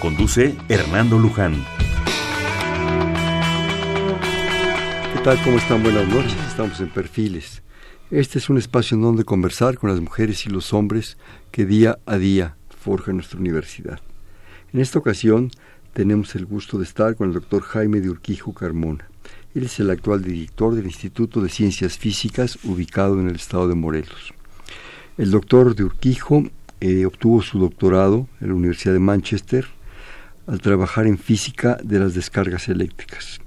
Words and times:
Conduce 0.00 0.54
Hernando 0.68 1.18
Luján. 1.18 1.54
¿Qué 5.12 5.20
tal? 5.24 5.42
¿Cómo 5.42 5.58
están? 5.58 5.82
Buenas 5.82 6.06
noches. 6.06 6.36
Estamos 6.46 6.78
en 6.78 6.88
Perfiles. 6.88 7.62
Este 8.12 8.38
es 8.38 8.48
un 8.48 8.58
espacio 8.58 8.94
en 8.94 9.02
donde 9.02 9.24
conversar 9.24 9.76
con 9.76 9.90
las 9.90 10.00
mujeres 10.00 10.46
y 10.46 10.50
los 10.50 10.72
hombres 10.72 11.18
que 11.50 11.66
día 11.66 11.98
a 12.06 12.16
día 12.16 12.54
forjan 12.68 13.16
nuestra 13.16 13.40
universidad. 13.40 13.98
En 14.72 14.78
esta 14.78 15.00
ocasión 15.00 15.50
tenemos 15.94 16.36
el 16.36 16.46
gusto 16.46 16.78
de 16.78 16.84
estar 16.84 17.16
con 17.16 17.28
el 17.28 17.34
doctor 17.34 17.62
Jaime 17.62 18.00
de 18.00 18.10
Urquijo 18.10 18.54
Carmona. 18.54 19.08
Él 19.52 19.64
es 19.64 19.80
el 19.80 19.90
actual 19.90 20.22
director 20.22 20.76
del 20.76 20.86
Instituto 20.86 21.40
de 21.40 21.48
Ciencias 21.48 21.98
Físicas 21.98 22.56
ubicado 22.62 23.18
en 23.18 23.28
el 23.28 23.34
estado 23.34 23.66
de 23.66 23.74
Morelos. 23.74 24.32
El 25.16 25.32
doctor 25.32 25.74
de 25.74 25.82
Urquijo 25.82 26.44
eh, 26.80 27.04
obtuvo 27.04 27.42
su 27.42 27.58
doctorado 27.58 28.28
en 28.40 28.48
la 28.48 28.54
Universidad 28.54 28.92
de 28.92 29.00
Manchester 29.00 29.66
al 30.48 30.60
trabajar 30.60 31.06
en 31.06 31.18
física 31.18 31.78
de 31.82 31.98
las 31.98 32.14
descargas 32.14 32.68
eléctricas. 32.68 33.38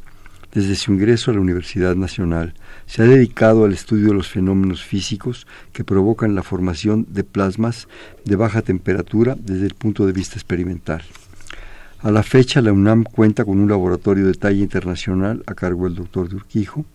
Desde 0.53 0.75
su 0.75 0.93
ingreso 0.93 1.31
a 1.31 1.33
la 1.33 1.39
Universidad 1.39 1.95
Nacional, 1.95 2.53
se 2.85 3.01
ha 3.01 3.05
dedicado 3.05 3.65
al 3.65 3.73
estudio 3.73 4.09
de 4.09 4.13
los 4.13 4.27
fenómenos 4.27 4.83
físicos 4.83 5.47
que 5.71 5.83
provocan 5.83 6.35
la 6.35 6.43
formación 6.43 7.07
de 7.09 7.23
plasmas 7.23 7.87
de 8.25 8.35
baja 8.35 8.61
temperatura 8.61 9.35
desde 9.39 9.65
el 9.65 9.73
punto 9.73 10.05
de 10.05 10.11
vista 10.11 10.35
experimental. 10.35 11.01
A 12.01 12.11
la 12.11 12.23
fecha, 12.23 12.61
la 12.61 12.73
UNAM 12.73 13.03
cuenta 13.03 13.45
con 13.45 13.59
un 13.59 13.69
laboratorio 13.69 14.27
de 14.27 14.33
talla 14.33 14.61
internacional 14.61 15.43
a 15.47 15.53
cargo 15.53 15.85
del 15.85 15.95
doctor 15.95 16.27
de 16.27 16.35
Urquijo, 16.35 16.85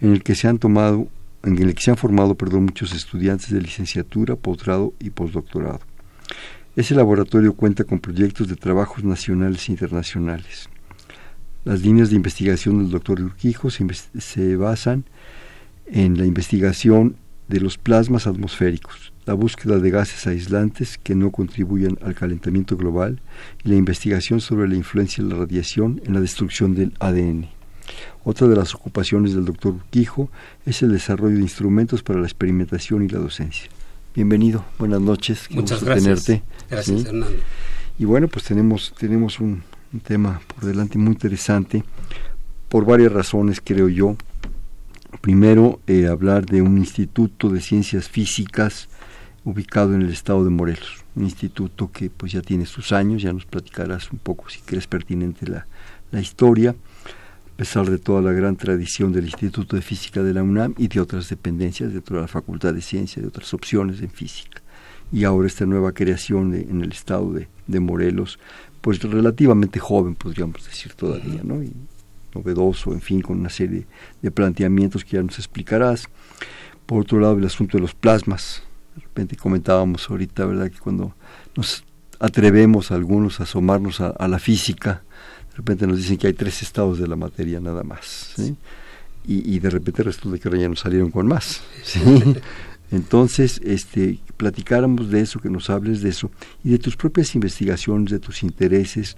en 0.00 0.12
el 0.12 0.22
que 0.22 0.34
se 0.34 0.48
han 0.48 0.58
tomado, 0.58 1.08
en 1.42 1.58
el 1.58 1.74
que 1.74 1.82
se 1.82 1.90
han 1.90 1.96
formado 1.96 2.34
perdón, 2.34 2.64
muchos 2.64 2.94
estudiantes 2.94 3.50
de 3.50 3.60
licenciatura, 3.60 4.36
posgrado 4.36 4.94
y 5.00 5.10
postdoctorado. 5.10 5.80
Ese 6.76 6.96
laboratorio 6.96 7.52
cuenta 7.52 7.84
con 7.84 8.00
proyectos 8.00 8.48
de 8.48 8.56
trabajos 8.56 9.04
nacionales 9.04 9.68
e 9.68 9.72
internacionales. 9.72 10.68
Las 11.64 11.82
líneas 11.82 12.10
de 12.10 12.16
investigación 12.16 12.78
del 12.78 12.90
doctor 12.90 13.20
Urquijo 13.20 13.70
se, 13.70 13.86
se 14.18 14.56
basan 14.56 15.04
en 15.86 16.18
la 16.18 16.26
investigación 16.26 17.14
de 17.46 17.60
los 17.60 17.78
plasmas 17.78 18.26
atmosféricos, 18.26 19.12
la 19.24 19.34
búsqueda 19.34 19.78
de 19.78 19.90
gases 19.90 20.26
aislantes 20.26 20.98
que 20.98 21.14
no 21.14 21.30
contribuyen 21.30 21.96
al 22.02 22.16
calentamiento 22.16 22.76
global 22.76 23.20
y 23.62 23.68
la 23.68 23.76
investigación 23.76 24.40
sobre 24.40 24.66
la 24.66 24.74
influencia 24.74 25.22
de 25.22 25.30
la 25.30 25.36
radiación 25.36 26.02
en 26.04 26.14
la 26.14 26.20
destrucción 26.20 26.74
del 26.74 26.92
ADN. 26.98 27.46
Otra 28.24 28.48
de 28.48 28.56
las 28.56 28.74
ocupaciones 28.74 29.32
del 29.32 29.44
doctor 29.44 29.74
Urquijo 29.74 30.28
es 30.66 30.82
el 30.82 30.90
desarrollo 30.90 31.36
de 31.36 31.42
instrumentos 31.42 32.02
para 32.02 32.18
la 32.18 32.26
experimentación 32.26 33.04
y 33.04 33.08
la 33.08 33.20
docencia. 33.20 33.70
Bienvenido, 34.14 34.64
buenas 34.78 35.00
noches. 35.00 35.48
Muchas 35.50 35.82
gracias. 35.82 36.24
Tenerte. 36.24 36.46
Gracias, 36.70 37.04
Hernando. 37.04 37.36
Y 37.98 38.04
bueno, 38.04 38.28
pues 38.28 38.44
tenemos, 38.44 38.94
tenemos 38.96 39.40
un, 39.40 39.64
tema 40.04 40.40
por 40.46 40.64
delante 40.64 40.98
muy 40.98 41.14
interesante, 41.14 41.82
por 42.68 42.84
varias 42.84 43.10
razones, 43.10 43.60
creo 43.60 43.88
yo. 43.88 44.16
Primero, 45.20 45.80
eh, 45.88 46.06
hablar 46.06 46.46
de 46.46 46.62
un 46.62 46.78
instituto 46.78 47.48
de 47.48 47.60
ciencias 47.60 48.08
físicas 48.08 48.88
ubicado 49.44 49.96
en 49.96 50.02
el 50.02 50.10
estado 50.10 50.44
de 50.44 50.50
Morelos, 50.50 51.04
un 51.16 51.24
instituto 51.24 51.90
que 51.90 52.08
pues 52.08 52.30
ya 52.30 52.40
tiene 52.40 52.66
sus 52.66 52.92
años, 52.92 53.20
ya 53.20 53.32
nos 53.32 53.46
platicarás 53.46 54.12
un 54.12 54.18
poco 54.20 54.48
si 54.48 54.60
crees 54.60 54.86
pertinente 54.86 55.48
la, 55.48 55.66
la 56.12 56.20
historia 56.20 56.76
a 57.54 57.56
pesar 57.56 57.88
de 57.88 57.98
toda 57.98 58.20
la 58.20 58.32
gran 58.32 58.56
tradición 58.56 59.12
del 59.12 59.26
Instituto 59.26 59.76
de 59.76 59.82
Física 59.82 60.24
de 60.24 60.34
la 60.34 60.42
UNAM 60.42 60.74
y 60.76 60.88
de 60.88 61.00
otras 61.00 61.28
dependencias 61.28 61.92
dentro 61.92 62.16
de 62.16 62.22
la 62.22 62.28
Facultad 62.28 62.74
de 62.74 62.80
Ciencia, 62.80 63.22
de 63.22 63.28
otras 63.28 63.54
opciones 63.54 64.00
en 64.00 64.10
física. 64.10 64.60
Y 65.12 65.22
ahora 65.22 65.46
esta 65.46 65.64
nueva 65.64 65.92
creación 65.92 66.52
en 66.52 66.82
el 66.82 66.90
estado 66.90 67.32
de, 67.32 67.80
Morelos, 67.80 68.40
pues 68.80 69.00
relativamente 69.00 69.78
joven, 69.78 70.16
podríamos 70.16 70.64
decir 70.64 70.94
todavía, 70.94 71.42
¿no? 71.44 71.62
Y 71.62 71.72
novedoso, 72.34 72.92
en 72.92 73.00
fin, 73.00 73.20
con 73.20 73.38
una 73.38 73.50
serie 73.50 73.86
de 74.20 74.30
planteamientos 74.32 75.04
que 75.04 75.16
ya 75.16 75.22
nos 75.22 75.38
explicarás. 75.38 76.08
Por 76.86 77.02
otro 77.02 77.20
lado, 77.20 77.38
el 77.38 77.46
asunto 77.46 77.78
de 77.78 77.82
los 77.82 77.94
plasmas. 77.94 78.64
De 78.96 79.02
repente 79.02 79.36
comentábamos 79.36 80.10
ahorita, 80.10 80.44
¿verdad?, 80.44 80.72
que 80.72 80.80
cuando 80.80 81.14
nos 81.56 81.84
atrevemos 82.18 82.90
algunos 82.90 83.38
a 83.38 83.44
asomarnos 83.44 84.00
a 84.00 84.26
la 84.26 84.40
física, 84.40 85.04
de 85.54 85.58
repente 85.58 85.86
nos 85.86 85.98
dicen 85.98 86.16
que 86.16 86.26
hay 86.26 86.32
tres 86.32 86.62
estados 86.62 86.98
de 86.98 87.06
la 87.06 87.14
materia 87.14 87.60
nada 87.60 87.84
más. 87.84 88.34
Y, 89.24 89.58
de 89.60 89.70
repente 89.70 90.02
resulta 90.02 90.36
que 90.36 90.48
ahora 90.48 90.60
ya 90.60 90.68
nos 90.68 90.80
salieron 90.80 91.12
con 91.12 91.28
más. 91.28 91.62
Entonces, 92.90 93.60
este, 93.64 94.18
platicáramos 94.36 95.10
de 95.10 95.20
eso, 95.20 95.38
que 95.38 95.48
nos 95.48 95.70
hables 95.70 96.02
de 96.02 96.10
eso, 96.10 96.30
y 96.64 96.70
de 96.70 96.78
tus 96.78 96.96
propias 96.96 97.36
investigaciones, 97.36 98.10
de 98.10 98.18
tus 98.18 98.42
intereses, 98.42 99.16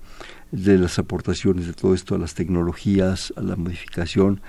de 0.53 0.77
las 0.77 0.99
aportaciones 0.99 1.67
de 1.67 1.73
todo 1.73 1.95
esto 1.95 2.15
a 2.15 2.19
las 2.19 2.35
tecnologías, 2.35 3.33
a 3.37 3.41
la 3.41 3.57
modificación, 3.57 4.43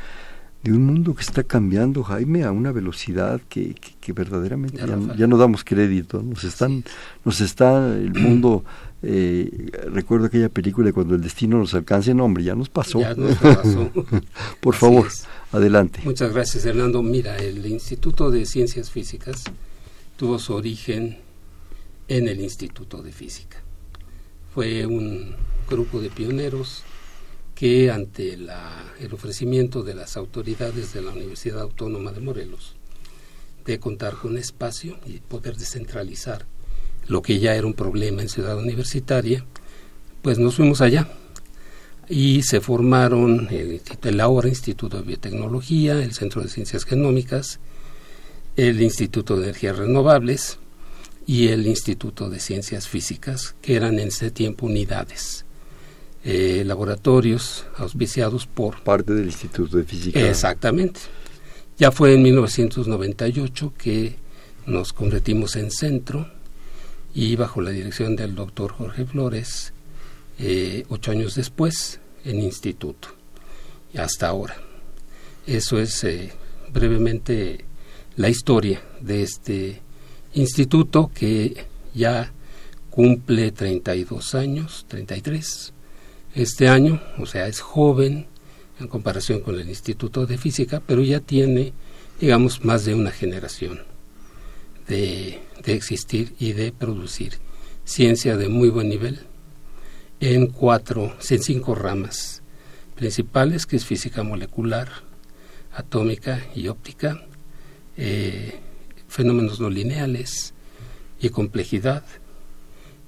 de 0.64 0.74
un 0.74 0.86
mundo 0.86 1.16
que 1.16 1.22
está 1.22 1.44
cambiando, 1.44 2.04
Jaime, 2.04 2.44
a 2.44 2.52
una 2.52 2.74
velocidad 2.74 3.40
que, 3.48 3.76
que, 4.02 4.12
verdaderamente 4.12 4.78
ya, 5.18 5.28
no 5.28 5.38
damos 5.38 5.64
crédito. 5.64 6.22
Nos 6.22 6.44
están, 6.44 6.84
nos 7.24 7.40
está 7.42 7.96
el 7.96 8.14
mundo. 8.14 8.66
Eh, 9.04 9.70
recuerdo 9.92 10.26
aquella 10.26 10.50
película 10.50 10.88
de 10.88 10.94
cuando 10.94 11.16
el 11.16 11.22
destino 11.22 11.58
nos 11.60 11.74
alcance, 11.74 12.14
no, 12.14 12.26
hombre, 12.26 12.44
ya 12.44 12.56
nos 12.56 12.70
pasó. 12.70 13.00
Por 14.60 14.76
favor, 14.76 15.08
adelante. 15.52 16.02
Muchas 16.04 16.34
gracias, 16.34 16.66
Hernando. 16.66 17.04
Mira, 17.04 17.38
el 17.38 17.66
Instituto 17.66 18.32
de 18.32 18.46
Ciencias 18.46 18.90
Físicas 18.90 19.44
tuvo 20.18 20.40
su 20.40 20.54
origen 20.54 21.20
en 22.08 22.28
el 22.28 22.42
Instituto 22.42 23.04
de 23.04 23.12
Física. 23.12 23.58
Fue 24.54 24.86
un 24.86 25.36
grupo 25.70 26.02
de 26.02 26.10
pioneros 26.10 26.84
que 27.54 27.92
ante 27.92 28.34
el 28.34 28.50
ofrecimiento 29.12 29.84
de 29.84 29.96
las 29.96 30.18
autoridades 30.18 30.94
de 30.94 31.02
la 31.02 31.12
Universidad 31.12 31.62
Autónoma 31.62 32.12
de 32.12 32.22
Morelos 32.22 32.76
de 33.66 33.80
contar 33.80 34.16
con 34.16 34.38
espacio 34.38 34.98
y 35.06 35.20
poder 35.20 35.58
descentralizar 35.58 36.46
lo 37.08 37.22
que 37.22 37.40
ya 37.40 37.56
era 37.56 37.68
un 37.68 37.74
problema 37.74 38.22
en 38.22 38.30
Ciudad 38.30 38.58
Universitaria, 38.58 39.46
pues 40.22 40.40
nos 40.40 40.56
fuimos 40.56 40.82
allá 40.82 41.08
y 42.10 42.44
se 42.44 42.62
formaron 42.62 43.48
el, 43.52 43.82
el 44.04 44.20
ahora 44.20 44.48
Instituto 44.48 44.98
de 44.98 45.04
Biotecnología, 45.04 46.02
el 46.02 46.14
Centro 46.14 46.42
de 46.42 46.50
Ciencias 46.50 46.86
Genómicas, 46.86 47.60
el 48.56 48.82
Instituto 48.82 49.38
de 49.38 49.44
Energías 49.44 49.78
Renovables 49.78 50.58
y 51.26 51.50
el 51.50 51.68
Instituto 51.68 52.30
de 52.30 52.40
Ciencias 52.40 52.88
Físicas, 52.88 53.56
que 53.62 53.76
eran 53.76 54.00
en 54.00 54.08
ese 54.08 54.32
tiempo 54.32 54.66
unidades 54.66 55.46
eh, 56.24 56.64
laboratorios 56.66 57.66
auspiciados 57.78 58.48
por... 58.48 58.82
Parte 58.84 59.14
del 59.14 59.26
Instituto 59.26 59.78
de 59.78 59.84
Física. 59.84 60.20
Exactamente. 60.20 61.00
Ya 61.78 61.92
fue 61.92 62.14
en 62.16 62.24
1998 62.24 63.74
que 63.78 64.16
nos 64.66 64.94
convertimos 64.94 65.56
en 65.56 65.72
centro 65.72 66.30
y 67.18 67.36
bajo 67.36 67.62
la 67.62 67.72
dirección 67.72 68.16
del 68.16 68.36
doctor 68.36 68.74
Jorge 68.74 69.04
Flores, 69.04 69.74
eh, 70.38 70.86
ocho 70.90 71.10
años 71.10 71.34
después, 71.34 72.00
en 72.24 72.40
instituto. 72.40 73.08
Hasta 73.98 74.28
ahora. 74.28 74.56
Eso 75.48 75.80
es 75.80 76.04
eh, 76.04 76.32
brevemente 76.72 77.66
la 78.18 78.30
historia 78.30 78.84
de 79.02 79.24
este 79.24 79.82
instituto 80.36 81.10
que 81.12 81.66
ya 81.96 82.32
cumple 82.92 83.52
32 83.52 84.36
años, 84.36 84.86
33 84.88 85.74
este 86.36 86.68
año, 86.68 87.02
o 87.18 87.26
sea, 87.26 87.48
es 87.48 87.62
joven 87.62 88.28
en 88.80 88.88
comparación 88.88 89.40
con 89.40 89.60
el 89.60 89.68
Instituto 89.68 90.28
de 90.28 90.38
Física, 90.38 90.84
pero 90.86 91.02
ya 91.02 91.20
tiene, 91.20 91.74
digamos, 92.22 92.64
más 92.64 92.86
de 92.86 92.94
una 92.94 93.10
generación 93.10 93.80
de, 94.88 95.47
existir 95.66 96.36
y 96.40 96.54
de 96.54 96.72
producir 96.72 97.40
ciencia 97.86 98.38
de 98.38 98.50
muy 98.50 98.70
buen 98.70 98.90
nivel 98.90 99.20
en 100.20 100.48
cuatro, 100.48 101.16
en 101.30 101.44
cinco 101.44 101.76
ramas 101.76 102.42
principales, 102.96 103.66
que 103.66 103.76
es 103.76 103.86
física 103.86 104.24
molecular, 104.24 104.90
atómica 105.74 106.44
y 106.56 106.68
óptica, 106.68 107.24
eh, 107.96 108.60
fenómenos 109.08 109.60
no 109.60 109.70
lineales 109.70 110.54
y 111.20 111.30
complejidad, 111.30 112.04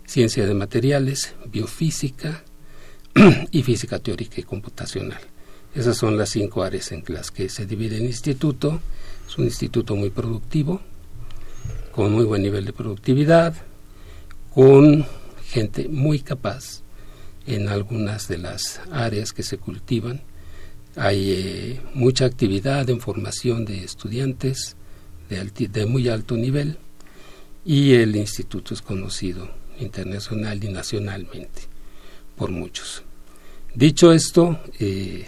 ciencia 0.06 0.46
de 0.46 0.54
materiales, 0.54 1.34
biofísica, 1.46 2.44
y 3.52 3.64
física 3.64 4.00
teórica 4.00 4.40
y 4.40 4.44
computacional. 4.44 5.22
Esas 5.76 5.98
son 5.98 6.18
las 6.18 6.30
cinco 6.30 6.64
áreas 6.64 6.92
en 6.92 7.04
las 7.08 7.32
que 7.32 7.50
se 7.50 7.66
divide 7.66 7.98
el 7.98 8.06
instituto. 8.06 8.82
Es 9.28 9.38
un 9.38 9.46
instituto 9.46 9.96
muy 9.96 10.10
productivo, 10.10 10.82
con 12.00 12.14
muy 12.14 12.24
buen 12.24 12.42
nivel 12.42 12.64
de 12.64 12.72
productividad, 12.72 13.54
con 14.54 15.06
gente 15.50 15.90
muy 15.90 16.22
capaz 16.22 16.82
en 17.46 17.68
algunas 17.68 18.30
de 18.30 18.38
las 18.38 18.80
áreas 18.90 19.34
que 19.34 19.44
se 19.44 19.58
cultivan. 19.58 20.22
Hay 20.96 21.32
eh, 21.32 21.82
mucha 21.94 22.24
actividad 22.24 22.90
en 22.90 23.02
formación 23.02 23.66
de 23.66 23.84
estudiantes 23.84 24.78
de, 25.28 25.86
muy 25.88 26.08
alto 26.08 26.38
nivel 26.38 26.78
y 27.66 27.92
el 27.96 28.16
instituto 28.16 28.74
es 28.74 28.82
conocido 28.82 29.52
internacional 29.78 30.64
y 30.64 30.70
nacionalmente 30.70 31.64
por 32.38 32.50
muchos. 32.50 33.04
Dicho 33.76 34.14
esto, 34.14 34.58
eh, 34.80 35.28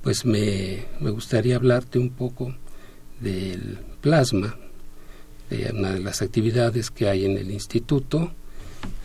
pues 0.00 0.24
me, 0.24 0.84
gustaría 1.00 1.56
hablarte 1.56 1.98
un 1.98 2.10
poco 2.10 2.54
del 3.18 3.78
plasma, 4.00 4.56
de 5.50 5.72
una 5.72 5.92
de 5.92 6.00
las 6.00 6.22
actividades 6.22 6.90
que 6.90 7.08
hay 7.08 7.24
en 7.24 7.38
el 7.38 7.50
instituto. 7.50 8.32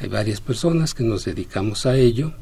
Hay 0.01 0.09
varias 0.09 0.41
personas 0.41 0.93
que 0.93 1.03
nos 1.03 1.25
dedicamos 1.25 1.85
a 1.85 1.95
ello. 1.95 2.33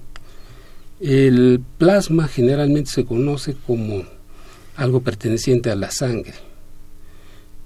El 1.00 1.62
plasma 1.78 2.28
generalmente 2.28 2.92
se 2.92 3.06
conoce 3.06 3.56
como 3.66 4.04
algo 4.76 5.02
perteneciente 5.02 5.72
a 5.72 5.76
la 5.76 5.92
sangre, 5.92 6.36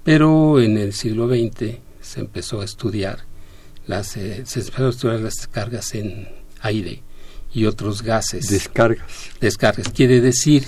pero 0.04 0.60
en 0.60 0.78
el 0.78 0.92
siglo 0.92 1.28
XX 1.28 1.78
se 2.00 2.20
empezó 2.20 2.60
a 2.60 2.64
estudiar 2.64 3.20
las, 3.86 4.16
eh, 4.16 4.42
se 4.46 4.60
empezaron 4.60 4.86
a 4.86 4.90
estudiar 4.90 5.20
las 5.20 5.36
descargas 5.36 5.94
en 5.94 6.28
aire 6.60 7.02
y 7.52 7.66
otros 7.66 8.02
gases. 8.02 8.48
Descargas. 8.48 9.30
Descargas. 9.40 9.88
Quiere 9.90 10.20
decir, 10.20 10.64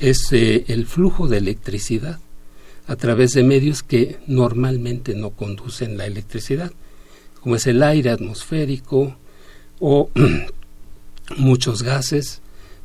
es 0.00 0.32
eh, 0.32 0.64
el 0.68 0.86
flujo 0.86 1.28
de 1.28 1.38
electricidad 1.38 2.18
a 2.88 2.96
través 2.96 3.32
de 3.32 3.44
medios 3.44 3.82
que 3.82 4.18
normalmente 4.26 5.14
no 5.14 5.30
conducen 5.30 5.98
la 5.98 6.06
electricidad, 6.06 6.72
como 7.40 7.54
es 7.54 7.66
el 7.66 7.82
aire 7.82 8.10
atmosférico 8.10 9.16
o 9.78 10.10
muchos 11.36 11.82
gases, 11.82 12.40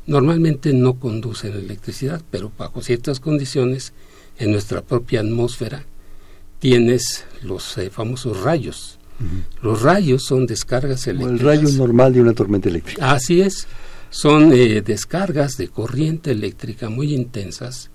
normalmente 0.06 0.74
no 0.74 1.00
conducen 1.00 1.54
electricidad, 1.54 2.22
pero 2.30 2.52
bajo 2.56 2.82
ciertas 2.82 3.18
condiciones 3.18 3.94
en 4.38 4.52
nuestra 4.52 4.82
propia 4.82 5.20
atmósfera 5.20 5.86
tienes 6.58 7.24
los 7.42 7.76
eh, 7.78 7.90
famosos 7.90 8.42
rayos. 8.42 8.98
Los 9.62 9.82
rayos 9.82 10.24
son 10.24 10.46
descargas 10.46 11.06
eléctricas. 11.06 11.40
el 11.40 11.46
rayo 11.46 11.68
normal 11.70 12.12
de 12.12 12.20
una 12.20 12.32
tormenta 12.34 12.68
eléctrica. 12.68 13.12
Así 13.12 13.40
es. 13.40 13.66
Son 14.10 14.52
eh, 14.52 14.82
descargas 14.82 15.56
de 15.56 15.68
corriente 15.68 16.32
eléctrica 16.32 16.90
muy 16.90 17.14
intensas. 17.14 17.90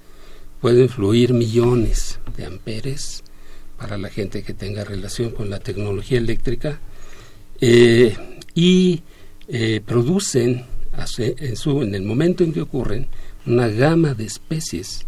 Pueden 0.62 0.90
fluir 0.90 1.34
millones 1.34 2.20
de 2.36 2.46
amperes 2.46 3.24
para 3.78 3.98
la 3.98 4.10
gente 4.10 4.44
que 4.44 4.54
tenga 4.54 4.84
relación 4.84 5.32
con 5.32 5.50
la 5.50 5.60
tecnología 5.60 6.18
eléctrica. 6.18 6.80
Eh, 7.62 8.16
y 8.54 9.02
producen, 9.86 10.66
en, 11.18 11.96
el 11.96 12.04
momento 12.04 12.44
en 12.44 12.54
que 12.54 12.62
ocurren, 12.62 13.08
una 13.46 13.68
gama 13.68 14.14
de 14.14 14.26
especies 14.26 15.06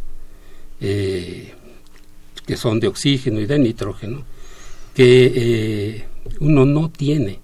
que 2.46 2.58
son 2.58 2.80
de 2.80 2.88
oxígeno 2.88 3.40
y 3.40 3.46
de 3.46 3.60
nitrógeno, 3.60 4.26
que 4.94 5.32
eh, 5.34 6.06
uno 6.40 6.66
no 6.66 6.90
tiene 6.90 7.40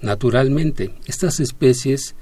naturalmente. 0.00 0.92
Estas 1.06 1.40
especies 1.40 2.14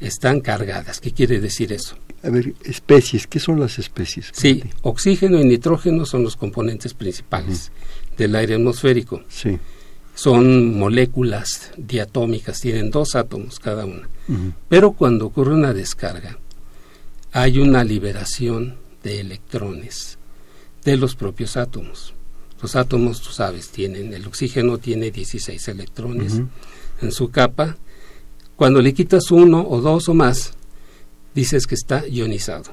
están 0.00 0.40
cargadas. 0.40 1.00
¿Qué 1.00 1.12
quiere 1.12 1.40
decir 1.40 1.72
eso? 1.72 1.96
A 2.22 2.28
ver, 2.28 2.54
especies, 2.64 3.26
¿qué 3.26 3.40
son 3.40 3.58
las 3.58 3.78
especies? 3.78 4.30
Sí, 4.32 4.62
oxígeno 4.82 5.40
y 5.40 5.44
nitrógeno 5.44 6.04
son 6.04 6.22
los 6.22 6.36
componentes 6.36 6.92
principales 6.92 7.72
del 8.18 8.36
aire 8.36 8.56
atmosférico. 8.56 9.22
Sí. 9.28 9.58
Son 10.14 10.78
moléculas 10.78 11.70
diatómicas, 11.78 12.60
tienen 12.60 12.90
dos 12.90 13.14
átomos 13.14 13.58
cada 13.58 13.86
una. 13.86 14.08
Pero 14.68 14.92
cuando 14.92 15.26
ocurre 15.26 15.54
una 15.54 15.72
descarga, 15.72 16.38
hay 17.32 17.58
una 17.58 17.82
liberación 17.84 18.76
de 19.02 19.20
electrones 19.20 20.18
de 20.84 20.96
los 20.96 21.16
propios 21.16 21.56
átomos. 21.56 22.14
Los 22.62 22.76
átomos, 22.76 23.22
tú 23.22 23.30
sabes, 23.30 23.70
tienen, 23.70 24.12
el 24.12 24.26
oxígeno 24.26 24.78
tiene 24.78 25.10
16 25.10 25.68
electrones 25.68 26.42
en 27.00 27.12
su 27.12 27.30
capa. 27.30 27.76
Cuando 28.56 28.82
le 28.82 28.92
quitas 28.92 29.30
uno 29.30 29.66
o 29.66 29.80
dos 29.80 30.08
o 30.08 30.14
más, 30.14 30.52
dices 31.34 31.66
que 31.66 31.74
está 31.74 32.06
ionizado. 32.06 32.70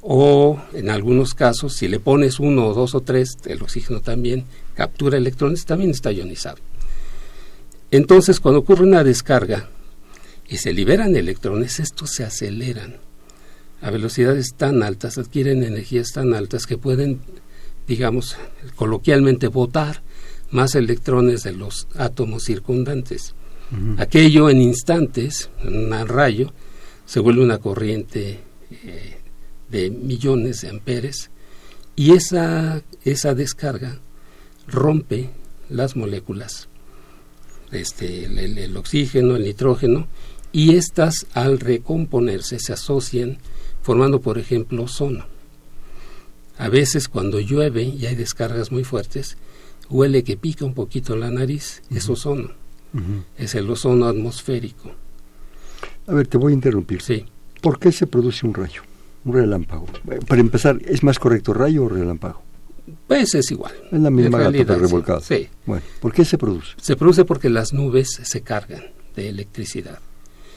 O 0.00 0.60
en 0.72 0.88
algunos 0.88 1.34
casos, 1.34 1.74
si 1.74 1.88
le 1.88 1.98
pones 1.98 2.38
uno 2.38 2.68
o 2.68 2.74
dos 2.74 2.94
o 2.94 3.00
tres, 3.00 3.36
el 3.46 3.62
oxígeno 3.62 4.00
también 4.00 4.44
captura 4.74 5.18
electrones, 5.18 5.64
también 5.64 5.90
está 5.90 6.12
ionizado. 6.12 6.58
Entonces, 7.90 8.40
cuando 8.40 8.60
ocurre 8.60 8.84
una 8.84 9.04
descarga 9.04 9.68
y 10.48 10.58
se 10.58 10.72
liberan 10.72 11.16
electrones, 11.16 11.80
estos 11.80 12.10
se 12.10 12.24
aceleran 12.24 12.96
a 13.80 13.90
velocidades 13.90 14.54
tan 14.54 14.82
altas, 14.82 15.18
adquieren 15.18 15.62
energías 15.62 16.12
tan 16.12 16.34
altas 16.34 16.66
que 16.66 16.78
pueden, 16.78 17.20
digamos, 17.86 18.36
coloquialmente 18.74 19.48
botar 19.48 20.02
más 20.50 20.74
electrones 20.74 21.42
de 21.42 21.52
los 21.52 21.88
átomos 21.96 22.44
circundantes. 22.44 23.34
Aquello 23.98 24.48
en 24.48 24.62
instantes, 24.62 25.50
en 25.62 25.92
un 25.92 26.08
rayo, 26.08 26.52
se 27.06 27.20
vuelve 27.20 27.42
una 27.42 27.58
corriente 27.58 28.40
eh, 28.70 29.16
de 29.70 29.90
millones 29.90 30.60
de 30.60 30.68
amperes 30.68 31.30
y 31.94 32.12
esa, 32.12 32.82
esa 33.04 33.34
descarga 33.34 34.00
rompe 34.66 35.30
las 35.70 35.96
moléculas, 35.96 36.68
este, 37.72 38.26
el, 38.26 38.58
el 38.58 38.76
oxígeno, 38.76 39.36
el 39.36 39.44
nitrógeno, 39.44 40.06
y 40.52 40.76
estas 40.76 41.26
al 41.32 41.58
recomponerse 41.58 42.58
se 42.58 42.72
asocian 42.72 43.38
formando, 43.82 44.20
por 44.20 44.38
ejemplo, 44.38 44.84
ozono. 44.84 45.26
A 46.58 46.68
veces 46.68 47.08
cuando 47.08 47.40
llueve 47.40 47.82
y 47.82 48.06
hay 48.06 48.14
descargas 48.14 48.72
muy 48.72 48.82
fuertes, 48.82 49.36
huele 49.90 50.24
que 50.24 50.36
pica 50.36 50.64
un 50.64 50.74
poquito 50.74 51.16
la 51.16 51.30
nariz, 51.30 51.82
es 51.90 52.08
ozono. 52.08 52.50
Es 53.36 53.54
el 53.54 53.68
ozono 53.68 54.06
atmosférico. 54.06 54.92
A 56.06 56.14
ver, 56.14 56.26
te 56.26 56.38
voy 56.38 56.52
a 56.52 56.54
interrumpir. 56.54 57.02
Sí. 57.02 57.24
¿Por 57.60 57.78
qué 57.78 57.92
se 57.92 58.06
produce 58.06 58.46
un 58.46 58.54
rayo? 58.54 58.82
Un 59.24 59.34
relámpago. 59.34 59.86
Para 60.28 60.40
empezar, 60.40 60.78
¿es 60.84 61.02
más 61.02 61.18
correcto 61.18 61.52
rayo 61.52 61.84
o 61.84 61.88
relámpago? 61.88 62.42
Pues 63.06 63.34
es 63.34 63.50
igual. 63.50 63.72
Es 63.90 64.00
la 64.00 64.10
misma 64.10 64.38
gata 64.38 64.76
revolcada. 64.76 65.20
Sí. 65.20 65.48
Bueno, 65.64 65.82
¿por 66.00 66.12
qué 66.12 66.24
se 66.24 66.38
produce? 66.38 66.74
Se 66.80 66.96
produce 66.96 67.24
porque 67.24 67.50
las 67.50 67.72
nubes 67.72 68.20
se 68.22 68.42
cargan 68.42 68.84
de 69.16 69.28
electricidad. 69.28 69.98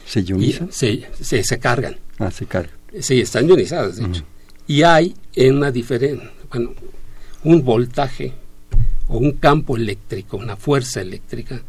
¿Se 0.06 0.22
ionizan? 0.22 0.72
Se, 0.72 1.08
se, 1.20 1.44
se, 1.44 1.60
cargan. 1.60 1.98
Ah, 2.20 2.32
se 2.32 2.46
cargan. 2.46 2.76
Sí, 3.00 3.22
están 3.22 3.48
ionizadas, 3.48 3.98
de 3.98 4.06
hecho. 4.06 4.24
Y 4.68 4.84
hay 4.84 5.16
una 5.38 5.72
diferencia, 5.72 6.30
bueno, 6.52 6.74
un 7.44 7.64
voltaje 7.64 8.34
o 9.08 9.18
un 9.18 9.34
campo 9.34 9.78
eléctrico, 9.78 10.38
una 10.38 10.56
fuerza 10.56 11.02
eléctrica 11.02 11.62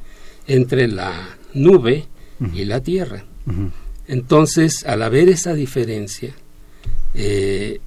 entre 0.46 0.88
la 0.88 1.36
nube 1.54 2.06
y 2.54 2.64
la 2.64 2.82
Tierra. 2.82 3.24
Entonces, 4.06 4.84
al 4.86 5.02
haber 5.02 5.28
esa 5.28 5.54
diferencia, 5.54 6.34
eh, 7.14 7.80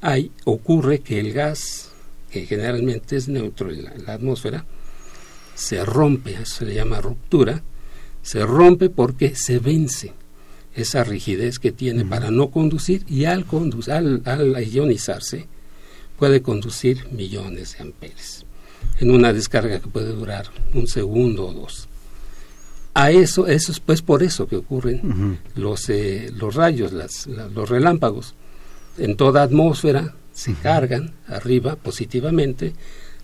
hay, 0.00 0.30
ocurre 0.44 1.00
que 1.00 1.20
el 1.20 1.32
gas, 1.32 1.90
que 2.30 2.46
generalmente 2.46 3.16
es 3.16 3.28
neutro 3.28 3.70
en 3.70 3.84
la, 4.06 4.14
atmósfera, 4.14 4.64
se 5.54 5.84
rompe, 5.84 6.34
eso 6.34 6.56
se 6.58 6.66
le 6.66 6.74
llama 6.74 7.00
ruptura, 7.00 7.62
se 8.22 8.44
rompe 8.44 8.90
porque 8.90 9.34
se 9.34 9.58
vence 9.58 10.12
esa 10.74 11.04
rigidez 11.04 11.58
que 11.58 11.72
tiene 11.72 12.04
para 12.04 12.30
no 12.30 12.50
conducir 12.50 13.04
y 13.08 13.24
al, 13.24 13.46
conducir, 13.46 13.94
al, 13.94 14.68
ionizarse 14.68 15.46
puede 16.18 16.42
conducir 16.42 17.08
millones 17.12 17.76
de 17.76 17.84
amperes 17.84 18.44
en 19.00 19.10
una 19.10 19.32
descarga 19.32 19.80
que 19.80 19.88
puede 19.88 20.12
durar 20.12 20.46
un 20.74 20.86
segundo 20.86 21.46
o 21.46 21.52
dos. 21.52 21.88
A 22.98 23.10
eso, 23.10 23.46
eso 23.46 23.72
es 23.72 23.80
pues 23.80 24.00
por 24.00 24.22
eso 24.22 24.48
que 24.48 24.56
ocurren 24.56 25.38
los, 25.54 25.90
eh, 25.90 26.30
los 26.34 26.54
rayos, 26.54 26.92
las, 26.92 27.26
los 27.26 27.68
relámpagos. 27.68 28.34
En 28.96 29.16
toda 29.16 29.42
atmósfera 29.42 30.14
se 30.32 30.54
cargan 30.54 31.12
arriba 31.28 31.76
positivamente, 31.76 32.72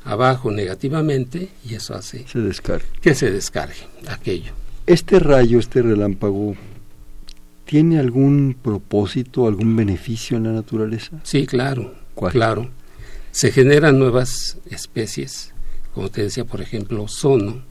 abajo 0.05 0.50
negativamente 0.50 1.49
y 1.64 1.75
eso 1.75 1.95
hace 1.95 2.26
se 2.29 2.41
descargue. 2.41 2.87
que 3.00 3.14
se 3.14 3.31
descargue 3.31 3.87
aquello. 4.09 4.52
Este 4.87 5.19
rayo, 5.19 5.59
este 5.59 5.81
relámpago, 5.81 6.55
¿Tiene 7.64 7.99
algún 7.99 8.55
propósito, 8.61 9.47
algún 9.47 9.75
beneficio 9.75 10.37
en 10.37 10.45
la 10.45 10.52
naturaleza? 10.52 11.21
Sí, 11.23 11.47
claro. 11.47 11.95
Claro. 12.31 12.69
Se 13.31 13.50
generan 13.50 13.99
nuevas 13.99 14.59
especies, 14.71 15.55
como 15.95 16.11
te 16.11 16.25
decía, 16.25 16.45
por 16.45 16.61
ejemplo, 16.61 17.05
ozono. 17.05 17.62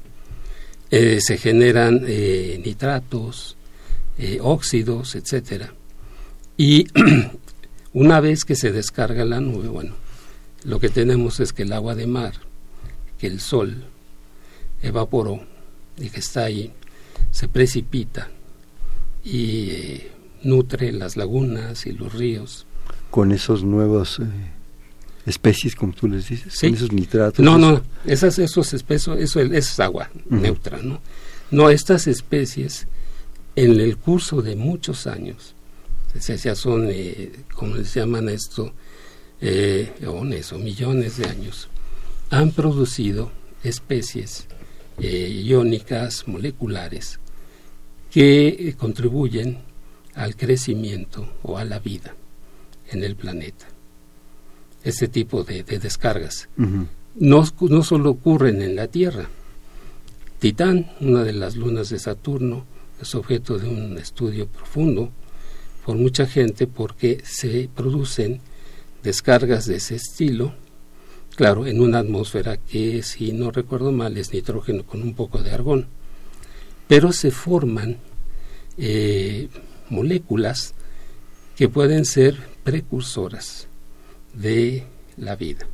Eh, 0.92 1.20
se 1.22 1.38
generan 1.38 2.04
eh, 2.06 2.62
nitratos, 2.66 3.56
eh, 4.18 4.40
óxidos, 4.42 5.16
etcétera. 5.16 5.74
Y 6.58 6.86
una 7.94 8.20
vez 8.20 8.44
que 8.44 8.56
se 8.56 8.74
descarga 8.74 9.24
la 9.24 9.40
nube, 9.40 9.70
bueno, 9.70 9.96
lo 10.66 10.80
que 10.82 10.90
tenemos 10.90 11.40
es 11.40 11.54
que 11.54 11.64
el 11.64 11.72
agua 11.72 11.96
de 11.96 12.08
mar, 12.08 12.34
que 13.18 13.28
el 13.28 13.40
sol 13.40 13.86
evaporó 14.82 15.42
y 15.98 16.10
que 16.10 16.20
está 16.20 16.44
ahí, 16.44 16.74
se 17.32 17.48
precipita 17.48 18.30
y 19.24 19.70
eh, 19.72 20.12
nutre 20.44 20.92
las 20.92 21.16
lagunas 21.16 21.86
y 21.86 21.94
los 21.94 22.14
ríos. 22.14 22.66
Con 23.10 23.32
esos 23.32 23.64
nuevos 23.64 24.20
especies, 25.26 25.76
como 25.76 25.94
tú 25.94 26.08
les 26.08 26.30
dices, 26.30 26.60
con 26.60 26.74
esos 26.74 26.92
nitratos. 26.92 27.44
No, 27.44 27.58
no, 27.58 27.82
esas, 28.06 28.40
esos 28.40 28.74
espesos, 28.74 29.20
eso, 29.20 29.40
es 29.40 29.80
agua 29.80 30.10
neutra, 30.30 30.80
¿no? 30.82 31.02
No, 31.52 31.70
estas 31.70 32.08
especies, 32.08 32.88
en 33.56 33.80
el 33.80 33.98
curso 33.98 34.42
de 34.42 34.56
muchos 34.56 35.08
años, 35.08 35.56
ya 36.14 36.56
son, 36.56 36.88
eh, 36.90 37.32
como 37.54 37.76
les 37.76 37.94
llaman 37.94 38.30
esto, 38.30 38.74
eh, 39.42 39.92
o 40.08 40.58
millones 40.58 41.18
de 41.18 41.26
años, 41.26 41.68
han 42.30 42.52
producido 42.52 43.32
especies 43.64 44.48
eh, 45.00 45.42
iónicas 45.44 46.28
moleculares 46.28 47.20
que 48.12 48.48
eh, 48.48 48.76
contribuyen 48.78 49.60
al 50.14 50.36
crecimiento 50.36 51.28
o 51.44 51.58
a 51.58 51.66
la 51.66 51.80
vida 51.80 52.14
en 52.90 53.04
el 53.04 53.16
planeta. 53.16 53.68
Este 54.84 55.08
tipo 55.08 55.44
de, 55.44 55.64
descargas. 55.64 56.50
No, 57.16 57.44
no 57.60 57.84
solo 57.84 58.10
ocurren 58.12 58.62
en 58.62 58.76
la 58.76 58.88
Tierra. 58.88 59.30
Titán, 60.40 60.92
una 61.02 61.24
de 61.24 61.34
las 61.34 61.56
lunas 61.56 61.90
de 61.90 62.00
Saturno, 62.00 62.66
es 63.00 63.14
objeto 63.16 63.58
de 63.60 63.68
un 63.68 63.98
estudio 63.98 64.48
profundo 64.48 65.12
por 65.86 65.98
mucha 65.98 66.26
gente 66.26 66.68
porque 66.68 67.22
se 67.24 67.70
producen 67.76 68.42
descargas 69.04 69.66
de 69.66 69.78
ese 69.78 69.96
estilo, 69.96 70.54
claro, 71.36 71.66
en 71.66 71.82
una 71.82 72.00
atmósfera 72.00 72.58
que, 72.58 73.02
si 73.04 73.34
no 73.34 73.52
recuerdo 73.52 73.92
mal, 73.92 74.18
es 74.18 74.34
nitrógeno 74.34 74.84
con 74.84 75.02
un 75.02 75.14
poco 75.14 75.42
de 75.42 75.52
argón, 75.52 75.88
pero 76.88 77.12
se 77.12 77.32
forman 77.32 77.98
eh, 78.78 79.48
moléculas 79.90 80.74
que 81.56 81.68
pueden 81.68 82.06
ser 82.06 82.38
precursoras 82.64 83.68
de 84.34 84.84
la 85.18 85.36
vida. 85.36 85.68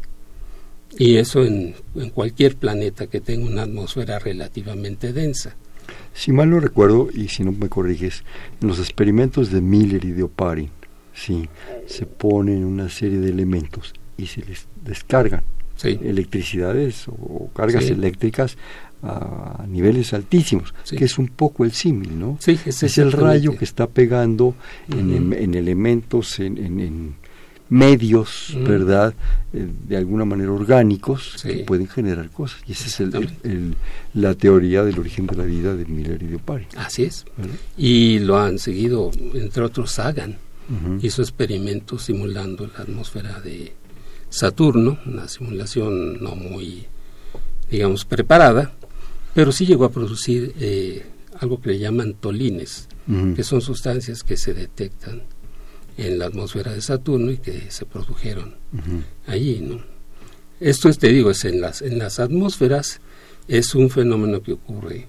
Y 0.98 1.18
eso 1.18 1.44
en, 1.44 1.76
en, 1.96 2.10
cualquier 2.10 2.56
planeta 2.56 3.08
que 3.08 3.22
tenga 3.22 3.46
una 3.46 3.64
atmósfera 3.64 4.20
relativamente 4.20 5.14
densa. 5.14 5.56
Si 6.14 6.32
mal 6.32 6.50
no 6.50 6.60
recuerdo, 6.60 7.10
y 7.14 7.28
si 7.28 7.44
no 7.44 7.52
me 7.52 7.70
corriges, 7.70 8.24
en 8.62 8.68
los 8.68 8.80
experimentos 8.80 9.52
de 9.52 9.62
Miller 9.62 10.04
y 10.06 10.12
de 10.12 10.24
Oparin, 10.24 10.70
sí, 11.14 11.48
se 11.86 12.06
ponen 12.06 12.64
una 12.66 12.90
serie 12.90 13.20
de 13.20 13.30
elementos 13.30 13.94
y 14.18 14.28
se 14.28 14.42
les 14.42 14.68
descargan 14.84 15.44
electricidades 15.84 17.08
o 17.08 17.50
cargas 17.54 17.86
eléctricas 17.86 18.58
a 19.04 19.66
niveles 19.68 20.14
altísimos, 20.14 20.74
que 20.90 21.06
es 21.06 21.20
un 21.20 21.28
poco 21.28 21.64
el 21.64 21.72
símil, 21.72 22.18
¿no? 22.18 22.40
es, 22.46 22.98
el 22.98 23.12
rayo 23.12 23.56
que 23.56 23.64
está 23.64 23.88
pegando 23.88 24.56
en, 24.90 25.34
en, 25.34 25.54
elementos, 25.54 26.40
en, 26.40 26.58
en 26.58 27.16
medios, 27.70 28.56
¿verdad? 28.64 29.14
Eh, 29.54 29.68
de 29.88 29.98
alguna 29.98 30.26
manera 30.26 30.52
orgánicos 30.52 31.38
que 31.42 31.60
pueden 31.60 31.88
generar 31.88 32.30
cosas. 32.30 32.60
Y 32.68 32.72
esa 32.74 32.88
es 32.88 33.00
el, 33.00 33.76
la 34.14 34.34
teoría 34.36 34.84
del 34.84 35.00
origen 35.00 35.28
de 35.28 35.36
la 35.36 35.44
vida 35.44 35.76
de 35.76 35.86
Miller 35.86 36.22
y 36.22 36.28
de 36.28 36.36
Opari. 36.36 36.68
Así 36.76 37.04
es. 37.04 37.26
Y 37.78 38.20
lo 38.20 38.38
han 38.38 38.60
seguido, 38.60 39.12
entre 39.34 39.64
otros, 39.64 39.92
Sagan. 39.92 40.38
Hizo 41.02 41.22
experimentos 41.22 42.04
simulando 42.04 42.68
la 42.68 42.84
atmósfera 42.84 43.40
de 43.40 43.72
Saturno, 44.30 45.00
una 45.06 45.30
simulación 45.30 46.22
no 46.22 46.36
muy, 46.36 46.86
digamos, 47.72 48.04
preparada, 48.04 48.74
pero 49.34 49.54
sí 49.54 49.66
llegó 49.66 49.86
a 49.86 49.92
producir 49.92 50.54
eh, 50.60 51.06
algo 51.40 51.62
que 51.62 51.70
le 51.70 51.80
llaman 51.80 52.16
tolines, 52.16 52.90
que 53.36 53.44
son 53.44 53.62
sustancias 53.62 54.24
que 54.24 54.36
se 54.36 54.54
detectan 54.54 55.24
en 55.98 56.20
la 56.20 56.26
atmósfera 56.26 56.72
de 56.74 56.82
Saturno 56.82 57.32
y 57.32 57.38
que 57.38 57.72
se 57.72 57.86
produjeron 57.86 58.56
allí, 59.26 59.60
¿no? 59.62 59.82
Esto 60.60 60.90
es, 60.90 60.98
te 60.98 61.10
digo, 61.10 61.32
es 61.32 61.46
en 61.46 61.62
las, 61.62 61.82
en 61.82 62.00
las 62.00 62.20
atmósferas 62.20 63.00
es 63.48 63.76
un 63.76 63.90
fenómeno 63.90 64.42
que 64.42 64.54
ocurre 64.54 65.08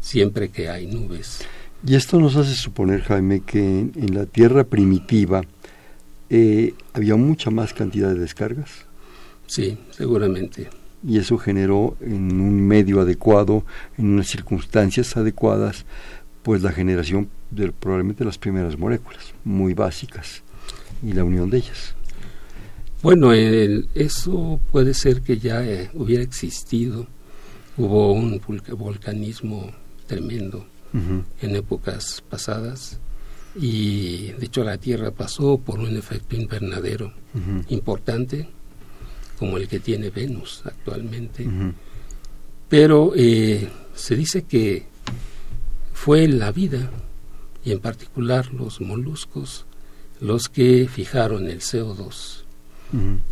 siempre 0.00 0.48
que 0.48 0.68
hay 0.68 0.86
nubes. 0.86 1.40
Y 1.86 1.94
esto 1.94 2.18
nos 2.18 2.36
hace 2.36 2.54
suponer, 2.54 3.02
Jaime, 3.02 3.40
que 3.40 3.60
en, 3.60 4.14
la 4.14 4.26
Tierra 4.26 4.64
primitiva 4.64 5.42
eh, 6.30 6.74
había 6.92 7.16
mucha 7.16 7.50
más 7.50 7.72
cantidad 7.72 8.08
de 8.08 8.18
descargas. 8.18 8.70
Sí, 9.46 9.78
seguramente 9.90 10.68
y 11.06 11.18
eso 11.18 11.38
generó 11.38 11.96
en 12.00 12.40
un 12.40 12.66
medio 12.66 13.00
adecuado, 13.00 13.64
en 13.96 14.06
unas 14.10 14.28
circunstancias 14.28 15.16
adecuadas, 15.16 15.84
pues 16.42 16.62
la 16.62 16.72
generación 16.72 17.28
de 17.50 17.72
probablemente 17.72 18.24
las 18.24 18.38
primeras 18.38 18.78
moléculas, 18.78 19.32
muy 19.44 19.74
básicas, 19.74 20.42
y 21.02 21.12
la 21.12 21.24
unión 21.24 21.50
de 21.50 21.58
ellas. 21.58 21.94
Bueno, 23.02 23.32
eso 23.32 24.60
puede 24.72 24.92
ser 24.92 25.22
que 25.22 25.38
ya 25.38 25.64
eh, 25.64 25.90
hubiera 25.94 26.22
existido, 26.22 27.06
hubo 27.76 28.12
un 28.12 28.40
volcanismo 28.76 29.70
tremendo 30.06 30.66
en 31.42 31.54
épocas 31.54 32.24
pasadas 32.28 32.98
y 33.54 34.32
de 34.32 34.46
hecho 34.46 34.64
la 34.64 34.78
Tierra 34.78 35.10
pasó 35.10 35.58
por 35.58 35.78
un 35.78 35.96
efecto 35.96 36.34
invernadero 36.34 37.12
importante 37.68 38.48
como 39.38 39.58
el 39.58 39.68
que 39.68 39.80
tiene 39.80 40.10
Venus 40.10 40.62
actualmente. 40.64 41.46
Pero 42.68 43.12
eh, 43.14 43.68
se 43.94 44.16
dice 44.16 44.42
que 44.42 44.86
fue 45.92 46.26
la 46.26 46.52
vida, 46.52 46.90
y 47.68 47.72
en 47.72 47.80
particular 47.80 48.50
los 48.54 48.80
moluscos, 48.80 49.66
los 50.22 50.48
que 50.48 50.88
fijaron 50.90 51.48
el 51.48 51.60
CO2 51.60 52.44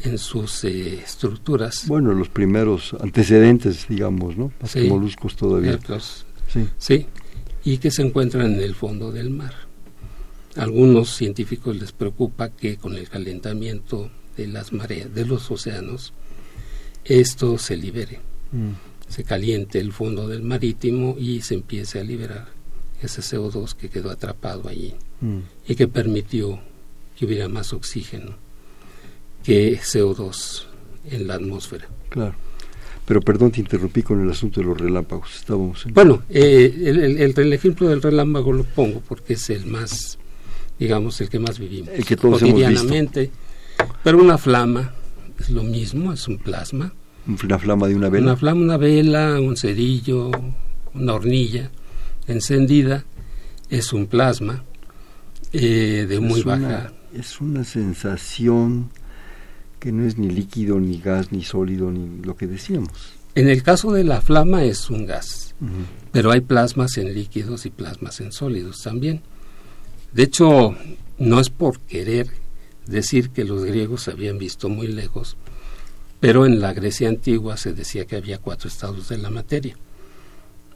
en 0.04 0.18
sus 0.18 0.64
eh, 0.64 1.00
estructuras. 1.02 1.88
Bueno, 1.88 2.12
los 2.12 2.28
primeros 2.28 2.94
antecedentes, 3.00 3.88
digamos, 3.88 4.36
¿no? 4.36 4.52
Los 4.60 4.76
moluscos 4.84 5.34
todavía. 5.36 5.78
sí. 6.48 6.68
sí, 6.76 7.06
y 7.64 7.78
que 7.78 7.90
se 7.90 8.02
encuentran 8.02 8.56
en 8.56 8.60
el 8.60 8.74
fondo 8.74 9.10
del 9.10 9.30
mar. 9.30 9.54
algunos 10.56 11.16
científicos 11.16 11.74
les 11.76 11.92
preocupa 11.92 12.50
que 12.50 12.76
con 12.76 12.94
el 12.94 13.08
calentamiento 13.08 14.10
de 14.36 14.48
las 14.48 14.70
mareas, 14.70 15.14
de 15.14 15.24
los 15.24 15.50
océanos, 15.50 16.12
esto 17.06 17.56
se 17.56 17.78
libere, 17.78 18.20
mm. 18.52 19.08
se 19.08 19.24
caliente 19.24 19.80
el 19.80 19.92
fondo 19.92 20.28
del 20.28 20.42
marítimo 20.42 21.16
y 21.18 21.40
se 21.40 21.54
empiece 21.54 22.00
a 22.00 22.04
liberar 22.04 22.55
ese 23.02 23.20
CO2 23.20 23.74
que 23.74 23.88
quedó 23.88 24.10
atrapado 24.10 24.68
allí 24.68 24.94
mm. 25.20 25.38
y 25.68 25.74
que 25.74 25.88
permitió 25.88 26.60
que 27.16 27.26
hubiera 27.26 27.48
más 27.48 27.72
oxígeno 27.72 28.34
que 29.44 29.78
CO2 29.78 30.64
en 31.10 31.26
la 31.26 31.34
atmósfera. 31.34 31.86
Claro. 32.08 32.34
Pero 33.04 33.20
perdón, 33.20 33.52
te 33.52 33.60
interrumpí 33.60 34.02
con 34.02 34.20
el 34.20 34.30
asunto 34.30 34.60
de 34.60 34.66
los 34.66 34.80
relámpagos. 34.80 35.36
Estábamos 35.36 35.86
Bueno, 35.92 36.22
eh, 36.28 36.74
el, 36.86 37.38
el, 37.38 37.52
ejemplo 37.52 37.88
del 37.88 38.02
relámpago 38.02 38.52
lo 38.52 38.64
pongo 38.64 39.00
porque 39.00 39.34
es 39.34 39.48
el 39.50 39.66
más, 39.66 40.18
digamos, 40.78 41.20
el 41.20 41.28
que 41.28 41.38
más 41.38 41.60
vivimos 41.60 41.90
el 41.90 42.04
que 42.04 42.16
todos 42.16 42.40
cotidianamente. 42.40 43.30
Pero 44.02 44.18
una 44.18 44.38
flama 44.38 44.92
es 45.38 45.50
lo 45.50 45.62
mismo, 45.62 46.12
es 46.12 46.26
un 46.26 46.38
plasma. 46.38 46.92
¿Una 47.44 47.58
flama 47.58 47.86
de 47.86 47.94
una 47.94 48.08
vela? 48.08 48.24
Una 48.24 48.36
flama, 48.36 48.60
una 48.60 48.76
vela, 48.76 49.40
un 49.40 49.56
cerillo, 49.56 50.32
una 50.94 51.14
hornilla 51.14 51.70
encendida, 52.26 53.04
es 53.68 53.92
un 53.92 54.06
plasma 54.06 54.64
eh, 55.52 56.06
de 56.08 56.20
muy 56.20 56.42
baja. 56.42 56.92
es 57.14 57.40
una 57.40 57.64
sensación 57.64 58.90
que 59.78 59.92
no 59.92 60.04
es 60.04 60.18
ni 60.18 60.30
líquido, 60.30 60.80
ni 60.80 60.98
gas, 60.98 61.32
ni 61.32 61.42
sólido, 61.42 61.90
ni 61.90 62.22
lo 62.22 62.36
que 62.36 62.46
decíamos. 62.46 63.14
En 63.34 63.48
el 63.48 63.62
caso 63.62 63.92
de 63.92 64.04
la 64.04 64.20
flama 64.20 64.64
es 64.64 64.88
un 64.88 65.06
gas, 65.06 65.54
pero 66.10 66.30
hay 66.30 66.40
plasmas 66.40 66.96
en 66.96 67.12
líquidos 67.12 67.66
y 67.66 67.70
plasmas 67.70 68.20
en 68.20 68.32
sólidos 68.32 68.82
también. 68.82 69.22
De 70.12 70.22
hecho, 70.22 70.74
no 71.18 71.40
es 71.40 71.50
por 71.50 71.80
querer 71.80 72.28
decir 72.86 73.30
que 73.30 73.44
los 73.44 73.64
griegos 73.64 74.04
se 74.04 74.12
habían 74.12 74.38
visto 74.38 74.68
muy 74.68 74.86
lejos, 74.86 75.36
pero 76.18 76.46
en 76.46 76.60
la 76.60 76.72
Grecia 76.72 77.08
antigua 77.08 77.58
se 77.58 77.74
decía 77.74 78.06
que 78.06 78.16
había 78.16 78.38
cuatro 78.38 78.68
estados 78.68 79.10
de 79.10 79.18
la 79.18 79.30
materia. 79.30 79.76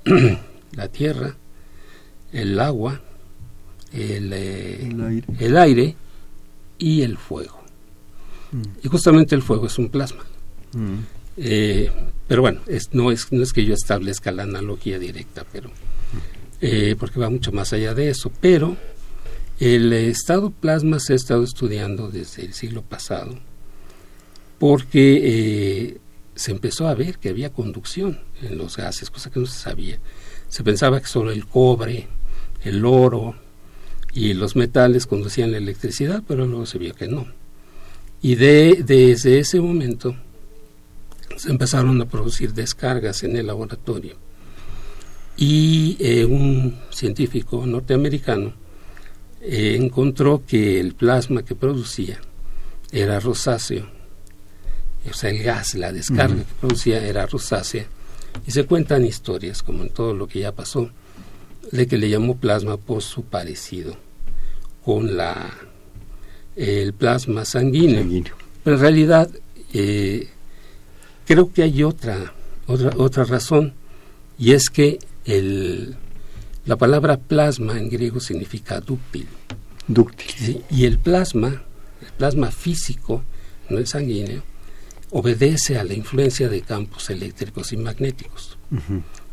la 0.73 0.89
tierra, 0.89 1.37
el 2.33 2.59
agua, 2.61 3.01
el, 3.93 4.31
eh, 4.33 5.59
aire. 5.59 5.97
y 6.79 7.03
el 7.03 7.17
fuego. 7.17 7.61
Mm. 8.53 8.63
Y 8.83 8.89
justamente 8.89 9.35
el 9.35 9.43
fuego 9.43 9.67
es 9.67 9.79
un 9.79 9.89
plasma. 9.89 10.25
Mm. 10.73 10.99
Eh, 11.37 11.91
pero 12.29 12.43
bueno, 12.43 12.61
es, 12.67 12.91
no, 12.93 13.11
es, 13.11 13.33
no 13.33 13.43
es 13.43 13.53
que 13.53 13.65
yo 13.65 13.75
establezca 13.75 14.31
la 14.31 14.45
analogía 14.45 14.99
directa, 14.99 15.45
pero 15.51 15.71
eh, 16.61 16.95
porque 16.99 17.19
va 17.19 17.31
mucho 17.31 17.53
más 17.53 17.73
allá 17.73 17.95
de 17.95 18.11
eso. 18.11 18.31
Pero 18.41 18.77
el 19.59 19.93
estado 19.93 20.51
plasma 20.51 21.01
se 21.01 21.15
ha 21.15 21.17
estado 21.17 21.45
estudiando 21.45 22.11
desde 22.11 22.45
el 22.45 22.55
siglo 22.55 22.83
pasado 22.83 23.39
porque 24.59 25.21
eh, 25.23 25.99
se 26.35 26.53
empezó 26.53 26.87
a 26.87 26.95
ver 26.95 27.19
que 27.19 27.31
había 27.31 27.51
conducción 27.51 28.21
en 28.43 28.59
los 28.59 28.77
gases, 28.77 29.11
cosa 29.11 29.31
que 29.31 29.41
no 29.41 29.47
se 29.47 29.59
sabía. 29.59 29.99
Se 30.51 30.65
pensaba 30.65 31.01
que 31.01 31.07
solo 31.07 31.31
el 31.31 31.47
cobre, 31.47 32.09
el 32.65 32.85
oro 32.85 33.37
y 34.13 34.35
los 34.35 34.57
metales 34.57 35.07
conducían 35.07 35.53
la 35.53 35.59
electricidad, 35.59 36.23
pero 36.27 36.45
luego 36.47 36.67
se 36.67 36.79
vio 36.79 36.93
que 36.93 37.07
no. 37.07 37.27
Y 38.21 38.35
de, 38.35 38.83
desde 38.85 39.39
ese 39.39 39.61
momento 39.61 40.15
se 41.37 41.51
empezaron 41.51 42.01
a 42.03 42.07
producir 42.07 42.53
descargas 42.53 43.23
en 43.23 43.37
el 43.37 43.47
laboratorio. 43.47 44.17
Y 45.37 45.97
eh, 46.01 46.25
un 46.25 46.81
científico 46.91 47.65
norteamericano 47.65 48.53
eh, 49.41 49.77
encontró 49.81 50.43
que 50.47 50.81
el 50.81 50.95
plasma 50.95 51.45
que 51.45 51.55
producía 51.55 52.21
era 52.91 53.21
rosáceo, 53.21 53.87
o 55.09 55.15
sea, 55.15 55.31
el 55.31 55.43
gas, 55.43 55.77
la 55.77 55.93
descarga 55.93 56.35
que 56.35 56.55
producía 56.61 57.07
era 57.07 57.25
rosácea. 57.25 57.87
Y 58.47 58.51
se 58.53 58.65
cuentan 58.65 59.05
historias, 59.05 59.63
como 59.63 59.83
en 59.83 59.91
todo 59.91 60.15
lo 60.15 60.27
que 60.27 60.41
ya 60.41 60.53
pasó, 60.53 60.91
de 61.71 61.87
que 61.87 61.99
le 61.99 62.09
llamó 62.09 62.37
plasma 62.37 62.77
por 62.77 63.03
su 63.03 63.23
parecido 63.25 63.97
con 64.85 65.17
la 65.17 65.51
el 66.57 66.93
plasma 66.93 67.45
sanguíneo. 67.45 68.35
Pero 68.65 68.77
en 68.77 68.83
realidad 68.83 69.31
eh, 69.73 70.29
creo 71.27 71.53
que 71.53 71.63
hay 71.63 71.83
otra, 71.83 72.35
otra, 72.67 72.93
otra 72.97 73.25
razón, 73.25 73.75
y 74.39 74.53
es 74.53 74.69
que 74.69 74.99
el, 75.25 75.97
la 76.67 76.77
palabra 76.77 77.19
plasma 77.19 77.79
en 77.79 77.89
griego 77.89 78.21
significa 78.21 78.81
dúctil. 78.81 79.27
Dúctil. 79.87 80.63
y 80.71 80.85
el 80.85 80.99
plasma, 80.99 81.63
el 82.01 82.13
plasma 82.17 82.51
físico, 82.51 83.25
no 83.69 83.79
el 83.79 83.87
sanguíneo, 83.87 84.43
obedece 85.11 85.79
a 85.79 85.85
la 85.85 85.95
influencia 85.95 86.49
de 86.49 86.63
campos 86.63 87.11
eléctricos 87.11 87.73
y 87.73 87.77
magnéticos. 87.77 88.59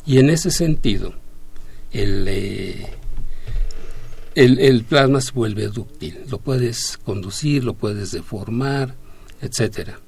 Y 0.05 0.19
en 0.19 0.29
ese 0.29 0.51
sentido, 0.51 1.13
eh, 1.91 2.87
el, 4.35 4.59
el, 4.59 4.83
plasma 4.83 5.21
se 5.21 5.31
vuelve 5.31 5.67
dúctil. 5.67 6.19
Lo 6.29 6.39
puedes 6.39 6.97
conducir, 6.97 7.63
lo 7.63 7.75
puedes 7.75 8.11
deformar, 8.11 8.95
etcétera. 9.41 9.99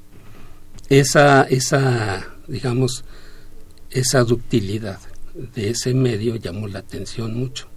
Esa, 0.89 1.43
esa, 1.43 2.27
digamos, 2.47 3.03
esa 3.91 4.23
ductilidad 4.23 4.99
de 5.33 5.69
ese 5.69 5.93
medio 5.93 6.35
llamó 6.35 6.67
la 6.67 6.79
atención 6.79 7.35
mucho. 7.35 7.67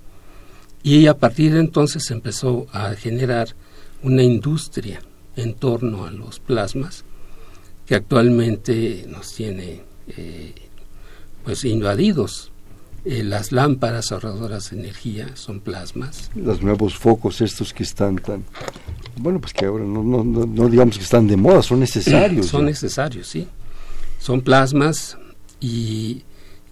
Y 0.83 1.07
a 1.07 1.19
partir 1.19 1.53
de 1.53 1.61
entonces 1.61 2.11
empezó 2.11 2.67
a 2.73 2.95
generar 2.95 3.55
una 4.03 4.23
industria 4.23 5.01
en 5.37 5.55
torno 5.55 6.07
a 6.07 6.11
los 6.11 6.41
plasmas 6.41 7.05
que 7.93 7.97
actualmente 7.97 9.05
nos 9.07 9.35
tiene 9.35 9.83
eh, 10.17 10.55
pues 11.45 11.63
invadidos. 11.67 12.51
Eh, 13.05 13.23
las 13.23 13.53
lámparas 13.53 14.13
ahorradoras 14.13 14.71
de 14.71 14.79
energía 14.79 15.29
son 15.35 15.61
plasmas. 15.61 16.31
Los 16.35 16.63
nuevos 16.63 16.97
focos 16.97 17.43
estos 17.43 17.75
que 17.75 17.83
están 17.83 18.17
tan... 18.17 18.45
Bueno, 19.17 19.43
pues 19.43 19.53
que 19.53 19.67
ahora 19.67 19.85
no, 19.85 20.03
no, 20.03 20.25
no, 20.25 20.69
digamos 20.71 20.97
que 20.97 21.05
están 21.05 21.29
de 21.29 21.37
moda, 21.37 21.63
son 21.63 21.81
necesarios. 21.81 22.47
son 22.47 22.65
necesarios, 22.65 23.29
sí. 23.29 23.47
Son 24.19 24.41
plasmas 24.41 25.19
y 25.61 26.23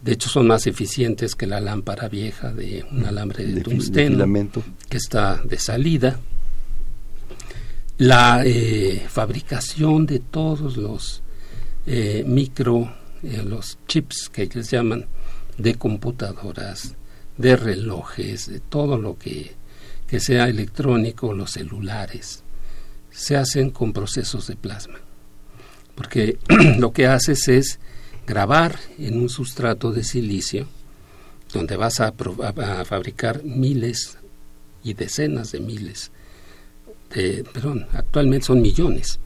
de 0.03 0.13
hecho 0.13 0.31
son 0.31 0.47
más 0.47 0.67
eficientes 0.67 1.35
que 1.35 1.47
la 1.47 1.61
lámpara 1.61 2.09
vieja 2.09 2.51
de 2.51 2.83
un 2.91 3.05
alambre 3.05 3.45
de, 3.45 3.61
tungsteno 3.61 4.25
que 4.89 4.97
está 4.97 5.43
de 5.45 5.59
salida. 5.59 6.19
La 8.01 8.43
eh, 8.47 9.07
fabricación 9.11 10.07
de 10.07 10.21
todos 10.21 10.79
los 10.79 11.23
eh, 11.85 12.25
micro, 12.27 12.91
eh, 13.23 13.43
los 13.45 13.77
chips 13.87 14.31
que 14.31 14.47
les 14.47 14.71
llaman, 14.71 15.05
de 15.59 15.75
computadoras, 15.75 16.95
de 17.37 17.57
relojes, 17.57 18.49
de 18.49 18.61
todo 18.61 18.97
lo 18.97 19.19
que, 19.19 19.55
que 20.07 20.19
sea 20.19 20.49
electrónico, 20.49 21.35
los 21.35 21.51
celulares, 21.51 22.43
se 23.11 23.37
hacen 23.37 23.69
con 23.69 23.93
procesos 23.93 24.47
de 24.47 24.57
plasma. 24.57 24.99
Porque 25.95 26.39
lo 26.79 26.95
que 26.95 27.07
haces 27.07 27.49
es 27.49 27.81
grabar 28.27 28.79
en 28.97 29.21
un 29.21 29.29
sustrato 29.29 29.93
de 29.93 30.05
silicio, 30.05 30.67
donde 31.53 31.77
vas 31.77 32.01
a, 32.01 32.15
fabricar 32.87 33.45
miles 33.45 34.17
y 34.83 34.95
decenas 34.95 35.53
de 35.53 35.61
miles, 35.61 36.13
de, 37.15 37.45
perdón, 37.53 37.87
actualmente 37.93 38.47
son 38.47 38.63
millones, 38.63 39.19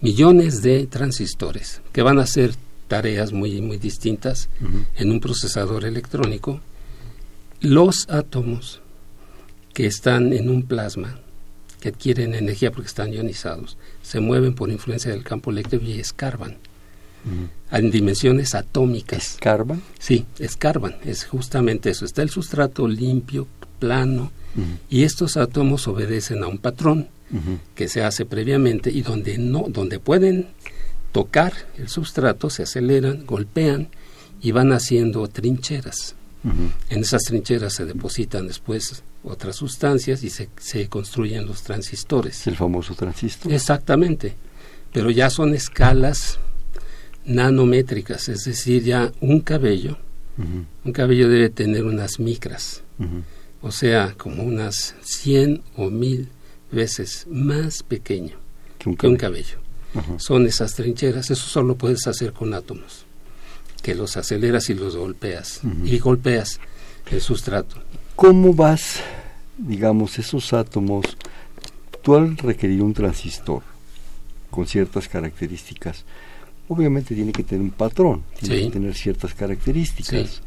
millones 0.00 0.62
de 0.62 0.86
transistores 0.86 1.80
que 1.92 2.02
van 2.02 2.18
a 2.18 2.22
hacer 2.22 2.54
tareas 2.88 3.32
muy, 3.32 3.60
muy 3.60 3.78
distintas 3.78 4.48
en 4.96 5.10
un 5.10 5.20
procesador 5.20 5.84
electrónico. 5.84 6.60
Los 7.60 8.08
átomos 8.08 8.80
que 9.72 9.86
están 9.86 10.32
en 10.32 10.48
un 10.48 10.62
plasma, 10.62 11.18
que 11.80 11.88
adquieren 11.88 12.34
energía 12.34 12.70
porque 12.70 12.88
están 12.88 13.12
ionizados, 13.12 13.76
se 14.02 14.20
mueven 14.20 14.54
por 14.54 14.70
influencia 14.70 15.10
del 15.10 15.24
campo 15.24 15.50
eléctrico 15.50 15.84
y 15.84 16.00
escarban 16.00 16.58
en 17.72 17.90
dimensiones 17.90 18.54
atómicas. 18.54 19.32
¿Escarban? 19.32 19.82
Sí, 19.98 20.24
escarban, 20.38 20.96
es 21.04 21.24
justamente 21.24 21.90
eso. 21.90 22.04
Está 22.04 22.22
el 22.22 22.30
sustrato 22.30 22.86
limpio, 22.86 23.48
plano, 23.80 24.30
y 24.88 25.04
estos 25.04 25.36
átomos 25.36 25.86
obedecen 25.88 26.42
a 26.42 26.48
un 26.48 26.58
patrón 26.58 27.08
que 27.74 27.88
se 27.88 28.02
hace 28.02 28.24
previamente 28.24 28.90
y 28.90 29.02
donde 29.02 29.36
no, 29.38 29.66
donde 29.68 29.98
pueden 29.98 30.48
tocar 31.12 31.52
el 31.76 31.88
sustrato, 31.88 32.50
se 32.50 32.62
aceleran, 32.62 33.26
golpean 33.26 33.88
y 34.40 34.52
van 34.52 34.72
haciendo 34.72 35.26
trincheras. 35.28 36.14
En 36.90 37.00
esas 37.00 37.22
trincheras 37.22 37.72
se 37.72 37.84
depositan 37.84 38.46
después 38.46 39.02
otras 39.24 39.56
sustancias 39.56 40.22
y 40.22 40.30
se, 40.30 40.48
se 40.58 40.88
construyen 40.88 41.44
los 41.44 41.62
transistores. 41.62 42.46
El 42.46 42.54
famoso 42.54 42.94
transistor. 42.94 43.52
Exactamente, 43.52 44.36
pero 44.92 45.10
ya 45.10 45.28
son 45.28 45.54
escalas 45.54 46.38
nanométricas, 47.24 48.28
es 48.28 48.44
decir, 48.44 48.84
ya 48.84 49.12
un 49.20 49.40
cabello, 49.40 49.98
un 50.84 50.92
cabello 50.92 51.28
debe 51.28 51.50
tener 51.50 51.84
unas 51.84 52.20
micras, 52.20 52.82
o 53.62 53.70
sea, 53.70 54.14
como 54.16 54.42
unas 54.42 54.94
100 55.02 55.62
o 55.76 55.90
1000 55.90 56.28
veces 56.70 57.26
más 57.30 57.82
pequeño 57.82 58.36
que 58.78 59.06
un 59.06 59.16
cabello. 59.16 59.58
Son 60.18 60.46
esas 60.46 60.74
trincheras, 60.74 61.30
eso 61.30 61.48
solo 61.48 61.76
puedes 61.76 62.06
hacer 62.06 62.34
con 62.34 62.52
átomos, 62.52 63.06
que 63.82 63.94
los 63.94 64.16
aceleras 64.18 64.68
y 64.68 64.74
los 64.74 64.94
golpeas, 64.94 65.62
y 65.84 65.98
golpeas 65.98 66.60
el 67.10 67.20
sustrato. 67.22 67.76
¿Cómo 68.14 68.52
vas, 68.52 69.00
digamos, 69.56 70.18
esos 70.18 70.52
átomos? 70.52 71.06
Tú 72.02 72.14
al 72.14 72.36
requerir 72.36 72.82
un 72.82 72.92
transistor 72.92 73.62
con 74.50 74.66
ciertas 74.66 75.08
características, 75.08 76.04
obviamente 76.68 77.14
tiene 77.14 77.32
que 77.32 77.42
tener 77.42 77.62
un 77.62 77.70
patrón, 77.70 78.22
tiene 78.38 78.64
que 78.64 78.70
tener 78.70 78.94
ciertas 78.94 79.32
características. 79.32 80.42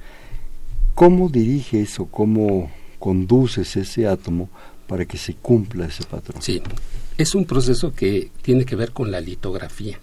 ¿Cómo 0.94 1.28
diriges 1.28 2.00
o 2.00 2.06
cómo 2.06 2.70
conduces 3.00 3.76
ese 3.78 4.08
átomo 4.08 4.50
para 4.88 5.06
que 5.06 5.18
se 5.18 5.36
cumpla 5.36 5.88
ese 5.88 6.04
patrón? 6.04 6.42
Sí, 6.42 6.62
es 7.18 7.36
un 7.36 7.46
proceso 7.46 7.94
que 7.94 8.32
tiene 8.42 8.66
que 8.66 8.76
ver 8.76 8.92
con 8.92 9.12
la 9.12 9.22
litografía. 9.22 10.00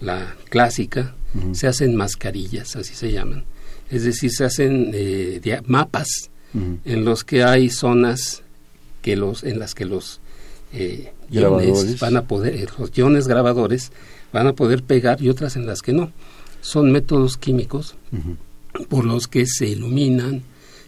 La 0.00 0.34
clásica 0.48 1.14
se 1.52 1.66
hacen 1.66 1.94
mascarillas, 1.94 2.76
así 2.76 2.94
se 2.94 3.12
llaman. 3.12 3.44
Es 3.90 4.04
decir, 4.04 4.30
se 4.30 4.44
hacen 4.44 4.90
eh, 4.92 5.60
mapas 5.66 6.30
en 6.54 7.04
los 7.04 7.24
que 7.24 7.44
hay 7.44 7.70
zonas 7.70 8.42
que 9.00 9.16
los, 9.16 9.42
en 9.42 9.58
las 9.58 9.74
que 9.74 9.84
los 9.84 10.20
eh, 10.72 11.12
van 12.00 12.16
a 12.16 12.22
poder, 12.26 12.68
los 12.78 12.96
iones 12.96 13.26
grabadores 13.28 13.92
van 14.32 14.46
a 14.46 14.52
poder 14.54 14.82
pegar 14.82 15.20
y 15.22 15.28
otras 15.28 15.56
en 15.56 15.66
las 15.66 15.82
que 15.82 15.92
no. 15.92 16.10
Son 16.60 16.92
métodos 16.92 17.36
químicos 17.36 17.96
por 18.88 19.04
los 19.04 19.28
que 19.28 19.46
se 19.46 19.66
iluminan 19.66 20.42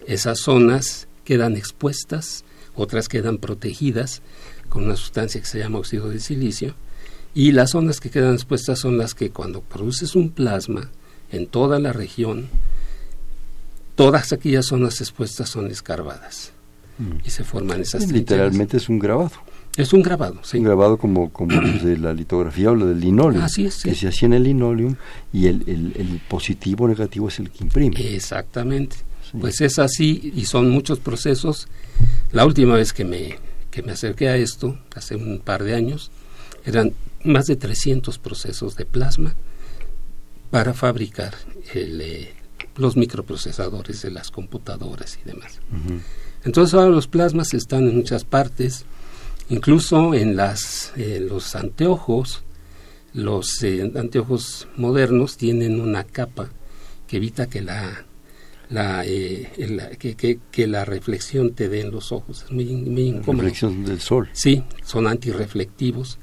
esas 0.07 0.39
zonas, 0.39 1.09
quedan 1.25 1.57
expuestas, 1.57 2.45
otras 2.77 3.09
quedan 3.09 3.39
protegidas 3.39 4.23
con 4.69 4.85
una 4.85 4.97
sustancia 4.97 5.41
que 5.41 5.47
se 5.47 5.59
llama 5.59 5.79
óxido 5.79 6.09
de 6.09 6.21
silicio, 6.21 6.75
y 7.35 7.53
las 7.53 7.71
zonas 7.71 8.01
que 8.01 8.11
quedan 8.11 8.35
expuestas 8.35 8.79
son 8.79 8.97
las 8.97 9.15
que 9.15 9.31
cuando 9.31 9.61
produces 9.61 10.15
un 10.15 10.31
plasma 10.31 10.91
en 11.33 11.47
toda 11.47 11.79
la 11.81 11.93
región, 11.93 12.49
todas 13.97 14.33
aquellas 14.33 14.67
zonas 14.67 15.01
expuestas 15.01 15.49
son 15.49 15.71
escarbadas 15.71 16.53
y 17.25 17.31
se 17.31 17.43
forman 17.43 17.81
esas 17.81 18.11
Literalmente 18.11 18.77
es 18.77 18.89
un 18.89 18.99
grabado. 18.99 19.33
Es 19.77 19.93
un 19.93 20.03
grabado, 20.03 20.39
sí. 20.45 20.59
Un 20.59 20.65
grabado 20.65 20.97
como, 20.97 21.31
como 21.31 21.61
de 21.61 21.97
la 21.97 22.13
litografía 22.13 22.71
o 22.71 22.77
lo 22.77 22.87
del 22.87 23.01
linoleum. 23.01 23.43
Así 23.43 23.67
es, 23.67 23.83
Que 23.83 23.97
se 23.97 24.07
hacía 24.07 24.27
en 24.27 24.35
el 24.35 24.45
linoleum 24.45 24.95
y 25.33 25.49
el, 25.49 25.65
el, 25.67 26.21
positivo 26.29 26.85
o 26.85 26.89
negativo 26.89 27.27
es 27.27 27.41
el 27.41 27.51
que 27.51 27.65
imprime. 27.65 27.97
Exactamente. 28.15 28.97
Pues 29.41 29.61
es 29.61 29.79
así 29.79 30.33
y 30.35 30.45
son 30.45 30.71
muchos 30.71 31.01
procesos. 31.01 31.69
La 32.33 32.47
última 32.47 32.77
vez 32.77 32.93
que 32.93 33.05
me, 33.05 33.39
que 33.71 33.83
me 33.83 33.93
acerqué 33.93 34.29
a 34.29 34.37
esto, 34.37 34.79
hace 34.95 35.17
un 35.17 35.41
par 35.41 35.65
de 35.65 35.75
años, 35.75 36.11
eran 36.65 36.93
más 37.25 37.47
de 37.47 37.57
300 37.57 38.19
procesos 38.19 38.77
de 38.77 38.85
plasma 38.85 39.35
para 40.51 40.75
fabricar 40.75 41.35
eh, 41.75 42.33
los 42.77 42.97
microprocesadores 42.97 44.03
de 44.03 44.11
las 44.11 44.31
computadoras 44.31 45.19
y 45.21 45.27
demás. 45.27 45.59
Entonces 46.45 46.75
ahora 46.75 46.91
los 46.91 47.09
plasmas 47.09 47.55
están 47.55 47.89
en 47.89 47.97
muchas 47.97 48.25
partes, 48.25 48.85
incluso 49.49 50.15
en 50.15 50.37
las, 50.37 50.93
eh, 50.97 51.19
los 51.21 51.57
anteojos, 51.57 52.45
los 53.13 53.63
eh, 53.63 53.93
anteojos 53.97 54.69
modernos 54.77 55.37
tienen 55.37 55.81
una 55.81 56.05
capa 56.05 56.51
que 57.09 57.17
evita 57.17 57.49
que 57.49 57.63
la, 57.63 58.05
la, 58.75 59.05
que, 59.99 60.39
que, 60.51 60.67
la 60.67 60.85
reflexión 60.85 61.55
te 61.55 61.69
dé 61.69 61.81
en 61.81 61.91
los 61.91 62.13
ojos. 62.13 62.45
Es 62.45 62.51
muy, 62.51 62.65
muy 62.65 63.03
incómodo. 63.09 63.43
reflexión 63.43 63.85
del 63.85 64.01
sol. 64.01 64.29
Sí, 64.33 64.63
son 64.85 65.07
antirreflectivos 65.07 66.19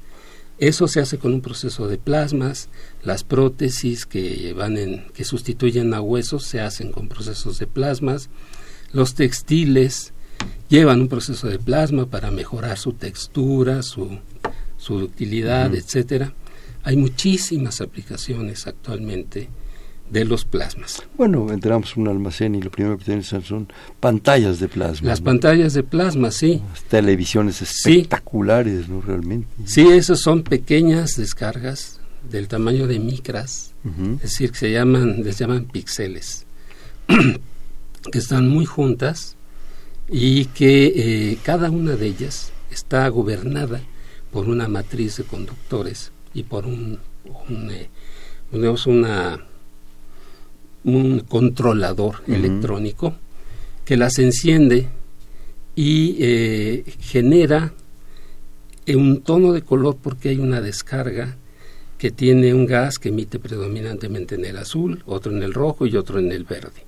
eso 0.62 0.86
se 0.86 1.00
hace 1.00 1.18
con 1.18 1.34
un 1.34 1.40
proceso 1.40 1.88
de 1.88 1.98
plasmas, 1.98 2.68
las 3.02 3.24
prótesis 3.24 4.06
que 4.06 4.52
van 4.52 4.76
en, 4.76 5.06
que 5.12 5.24
sustituyen 5.24 5.92
a 5.92 6.00
huesos 6.00 6.44
se 6.44 6.60
hacen 6.60 6.92
con 6.92 7.08
procesos 7.08 7.58
de 7.58 7.66
plasmas, 7.66 8.30
los 8.92 9.14
textiles 9.14 10.12
llevan 10.68 11.00
un 11.00 11.08
proceso 11.08 11.48
de 11.48 11.58
plasma 11.58 12.06
para 12.06 12.30
mejorar 12.30 12.78
su 12.78 12.92
textura, 12.92 13.82
su, 13.82 14.20
su 14.76 14.94
utilidad, 14.94 15.74
etcétera. 15.74 16.32
Hay 16.84 16.96
muchísimas 16.96 17.80
aplicaciones 17.80 18.68
actualmente 18.68 19.48
de 20.12 20.26
los 20.26 20.44
plasmas. 20.44 21.02
Bueno, 21.16 21.50
entramos 21.50 21.94
en 21.96 22.02
un 22.02 22.08
almacén 22.08 22.54
y 22.54 22.60
lo 22.60 22.70
primero 22.70 22.98
que 22.98 23.04
tienen 23.04 23.24
son 23.24 23.72
pantallas 23.98 24.60
de 24.60 24.68
plasma. 24.68 25.08
Las 25.08 25.22
pantallas 25.22 25.72
de 25.72 25.82
plasma, 25.82 26.30
sí. 26.30 26.60
Las 26.68 26.84
televisiones 26.84 27.62
espectaculares, 27.62 28.88
¿no? 28.88 29.00
Realmente. 29.00 29.48
Sí, 29.64 29.88
esas 29.88 30.20
son 30.20 30.42
pequeñas 30.42 31.16
descargas 31.16 31.98
del 32.30 32.46
tamaño 32.46 32.86
de 32.86 32.98
micras, 32.98 33.72
es 34.16 34.22
decir, 34.22 34.52
que 34.52 34.58
se 34.58 34.72
llaman, 34.72 35.24
les 35.24 35.38
llaman 35.38 35.64
píxeles, 35.64 36.44
que 38.12 38.18
están 38.18 38.48
muy 38.48 38.66
juntas 38.66 39.36
y 40.08 40.44
que 40.46 40.92
eh, 40.94 41.38
cada 41.42 41.70
una 41.70 41.96
de 41.96 42.06
ellas 42.06 42.52
está 42.70 43.08
gobernada 43.08 43.80
por 44.30 44.48
una 44.48 44.68
matriz 44.68 45.16
de 45.16 45.24
conductores 45.24 46.12
y 46.34 46.42
por 46.42 46.66
un, 46.66 46.98
un 47.48 47.70
eh, 47.70 47.88
una 48.52 49.40
un 50.84 51.20
controlador 51.20 52.22
electrónico 52.26 53.14
que 53.84 53.96
las 53.96 54.18
enciende 54.18 54.88
y 55.74 56.16
eh, 56.20 56.84
genera 57.00 57.72
un 58.88 59.22
tono 59.22 59.52
de 59.52 59.62
color 59.62 59.96
porque 60.02 60.30
hay 60.30 60.38
una 60.38 60.60
descarga 60.60 61.36
que 61.98 62.10
tiene 62.10 62.52
un 62.52 62.66
gas 62.66 62.98
que 62.98 63.10
emite 63.10 63.38
predominantemente 63.38 64.34
en 64.34 64.44
el 64.44 64.58
azul, 64.58 65.02
otro 65.06 65.30
en 65.30 65.42
el 65.42 65.54
rojo 65.54 65.86
y 65.86 65.96
otro 65.96 66.18
en 66.18 66.32
el 66.32 66.44
verde. 66.44 66.84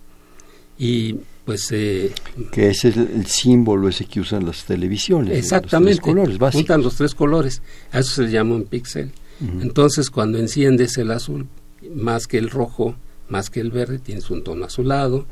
Y 0.76 1.14
pues... 1.44 1.70
Eh, 1.70 2.12
que 2.50 2.70
ese 2.70 2.88
es 2.88 2.96
el, 2.96 3.26
símbolo 3.26 3.88
ese 3.88 4.06
que 4.06 4.18
usan 4.18 4.44
las 4.44 4.64
televisiones. 4.64 5.38
Exactamente. 5.38 6.00
Los 6.00 6.00
colores 6.00 6.38
Juntan 6.52 6.82
los 6.82 6.96
tres 6.96 7.14
colores. 7.14 7.62
A 7.92 8.00
eso 8.00 8.24
se 8.24 8.30
llama 8.30 8.56
un 8.56 8.64
píxel. 8.64 9.12
Entonces 9.60 10.10
cuando 10.10 10.38
enciendes 10.38 10.96
el 10.96 11.10
azul 11.10 11.46
más 11.94 12.26
que 12.26 12.38
el 12.38 12.50
rojo, 12.50 12.96
más 13.28 13.50
que 13.50 13.60
el 13.60 13.70
verde, 13.70 13.98
tienes 13.98 14.30
un 14.30 14.44
tono 14.44 14.64
azulado, 14.64 15.26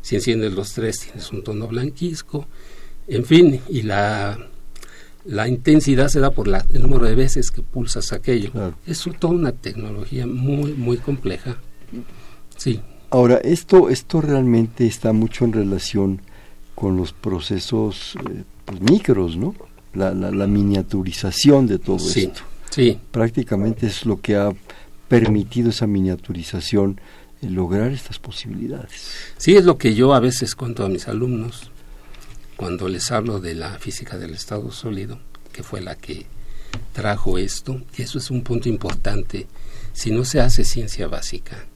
si 0.00 0.16
enciendes 0.16 0.52
los 0.52 0.72
tres 0.72 1.00
tienes 1.00 1.30
un 1.32 1.42
tono 1.42 1.66
blanquisco, 1.66 2.46
en 3.06 3.24
fin, 3.24 3.60
y 3.68 3.82
la, 3.82 4.38
la 5.24 5.48
intensidad 5.48 6.08
se 6.08 6.20
da 6.20 6.30
por 6.30 6.46
la, 6.46 6.64
el 6.72 6.82
número 6.82 7.06
de 7.06 7.14
veces 7.14 7.50
que 7.50 7.62
pulsas 7.62 8.12
aquello. 8.12 8.50
Es 8.86 9.04
toda 9.18 9.34
una 9.34 9.52
tecnología 9.52 10.26
muy, 10.26 10.72
muy 10.74 10.98
compleja. 10.98 11.58
Sí. 12.56 12.80
Ahora, 13.10 13.36
esto, 13.38 13.88
esto 13.88 14.20
realmente 14.20 14.86
está 14.86 15.12
mucho 15.12 15.44
en 15.44 15.52
relación 15.52 16.20
con 16.74 16.96
los 16.96 17.12
procesos 17.12 18.14
eh, 18.30 18.44
pues, 18.64 18.80
micros, 18.80 19.36
¿no? 19.36 19.54
La, 19.94 20.12
la, 20.12 20.46
miniaturización 20.46 21.66
de 21.66 21.78
todo 21.78 21.96
esto. 21.96 22.42
Sí. 22.70 23.00
Prácticamente 23.10 23.86
es 23.86 24.04
lo 24.04 24.20
que 24.20 24.36
ha 24.36 24.52
permitido 25.08 25.70
esa 25.70 25.86
miniaturización 25.86 27.00
lograr 27.42 27.92
estas 27.92 28.18
posibilidades. 28.18 29.10
Sí, 29.36 29.56
es 29.56 29.64
lo 29.64 29.78
que 29.78 29.94
yo 29.94 30.14
a 30.14 30.20
veces 30.20 30.54
cuento 30.54 30.84
a 30.84 30.88
mis 30.88 31.08
alumnos 31.08 31.70
cuando 32.56 32.88
les 32.88 33.12
hablo 33.12 33.40
de 33.40 33.54
la 33.54 33.78
física 33.78 34.18
del 34.18 34.34
estado 34.34 34.72
sólido, 34.72 35.20
que 35.52 35.62
fue 35.62 35.80
la 35.80 35.94
que 35.94 36.26
trajo 36.92 37.38
esto, 37.38 37.82
y 37.96 38.02
eso 38.02 38.18
es 38.18 38.30
un 38.30 38.42
punto 38.42 38.68
importante. 38.68 39.46
Si 39.92 40.10
no 40.10 40.24
se 40.24 40.40
hace 40.40 40.64
ciencia 40.64 41.06
básica, 41.06 41.66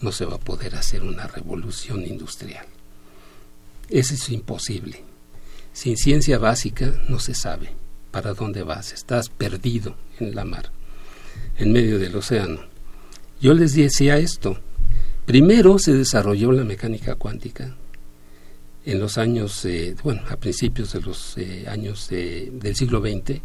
no 0.00 0.10
se 0.10 0.24
va 0.24 0.36
a 0.36 0.40
poder 0.40 0.74
hacer 0.74 1.02
una 1.02 1.26
revolución 1.26 2.06
industrial. 2.06 2.66
Eso 3.90 4.14
es 4.14 4.28
imposible. 4.30 5.02
Sin 5.74 5.96
ciencia 5.96 6.38
básica 6.38 6.92
no 7.08 7.18
se 7.18 7.34
sabe 7.34 7.70
para 8.10 8.34
dónde 8.34 8.62
vas, 8.62 8.92
estás 8.92 9.28
perdido 9.28 9.96
en 10.18 10.34
la 10.34 10.44
mar, 10.44 10.70
en 11.56 11.72
medio 11.72 11.98
del 11.98 12.16
océano. 12.16 12.60
Yo 13.40 13.54
les 13.54 13.74
decía 13.74 14.18
esto, 14.18 14.58
Primero 15.26 15.78
se 15.78 15.94
desarrolló 15.94 16.50
la 16.52 16.64
mecánica 16.64 17.14
cuántica 17.14 17.76
en 18.84 18.98
los 18.98 19.18
años, 19.18 19.64
eh, 19.64 19.94
bueno, 20.02 20.22
a 20.28 20.36
principios 20.36 20.92
de 20.92 21.00
los 21.00 21.38
eh, 21.38 21.66
años 21.68 22.08
del 22.08 22.74
siglo 22.74 23.00
XX, 23.00 23.40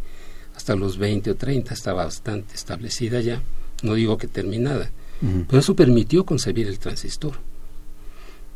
hasta 0.56 0.74
los 0.74 0.98
20 0.98 1.30
o 1.30 1.36
30 1.36 1.72
estaba 1.72 2.04
bastante 2.04 2.56
establecida 2.56 3.20
ya, 3.20 3.40
no 3.82 3.94
digo 3.94 4.18
que 4.18 4.26
terminada, 4.26 4.90
pero 5.48 5.60
eso 5.60 5.76
permitió 5.76 6.24
concebir 6.24 6.66
el 6.66 6.78
transistor. 6.80 7.34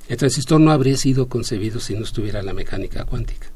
El 0.09 0.17
transistor 0.17 0.61
no 0.61 0.73
habría 0.73 0.97
sido 0.97 1.29
concebido 1.29 1.79
si 1.79 1.95
no 1.95 2.03
estuviera 2.03 2.43
la 2.43 2.53
mecánica 2.53 3.05
cuántica. 3.05 3.49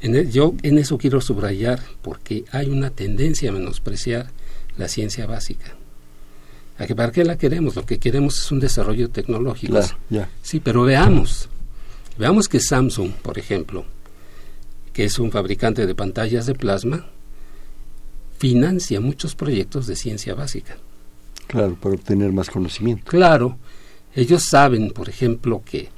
En 0.00 0.30
yo 0.30 0.54
en 0.62 0.78
eso 0.78 0.98
quiero 0.98 1.20
subrayar 1.20 1.80
porque 2.02 2.44
hay 2.52 2.68
una 2.68 2.90
tendencia 2.90 3.50
a 3.50 3.52
menospreciar 3.52 4.30
la 4.76 4.86
ciencia 4.86 5.26
básica. 5.26 5.74
¿Para 6.76 7.12
qué 7.12 7.24
la 7.24 7.38
queremos? 7.38 7.76
Lo 7.76 7.86
que 7.86 7.98
queremos 7.98 8.38
es 8.38 8.50
un 8.50 8.60
desarrollo 8.60 9.08
tecnológico. 9.08 9.80
Sí, 10.42 10.60
pero 10.60 10.82
veamos. 10.82 11.48
Veamos 12.18 12.48
que 12.48 12.60
Samsung, 12.60 13.12
por 13.12 13.38
ejemplo, 13.38 13.84
que 14.92 15.04
es 15.04 15.18
un 15.18 15.30
fabricante 15.30 15.86
de 15.86 15.94
pantallas 15.94 16.46
de 16.46 16.54
plasma, 16.54 17.06
financia 18.38 19.00
muchos 19.00 19.34
proyectos 19.34 19.86
de 19.86 19.96
ciencia 19.96 20.34
básica. 20.34 20.76
Claro, 21.46 21.76
para 21.80 21.94
obtener 21.94 22.32
más 22.32 22.50
conocimiento. 22.50 23.04
Claro. 23.06 23.58
Ellos 24.14 24.44
saben, 24.44 24.90
por 24.90 25.08
ejemplo, 25.08 25.62
que 25.64 25.88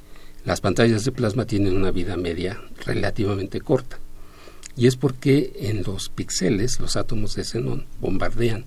las 0.45 0.61
pantallas 0.61 1.05
de 1.05 1.11
plasma 1.11 1.45
tienen 1.45 1.75
una 1.75 1.91
vida 1.91 2.17
media 2.17 2.61
relativamente 2.85 3.61
corta. 3.61 3.99
Y 4.75 4.87
es 4.87 4.95
porque 4.95 5.53
en 5.59 5.83
los 5.83 6.09
píxeles, 6.09 6.79
los 6.79 6.95
átomos 6.95 7.35
de 7.35 7.43
xenón 7.43 7.85
bombardean 7.99 8.65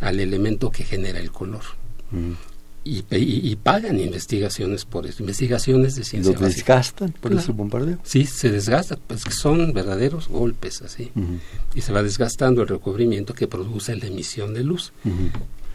al 0.00 0.20
elemento 0.20 0.70
que 0.70 0.84
genera 0.84 1.20
el 1.20 1.30
color. 1.30 1.62
Y, 2.82 3.56
pagan 3.56 4.00
investigaciones 4.00 4.86
por 4.86 5.06
eso, 5.06 5.22
investigaciones 5.22 5.96
de 5.96 6.04
ciencia. 6.04 6.32
¿Lo 6.32 6.40
desgastan 6.40 7.12
por 7.12 7.32
ese 7.32 7.52
bombardeo? 7.52 7.98
Sí, 8.02 8.24
se 8.24 8.50
desgasta, 8.50 8.96
pues 8.96 9.24
que 9.24 9.32
son 9.32 9.72
verdaderos 9.72 10.28
golpes 10.28 10.82
así. 10.82 11.12
Y 11.74 11.82
se 11.82 11.92
va 11.92 12.02
desgastando 12.02 12.62
el 12.62 12.68
recubrimiento 12.68 13.34
que 13.34 13.46
produce 13.46 13.94
la 13.96 14.06
emisión 14.06 14.54
de 14.54 14.64
luz. 14.64 14.92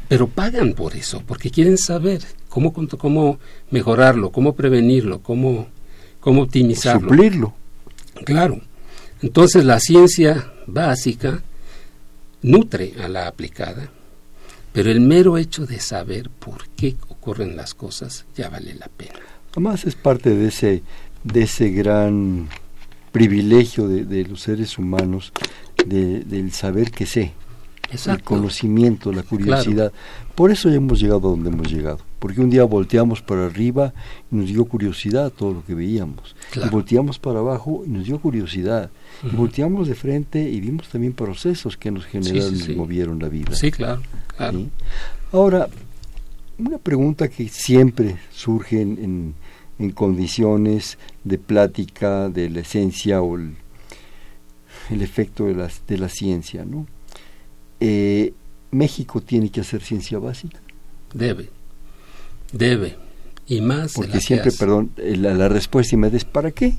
Pero 0.07 0.27
pagan 0.27 0.73
por 0.73 0.95
eso, 0.95 1.23
porque 1.25 1.49
quieren 1.49 1.77
saber 1.77 2.21
cómo, 2.49 2.73
cómo 2.73 3.39
mejorarlo, 3.71 4.31
cómo 4.31 4.53
prevenirlo, 4.53 5.21
cómo, 5.21 5.67
cómo 6.19 6.43
optimizarlo. 6.43 7.09
Suplirlo. 7.09 7.53
Claro. 8.23 8.61
Entonces 9.21 9.63
la 9.65 9.79
ciencia 9.79 10.53
básica 10.67 11.41
nutre 12.41 12.93
a 13.03 13.07
la 13.07 13.27
aplicada 13.27 13.89
pero 14.75 14.91
el 14.91 14.99
mero 14.99 15.37
hecho 15.37 15.65
de 15.65 15.79
saber 15.79 16.29
por 16.29 16.67
qué 16.75 16.97
ocurren 17.07 17.55
las 17.55 17.73
cosas 17.73 18.25
ya 18.35 18.49
vale 18.49 18.73
la 18.73 18.89
pena. 18.89 19.21
Además 19.53 19.85
es 19.85 19.95
parte 19.95 20.35
de 20.35 20.49
ese, 20.49 20.83
de 21.23 21.43
ese 21.43 21.69
gran 21.69 22.49
privilegio 23.13 23.87
de, 23.87 24.25
los 24.25 24.41
seres 24.41 24.77
humanos 24.77 25.31
del 25.85 26.51
saber 26.51 26.91
que 26.91 27.05
sé, 27.05 27.31
el 27.89 28.21
conocimiento, 28.21 29.13
la 29.13 29.23
curiosidad. 29.23 29.93
Por 30.35 30.51
eso 30.51 30.67
ya 30.67 30.75
hemos 30.75 30.99
llegado 30.99 31.29
a 31.29 31.31
donde 31.31 31.49
hemos 31.49 31.71
llegado. 31.71 31.99
Porque 32.19 32.41
un 32.41 32.49
día 32.49 32.65
volteamos 32.65 33.21
para 33.21 33.45
arriba 33.45 33.93
y 34.29 34.35
nos 34.35 34.47
dio 34.47 34.65
curiosidad 34.65 35.31
todo 35.31 35.53
lo 35.53 35.63
que 35.63 35.73
veíamos. 35.73 36.35
Y 36.53 36.67
volteamos 36.67 37.17
para 37.17 37.39
abajo 37.39 37.83
y 37.85 37.91
nos 37.91 38.03
dio 38.03 38.19
curiosidad. 38.19 38.89
Y 39.23 39.33
volteamos 39.33 39.87
de 39.87 39.95
frente 39.95 40.49
y 40.49 40.59
vimos 40.59 40.89
también 40.89 41.13
procesos 41.13 41.77
que 41.77 41.91
nos 41.91 42.05
generaron 42.05 42.53
y 42.59 42.75
movieron 42.75 43.19
la 43.19 43.29
vida. 43.29 43.55
Sí, 43.55 43.71
claro. 43.71 44.01
Ahora, 45.31 45.67
una 46.57 46.77
pregunta 46.77 47.27
que 47.27 47.47
siempre 47.49 48.17
surge 48.31 48.81
en, 48.81 49.33
en 49.79 49.91
condiciones 49.91 50.97
de 51.23 51.37
plática 51.37 52.29
de 52.29 52.49
la 52.49 52.61
esencia 52.61 53.21
o 53.21 53.37
el, 53.37 53.55
efecto 54.89 55.45
de 55.45 55.55
la, 55.55 55.69
de 55.87 55.97
la 55.97 56.09
ciencia. 56.09 56.65
¿no? 56.65 56.87
Eh, 57.79 58.33
México 58.71 59.21
tiene 59.21 59.49
que 59.49 59.61
hacer 59.61 59.81
ciencia 59.81 60.19
básica. 60.19 60.59
Debe, 61.13 61.49
debe, 62.51 62.97
y 63.47 63.61
más. 63.61 63.93
Porque 63.93 64.19
siempre, 64.19 64.51
perdón, 64.51 64.91
eh, 64.97 65.15
la, 65.15 65.33
la, 65.33 65.47
respuesta 65.47 65.95
inmediata 65.95 66.17
es 66.17 66.25
¿para 66.25 66.51
qué? 66.51 66.75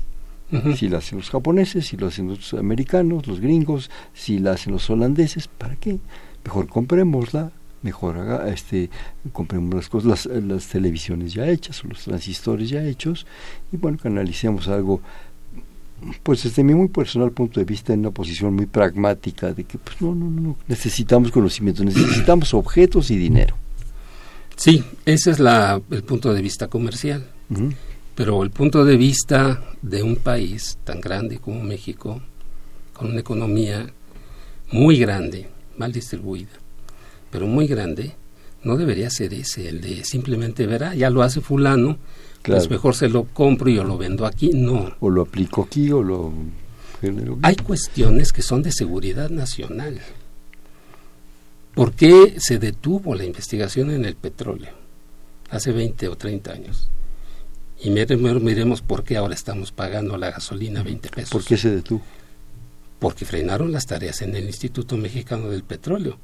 Si 0.77 0.87
la 0.87 0.99
hacen 0.99 1.17
los 1.17 1.29
japoneses, 1.29 1.87
si 1.87 1.97
lo 1.97 2.07
hacen 2.07 2.29
los 2.29 2.53
americanos, 2.53 3.27
los 3.27 3.41
gringos, 3.41 3.91
si 4.13 4.39
la 4.39 4.51
hacen 4.53 4.71
los 4.71 4.89
holandeses, 4.89 5.49
¿para 5.49 5.75
qué? 5.75 5.99
Mejor 6.47 6.69
comprémosla, 6.69 7.51
mejor 7.81 8.17
haga, 8.17 8.47
este, 8.47 8.89
compremos 9.33 9.75
las 9.75 9.89
cosas, 9.89 10.25
las, 10.25 10.43
las, 10.43 10.67
televisiones 10.67 11.33
ya 11.33 11.45
hechas 11.45 11.83
o 11.83 11.89
los 11.89 12.05
transistores 12.05 12.69
ya 12.69 12.81
hechos 12.85 13.25
y 13.73 13.75
bueno, 13.75 13.97
que 13.97 14.07
analicemos 14.07 14.69
algo, 14.69 15.01
pues 16.23 16.43
desde 16.43 16.63
mi 16.63 16.73
muy 16.73 16.87
personal 16.87 17.31
punto 17.31 17.59
de 17.59 17.65
vista 17.65 17.91
en 17.91 17.99
una 17.99 18.11
posición 18.11 18.55
muy 18.55 18.65
pragmática 18.65 19.51
de 19.51 19.65
que 19.65 19.77
pues 19.77 20.01
no, 20.01 20.15
no, 20.15 20.29
no, 20.29 20.55
necesitamos 20.69 21.31
conocimiento, 21.31 21.83
necesitamos 21.83 22.53
objetos 22.53 23.11
y 23.11 23.17
dinero. 23.17 23.57
Sí, 24.55 24.81
ese 25.05 25.31
es 25.31 25.39
la, 25.41 25.81
el 25.91 26.03
punto 26.03 26.33
de 26.33 26.41
vista 26.41 26.69
comercial. 26.69 27.27
Pero 28.15 28.41
el 28.41 28.51
punto 28.51 28.85
de 28.85 28.95
vista 28.95 29.61
de 29.81 30.01
un 30.01 30.15
país 30.15 30.77
tan 30.85 31.01
grande 31.01 31.39
como 31.39 31.61
México, 31.61 32.21
con 32.93 33.11
una 33.11 33.19
economía 33.19 33.85
muy 34.71 34.97
grande, 34.97 35.49
mal 35.77 35.91
distribuida, 35.91 36.51
pero 37.31 37.47
muy 37.47 37.67
grande, 37.67 38.13
no 38.63 38.77
debería 38.77 39.09
ser 39.09 39.33
ese, 39.33 39.69
el 39.69 39.81
de 39.81 40.03
simplemente 40.03 40.67
verá, 40.67 40.95
ya 40.95 41.09
lo 41.09 41.21
hace 41.21 41.41
fulano, 41.41 41.97
pues 42.43 42.69
mejor 42.69 42.95
se 42.95 43.09
lo 43.09 43.25
compro 43.25 43.69
y 43.69 43.75
yo 43.75 43.83
lo 43.83 43.97
vendo 43.97 44.25
aquí, 44.25 44.51
no. 44.53 44.95
O 44.99 45.09
lo 45.09 45.23
aplico 45.23 45.63
aquí 45.63 45.91
o 45.91 46.01
lo... 46.01 46.33
Hay 47.43 47.55
cuestiones 47.57 48.31
que 48.31 48.41
son 48.41 48.63
de 48.63 48.71
seguridad 48.71 49.29
nacional. 49.29 49.99
¿Por 51.75 51.93
qué 51.93 52.37
se 52.39 52.57
detuvo 52.57 53.13
la 53.13 53.23
investigación 53.23 53.91
en 53.91 54.05
el 54.05 54.15
petróleo 54.15 54.71
hace 55.49 55.71
20 55.71 56.07
o 56.07 56.15
30 56.15 56.51
años? 56.51 56.89
Y 57.83 57.91
miremos 57.91 58.81
por 58.81 59.03
qué 59.03 59.17
ahora 59.17 59.35
estamos 59.35 59.71
pagando 59.71 60.17
la 60.17 60.31
gasolina 60.31 60.81
20 60.81 61.09
pesos. 61.09 61.29
¿Por 61.29 61.43
qué 61.43 61.57
se 61.57 61.69
detuvo? 61.69 62.01
Porque 62.99 63.25
frenaron 63.25 63.71
las 63.71 63.85
tareas 63.85 64.21
en 64.21 64.35
el 64.35 64.45
Instituto 64.45 64.97
Mexicano 64.97 65.49
del 65.49 65.63
Petróleo. 65.63 66.17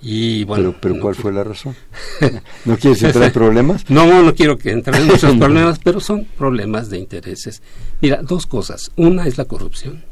Y 0.00 0.44
bueno, 0.44 0.74
pero, 0.78 1.00
¿cuál 1.00 1.14
fue 1.14 1.32
la 1.32 1.44
razón? 1.44 1.74
¿No 2.66 2.76
quieres 2.76 3.02
entrar 3.02 3.24
en 3.24 3.32
problemas? 3.32 3.84
No, 3.88 4.22
no 4.22 4.34
quiero 4.34 4.58
que 4.58 4.70
entren 4.70 5.02
en 5.02 5.06
muchos 5.06 5.34
problemas, 5.38 5.80
pero 5.82 5.98
son 5.98 6.24
problemas 6.24 6.90
de 6.90 6.98
intereses. 6.98 7.62
Mira, 8.02 8.22
dos 8.22 8.46
cosas. 8.46 8.92
Una 8.96 9.26
es 9.26 9.38
la 9.38 9.46
corrupción 9.46 10.04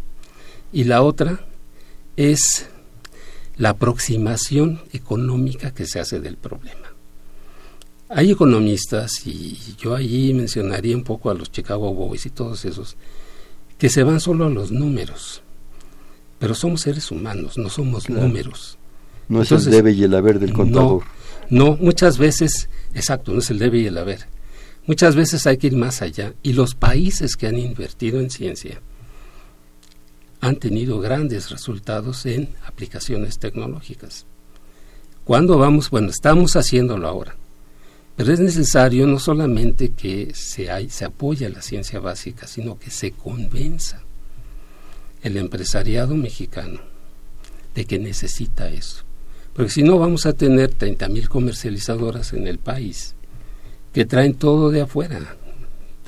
y 0.73 0.85
la 0.85 1.03
otra 1.03 1.45
es 2.17 2.69
la 3.57 3.71
aproximación 3.71 4.81
económica 4.93 5.73
que 5.73 5.87
se 5.87 6.01
hace 6.01 6.21
del 6.21 6.37
problema. 6.37 6.93
Hay 8.09 8.31
economistas, 8.31 9.27
y 9.27 9.59
yo 9.79 9.95
allí 9.95 10.35
mencionaría 10.35 10.97
un 10.97 11.05
poco 11.05 11.31
a 11.31 11.35
los 11.35 11.51
Chicago 11.51 11.95
Boys 11.95 12.27
y 12.27 12.31
todos 12.31 12.65
esos, 12.65 12.97
que 13.79 13.88
se 13.88 14.03
van 14.03 14.21
solo 14.21 14.47
a 14.47 14.51
los 14.51 14.71
números. 14.71 15.43
Pero 16.42 16.57
somos 16.57 16.81
seres 16.81 17.09
humanos, 17.12 17.57
no 17.57 17.70
somos 17.70 18.11
números. 18.11 18.76
No 19.28 19.42
es 19.42 19.52
el 19.52 19.64
debe 19.66 19.92
y 19.92 20.02
el 20.02 20.12
haber 20.12 20.40
del 20.40 20.52
contador. 20.52 21.05
No, 21.48 21.66
no, 21.66 21.76
muchas 21.76 22.18
veces, 22.18 22.68
exacto, 22.96 23.33
no 23.33 23.38
es 23.38 23.50
el 23.52 23.61
debe 23.61 23.78
y 23.78 23.87
el 23.87 23.96
haber. 23.96 24.26
Muchas 24.88 25.14
veces 25.14 25.46
hay 25.46 25.57
que 25.57 25.68
ir 25.68 25.76
más 25.76 26.02
allá. 26.02 26.35
Y 26.42 26.55
los 26.55 26.74
países 26.74 27.37
que 27.37 27.46
han 27.46 27.57
invertido 27.57 28.18
en 28.18 28.28
ciencia 28.28 28.81
han 30.40 30.57
tenido 30.57 30.98
grandes 30.98 31.48
resultados 31.48 32.26
en 32.26 32.48
aplicaciones 32.66 33.38
tecnológicas. 33.38 34.26
¿Cuándo 35.22 35.59
vamos? 35.59 35.90
Bueno, 35.90 36.11
estamos 36.11 36.57
haciéndolo 36.57 37.07
ahora. 37.07 37.37
Pero 38.16 38.33
es 38.33 38.40
necesario 38.40 39.07
no 39.07 39.20
solamente 39.20 39.92
que 39.92 40.33
se, 40.35 40.72
hay, 40.72 40.90
se 40.90 41.05
apoye 41.05 41.46
a 41.46 41.50
la 41.50 41.62
ciencia 41.62 42.00
básica, 42.00 42.48
sino 42.48 42.81
que 42.81 42.90
se 42.90 43.12
convenza 43.12 44.02
el 45.23 45.37
empresariado 45.37 46.15
mexicano 46.15 46.81
de 47.75 47.85
que 47.85 47.99
necesita 47.99 48.69
eso. 48.69 49.05
Porque 49.55 49.71
si 49.71 49.83
no 49.83 49.99
vamos 49.99 50.27
a 50.27 50.33
tener 50.33 50.77
30.000 50.77 51.29
comercializadoras 51.29 52.33
en 52.33 52.47
el 52.47 52.59
país 52.59 53.15
que 53.93 54.05
traen 54.05 54.35
todo 54.35 54.71
de 54.71 54.83
afuera. 54.83 55.37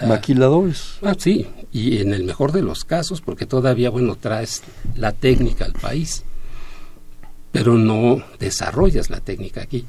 Maquiladores. 0.05 0.95
Ah, 1.03 1.15
sí, 1.17 1.47
y 1.73 1.99
en 1.99 2.13
el 2.13 2.25
mejor 2.25 2.53
de 2.53 2.63
los 2.63 2.85
casos, 2.85 3.21
porque 3.21 3.47
todavía, 3.47 3.91
bueno, 3.91 4.17
traes 4.17 4.63
la 4.97 5.13
técnica 5.13 5.65
al 5.65 5.75
país, 5.75 6.25
pero 7.53 7.75
no 7.75 8.25
desarrollas 8.41 9.11
la 9.11 9.21
técnica 9.21 9.63
aquí. 9.63 9.85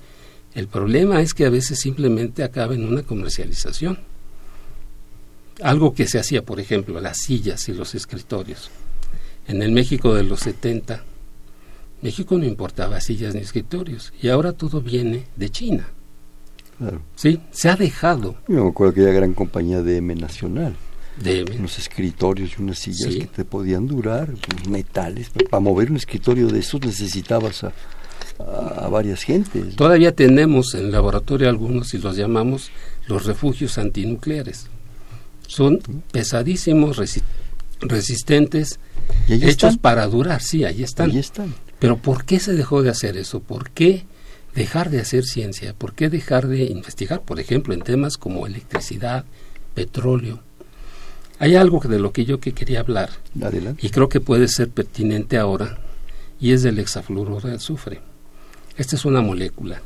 El 0.53 0.67
problema 0.67 1.21
es 1.21 1.33
que 1.33 1.45
a 1.45 1.49
veces 1.49 1.79
simplemente 1.79 2.43
acaba 2.43 2.75
en 2.75 2.85
una 2.85 3.03
comercialización. 3.03 3.99
Algo 5.61 5.93
que 5.93 6.07
se 6.07 6.19
hacía, 6.19 6.43
por 6.43 6.59
ejemplo, 6.59 6.99
las 7.01 7.17
sillas 7.17 7.67
y 7.67 7.73
los 7.73 7.95
escritorios. 7.95 8.69
En 9.47 9.61
el 9.61 9.71
México 9.71 10.13
de 10.13 10.23
los 10.23 10.39
70, 10.41 11.03
México 12.01 12.37
no 12.37 12.45
importaba 12.45 12.99
sillas 12.99 13.35
ni 13.35 13.41
escritorios 13.41 14.13
y 14.21 14.29
ahora 14.29 14.53
todo 14.53 14.81
viene 14.81 15.25
de 15.35 15.49
China. 15.49 15.87
Claro. 16.77 17.01
Sí, 17.15 17.39
se 17.51 17.69
ha 17.69 17.75
dejado. 17.75 18.35
Yo 18.47 18.63
me 18.63 18.69
acuerdo 18.69 18.91
aquella 18.91 19.11
gran 19.11 19.33
compañía 19.33 19.81
de 19.81 19.97
M 19.97 20.13
Nacional. 20.15 20.75
De 21.21 21.41
M. 21.41 21.55
Unos 21.57 21.79
escritorios 21.79 22.55
y 22.57 22.61
unas 22.61 22.79
sillas 22.79 23.15
que 23.15 23.27
te 23.27 23.45
podían 23.45 23.87
durar, 23.87 24.33
metales. 24.67 25.29
Para 25.49 25.61
mover 25.61 25.89
un 25.89 25.97
escritorio 25.97 26.47
de 26.47 26.59
esos 26.59 26.81
necesitabas 26.81 27.63
a, 27.63 27.71
a, 28.39 28.89
varias 28.89 29.23
gentes. 29.23 29.75
Todavía 29.75 30.13
tenemos 30.13 30.73
en 30.75 30.85
el 30.85 30.91
laboratorio 30.91 31.49
algunos, 31.49 31.93
y 31.93 31.99
los 31.99 32.17
llamamos 32.17 32.69
los 33.07 33.25
refugios 33.25 33.77
antinucleares. 33.77 34.67
Son 35.47 35.79
pesadísimos, 36.11 36.97
resistentes, 37.81 38.79
hechos 39.27 39.77
para 39.77 40.07
durar, 40.07 40.41
sí, 40.41 40.63
ahí 40.63 40.83
están. 40.83 41.11
Ahí 41.11 41.19
están. 41.19 41.53
Pero 41.79 41.97
¿por 41.97 42.25
qué 42.25 42.39
se 42.39 42.53
dejó 42.53 42.81
de 42.81 42.89
hacer 42.89 43.17
eso? 43.17 43.41
¿Por 43.41 43.69
qué 43.71 44.05
dejar 44.53 44.89
de 44.89 45.01
hacer 45.01 45.25
ciencia? 45.25 45.73
¿Por 45.73 45.93
qué 45.93 46.09
dejar 46.09 46.47
de 46.47 46.63
investigar, 46.65 47.21
por 47.21 47.39
ejemplo, 47.39 47.73
en 47.73 47.81
temas 47.81 48.17
como 48.17 48.47
electricidad, 48.47 49.25
petróleo? 49.73 50.41
Hay 51.37 51.55
algo 51.55 51.79
de 51.79 51.99
lo 51.99 52.13
que 52.13 52.25
yo 52.25 52.39
que 52.39 52.53
quería 52.53 52.79
hablar 52.79 53.09
y 53.81 53.89
creo 53.89 54.07
que 54.07 54.21
puede 54.21 54.47
ser 54.47 54.69
pertinente 54.69 55.37
ahora 55.37 55.79
y 56.39 56.53
es 56.53 56.63
del 56.63 56.79
hexafluoruro 56.79 57.49
de 57.49 57.55
azufre. 57.55 57.99
Esta 58.77 58.95
es 58.95 59.03
una 59.03 59.21
molécula 59.21 59.81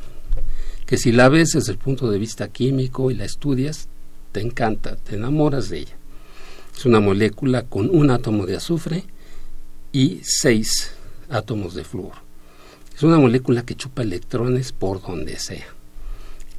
que 0.90 0.98
si 0.98 1.12
la 1.12 1.30
ves 1.30 1.52
desde 1.52 1.72
el 1.72 1.78
punto 1.78 2.10
de 2.10 2.18
vista 2.18 2.48
químico 2.48 3.12
y 3.12 3.14
la 3.14 3.24
estudias, 3.24 3.90
te 4.32 4.42
encanta, 4.42 4.96
te 4.96 5.18
enamoras 5.18 5.70
de 5.70 5.80
ella. 5.82 5.99
Es 6.80 6.86
una 6.86 7.02
molécula 7.02 7.64
con 7.64 7.90
un 7.90 8.10
átomo 8.10 8.46
de 8.46 8.56
azufre 8.56 9.04
y 9.92 10.22
seis 10.24 10.94
átomos 11.30 11.76
de 11.76 11.84
flúor. 11.84 12.14
Es 12.96 13.04
una 13.04 13.20
molécula 13.20 13.66
que 13.66 13.76
chupa 13.76 14.02
electrones 14.02 14.72
por 14.72 15.02
donde 15.02 15.38
sea. 15.40 15.66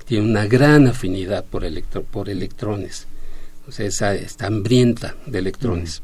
Tiene 0.05 0.29
una 0.29 0.45
gran 0.45 0.89
afinidad 0.89 1.47
por, 1.47 1.65
por 2.11 2.29
electrones. 2.29 3.07
O 3.67 3.73
sea, 3.73 3.87
esa, 3.87 4.15
está 4.15 4.49
hambrienta 4.49 5.17
de 5.25 5.39
electrones. 5.39 6.03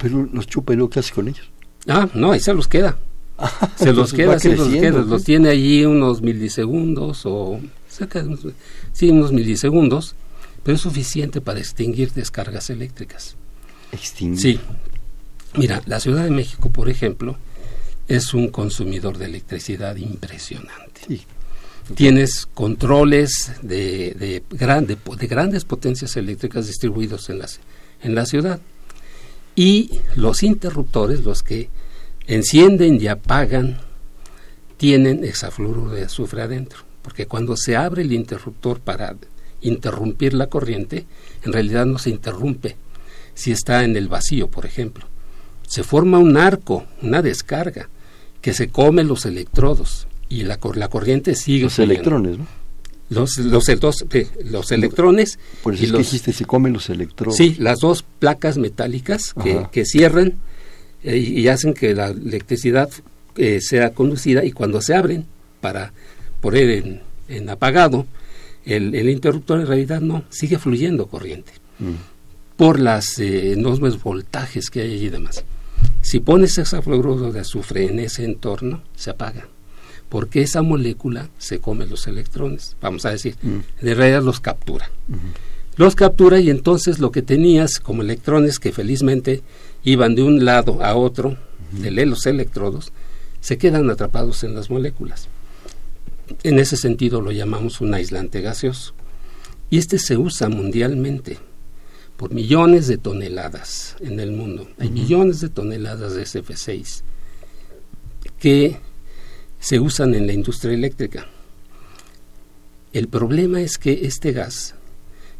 Pero 0.00 0.28
los 0.32 0.48
chupa 0.48 0.72
y 0.72 0.76
lo 0.76 0.90
que 0.90 0.98
hace 0.98 1.12
con 1.12 1.28
ellos. 1.28 1.48
Ah, 1.86 2.08
no, 2.14 2.32
ahí 2.32 2.40
se 2.40 2.52
los 2.52 2.66
queda. 2.66 2.98
se 3.76 3.92
los 3.92 4.12
queda, 4.12 4.36
se 4.40 4.56
los 4.56 4.66
queda. 4.66 4.98
Los 4.98 5.22
tiene 5.22 5.50
allí 5.50 5.84
unos 5.84 6.22
milisegundos 6.22 7.24
o 7.26 7.60
cerca 7.88 8.20
de 8.20 8.26
unos, 8.26 8.48
sí, 8.92 9.10
unos 9.10 9.30
milisegundos, 9.30 10.16
pero 10.62 10.76
es 10.76 10.80
suficiente 10.80 11.40
para 11.40 11.58
extinguir 11.58 12.12
descargas 12.12 12.70
eléctricas. 12.70 13.36
¿Extinguir? 13.92 14.40
Sí. 14.40 14.60
Mira, 15.54 15.82
la 15.86 16.00
Ciudad 16.00 16.24
de 16.24 16.30
México, 16.30 16.70
por 16.70 16.88
ejemplo, 16.88 17.36
es 18.08 18.32
un 18.34 18.48
consumidor 18.48 19.18
de 19.18 19.26
electricidad 19.26 19.96
impresionante. 19.96 21.02
Sí. 21.06 21.22
Tienes 21.94 22.46
controles 22.46 23.52
de, 23.60 24.14
de, 24.18 24.42
grande, 24.50 24.96
de 25.18 25.26
grandes 25.26 25.64
potencias 25.64 26.16
eléctricas 26.16 26.66
distribuidos 26.66 27.28
en 27.28 28.14
la 28.14 28.26
ciudad. 28.26 28.60
Y 29.54 30.00
los 30.16 30.42
interruptores, 30.42 31.24
los 31.24 31.42
que 31.42 31.68
encienden 32.26 33.00
y 33.00 33.08
apagan, 33.08 33.78
tienen 34.82 35.22
hexafluoruro 35.24 35.92
de 35.92 36.04
azufre 36.04 36.42
adentro, 36.42 36.80
porque 37.02 37.26
cuando 37.26 37.56
se 37.56 37.76
abre 37.76 38.02
el 38.02 38.12
interruptor 38.12 38.80
para 38.80 39.14
interrumpir 39.62 40.34
la 40.34 40.48
corriente, 40.48 41.06
en 41.44 41.52
realidad 41.52 41.86
no 41.86 41.98
se 41.98 42.10
interrumpe 42.10 42.76
si 43.34 43.52
está 43.52 43.84
en 43.84 43.96
el 43.96 44.08
vacío, 44.08 44.48
por 44.48 44.66
ejemplo. 44.66 45.06
Se 45.66 45.82
forma 45.82 46.18
un 46.18 46.36
arco, 46.36 46.84
una 47.00 47.22
descarga, 47.22 47.88
que 48.40 48.52
se 48.52 48.68
come 48.68 49.04
los 49.04 49.24
electrodos 49.24 50.06
y 50.28 50.42
la, 50.42 50.58
la 50.74 50.88
corriente 50.88 51.34
sigue. 51.34 51.64
Los 51.64 51.78
electrones, 51.78 52.38
¿no? 52.38 52.46
los, 53.12 53.38
los, 53.38 53.64
dos, 53.78 54.04
los 54.44 54.72
electrones. 54.72 55.38
Por 55.62 55.74
eso 55.74 55.82
y 55.82 55.86
es 55.86 55.92
que 55.92 55.98
dijiste, 55.98 56.32
se 56.32 56.44
comen 56.44 56.72
los 56.72 56.90
electrones. 56.90 57.36
Sí, 57.36 57.56
las 57.58 57.78
dos 57.80 58.04
placas 58.18 58.58
metálicas 58.58 59.34
que, 59.42 59.66
que 59.70 59.84
cierran 59.84 60.34
eh, 61.04 61.16
y 61.16 61.48
hacen 61.48 61.74
que 61.74 61.94
la 61.94 62.08
electricidad 62.08 62.90
eh, 63.36 63.60
sea 63.60 63.94
conducida 63.94 64.44
y 64.44 64.52
cuando 64.52 64.80
se 64.82 64.94
abren 64.94 65.26
para 65.60 65.92
poner 66.40 67.00
en, 67.28 67.50
apagado, 67.50 68.06
el, 68.64 68.94
el, 68.94 69.08
interruptor 69.08 69.60
en 69.60 69.66
realidad 69.66 70.00
no, 70.00 70.24
sigue 70.30 70.58
fluyendo 70.58 71.06
corriente 71.06 71.52
mm. 71.78 72.56
por 72.56 72.78
las 72.78 73.18
eh, 73.18 73.52
enormes 73.52 74.02
voltajes 74.02 74.70
que 74.70 74.80
hay 74.82 74.94
allí 74.94 75.06
y 75.06 75.10
demás. 75.10 75.44
Si 76.00 76.20
pones 76.20 76.58
hexafluoruro 76.58 77.32
de 77.32 77.40
azufre 77.40 77.86
en 77.86 77.98
ese 77.98 78.24
entorno, 78.24 78.82
se 78.94 79.10
apaga 79.10 79.48
porque 80.12 80.42
esa 80.42 80.60
molécula 80.60 81.30
se 81.38 81.58
come 81.58 81.86
los 81.86 82.06
electrones, 82.06 82.76
vamos 82.82 83.06
a 83.06 83.10
decir, 83.12 83.34
mm. 83.40 83.82
de 83.82 83.94
realidad 83.94 84.22
los 84.22 84.40
captura. 84.40 84.90
Los 85.76 85.94
captura 85.94 86.38
y 86.38 86.50
entonces 86.50 86.98
lo 86.98 87.10
que 87.10 87.22
tenías 87.22 87.80
como 87.80 88.02
electrones 88.02 88.58
que 88.58 88.72
felizmente 88.72 89.40
iban 89.84 90.14
de 90.14 90.22
un 90.22 90.44
lado 90.44 90.84
a 90.84 90.96
otro, 90.96 91.38
de 91.70 92.04
los 92.04 92.26
electrodos, 92.26 92.92
se 93.40 93.56
quedan 93.56 93.88
atrapados 93.88 94.44
en 94.44 94.54
las 94.54 94.68
moléculas. 94.68 95.28
En 96.42 96.58
ese 96.58 96.76
sentido 96.76 97.20
lo 97.20 97.32
llamamos 97.32 97.80
un 97.80 97.94
aislante 97.94 98.40
gaseoso. 98.40 98.94
Y 99.70 99.78
este 99.78 99.98
se 99.98 100.16
usa 100.16 100.48
mundialmente 100.48 101.38
por 102.16 102.32
millones 102.32 102.86
de 102.86 102.98
toneladas 102.98 103.96
en 104.00 104.20
el 104.20 104.32
mundo. 104.32 104.68
Hay 104.78 104.90
millones 104.90 105.40
de 105.40 105.48
toneladas 105.48 106.14
de 106.14 106.22
SF6 106.22 107.02
que 108.38 108.78
se 109.58 109.80
usan 109.80 110.14
en 110.14 110.26
la 110.26 110.32
industria 110.32 110.74
eléctrica. 110.74 111.26
El 112.92 113.08
problema 113.08 113.60
es 113.60 113.78
que 113.78 114.06
este 114.06 114.32
gas 114.32 114.74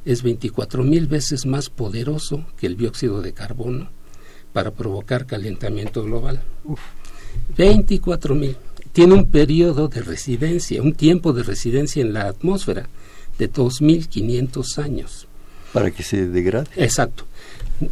es 0.04 0.22
24 0.22 0.82
mil 0.84 1.06
veces 1.06 1.44
más 1.46 1.68
poderoso 1.68 2.46
que 2.56 2.66
el 2.66 2.76
dióxido 2.76 3.20
de 3.20 3.32
carbono 3.32 3.90
para 4.52 4.70
provocar 4.70 5.26
calentamiento 5.26 6.02
global. 6.02 6.42
24 7.56 8.34
mil. 8.34 8.56
Tiene 8.92 9.14
un 9.14 9.30
periodo 9.30 9.88
de 9.88 10.02
residencia, 10.02 10.82
un 10.82 10.94
tiempo 10.94 11.32
de 11.32 11.42
residencia 11.42 12.02
en 12.02 12.12
la 12.12 12.28
atmósfera 12.28 12.88
de 13.38 13.50
2.500 13.50 14.78
años. 14.78 15.26
Para 15.72 15.90
que 15.90 16.02
se 16.02 16.28
degrade. 16.28 16.68
Exacto. 16.76 17.24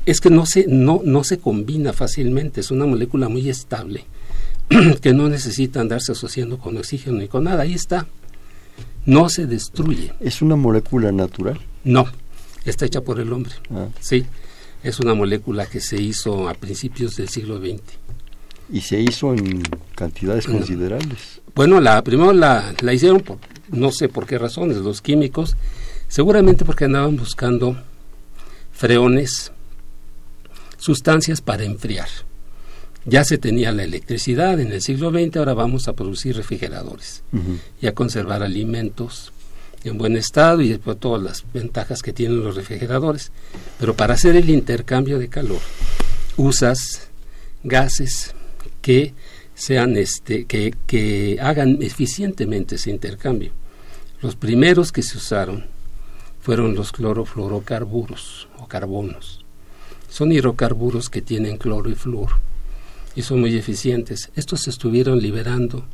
Es 0.04 0.20
que 0.20 0.30
no 0.30 0.46
se, 0.46 0.66
no, 0.68 1.00
no 1.04 1.24
se 1.24 1.38
combina 1.38 1.92
fácilmente, 1.92 2.60
es 2.60 2.70
una 2.70 2.86
molécula 2.86 3.28
muy 3.28 3.48
estable 3.48 4.04
que 5.02 5.12
no 5.12 5.28
necesita 5.28 5.80
andarse 5.80 6.12
asociando 6.12 6.58
con 6.58 6.76
oxígeno 6.76 7.18
ni 7.18 7.28
con 7.28 7.44
nada. 7.44 7.62
Ahí 7.62 7.74
está. 7.74 8.06
No 9.06 9.28
se 9.28 9.46
destruye. 9.46 10.12
¿Es 10.20 10.42
una 10.42 10.56
molécula 10.56 11.10
natural? 11.10 11.58
No, 11.84 12.06
está 12.64 12.86
hecha 12.86 13.00
por 13.00 13.18
el 13.18 13.32
hombre. 13.32 13.52
Ah. 13.70 13.88
Sí, 14.00 14.26
es 14.82 15.00
una 15.00 15.14
molécula 15.14 15.66
que 15.66 15.80
se 15.80 16.00
hizo 16.00 16.48
a 16.48 16.54
principios 16.54 17.16
del 17.16 17.28
siglo 17.28 17.58
XX. 17.58 17.80
¿Y 18.72 18.82
se 18.82 19.00
hizo 19.00 19.34
en 19.34 19.62
cantidades 19.94 20.46
considerables? 20.46 21.40
Bueno, 21.54 21.80
la, 21.80 22.02
primero 22.02 22.32
la, 22.32 22.72
la 22.80 22.94
hicieron 22.94 23.20
por, 23.20 23.38
no 23.68 23.90
sé 23.90 24.08
por 24.08 24.26
qué 24.26 24.38
razones, 24.38 24.76
los 24.78 25.02
químicos, 25.02 25.56
seguramente 26.08 26.64
porque 26.64 26.84
andaban 26.84 27.16
buscando 27.16 27.76
freones, 28.72 29.52
sustancias 30.78 31.40
para 31.40 31.64
enfriar. 31.64 32.08
Ya 33.04 33.24
se 33.24 33.38
tenía 33.38 33.72
la 33.72 33.84
electricidad 33.84 34.60
en 34.60 34.72
el 34.72 34.82
siglo 34.82 35.10
XX, 35.10 35.38
ahora 35.38 35.54
vamos 35.54 35.88
a 35.88 35.94
producir 35.94 36.36
refrigeradores 36.36 37.22
y 37.80 37.86
a 37.86 37.94
conservar 37.94 38.42
alimentos 38.42 39.32
en 39.84 39.96
buen 39.96 40.16
estado 40.16 40.60
y 40.60 40.76
por 40.76 40.96
todas 40.96 41.22
las 41.22 41.44
ventajas 41.52 42.02
que 42.02 42.12
tienen 42.12 42.44
los 42.44 42.56
refrigeradores. 42.56 43.32
Pero 43.78 43.94
para 43.96 44.14
hacer 44.14 44.36
el 44.36 44.50
intercambio 44.50 45.18
de 45.18 45.28
calor 45.28 45.60
usas 46.36 47.08
gases 47.62 48.34
que 48.82 49.14
sean 49.54 49.96
este 49.96 50.46
que, 50.46 50.74
que 50.86 51.38
hagan 51.40 51.78
eficientemente 51.82 52.76
ese 52.76 52.90
intercambio. 52.90 53.52
Los 54.22 54.36
primeros 54.36 54.92
que 54.92 55.02
se 55.02 55.18
usaron 55.18 55.66
fueron 56.40 56.74
los 56.74 56.92
clorofluorocarburos 56.92 58.48
o 58.58 58.66
carbonos. 58.66 59.44
Son 60.08 60.32
hidrocarburos 60.32 61.10
que 61.10 61.22
tienen 61.22 61.58
cloro 61.58 61.90
y 61.90 61.94
flúor 61.94 62.30
y 63.14 63.22
son 63.22 63.40
muy 63.40 63.56
eficientes. 63.56 64.30
Estos 64.34 64.62
se 64.62 64.70
estuvieron 64.70 65.20
liberando 65.20 65.84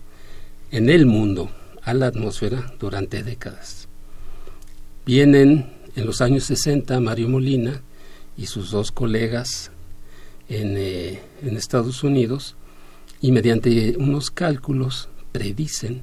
en 0.71 0.89
el 0.89 1.07
mundo 1.07 1.51
a 1.83 1.95
la 1.95 2.07
atmósfera 2.07 2.73
durante 2.79 3.23
décadas. 3.23 3.89
Vienen 5.05 5.73
en 5.95 6.07
los 6.07 6.21
años 6.21 6.45
60 6.45 6.99
Mario 7.01 7.29
Molina 7.29 7.83
y 8.37 8.47
sus 8.47 8.71
dos 8.71 8.93
colegas 8.93 9.71
en, 10.49 10.77
eh, 10.77 11.21
en 11.43 11.57
Estados 11.57 12.03
Unidos 12.05 12.57
y 13.21 13.33
mediante 13.33 13.97
unos 13.99 14.31
cálculos 14.31 15.09
predicen 15.33 16.03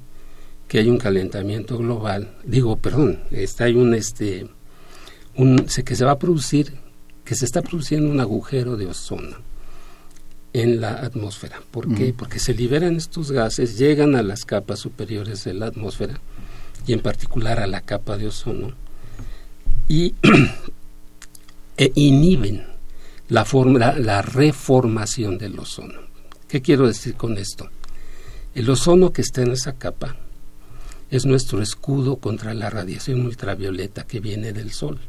que 0.68 0.80
hay 0.80 0.90
un 0.90 0.98
calentamiento 0.98 1.78
global, 1.78 2.36
digo, 2.44 2.78
perdón, 2.78 3.20
está 3.32 3.66
hay 3.66 3.76
un 3.76 3.94
este 3.94 4.48
un 5.36 5.66
que 5.66 5.96
se 5.96 6.06
va 6.06 6.12
a 6.12 6.20
producir 6.20 6.74
que 7.24 7.36
se 7.36 7.46
está 7.46 7.62
produciendo 7.62 8.10
un 8.10 8.20
agujero 8.20 8.76
de 8.76 8.88
ozono 8.88 9.38
en 10.52 10.82
la 10.82 10.94
atmósfera. 10.94 11.62
¿Por 11.72 11.94
qué? 11.96 12.14
Porque 12.14 12.38
se 12.38 12.54
liberan 12.54 12.96
estos 12.96 13.32
gases, 13.32 13.78
llegan 13.78 14.16
a 14.16 14.22
las 14.22 14.46
capas 14.46 14.80
superiores 14.80 15.44
de 15.44 15.54
la 15.54 15.68
atmósfera 15.68 16.20
y 16.86 16.94
en 16.94 17.00
particular 17.00 17.60
a 17.60 17.68
la 17.68 17.82
capa 17.82 18.18
de 18.18 18.28
ozono 18.28 18.74
y 19.88 20.14
e 21.78 21.92
inhiben 21.96 22.66
la, 23.30 23.46
la 23.98 24.22
reformación 24.22 25.38
del 25.38 25.58
ozono. 25.58 26.13
¿Qué 26.54 26.62
quiero 26.62 26.86
decir 26.86 27.16
con 27.16 27.40
esto? 27.40 27.68
El 28.54 28.70
ozono 28.70 29.12
que 29.12 29.24
está 29.24 29.42
en 29.42 29.54
esa 29.54 29.74
capa 29.80 30.18
es 31.10 31.26
nuestro 31.26 31.64
escudo 31.64 32.18
contra 32.18 32.54
la 32.54 32.70
radiación 32.70 33.26
ultravioleta 33.26 34.04
que 34.04 34.20
viene 34.20 34.54
del 34.54 34.72
Sol 34.72 35.00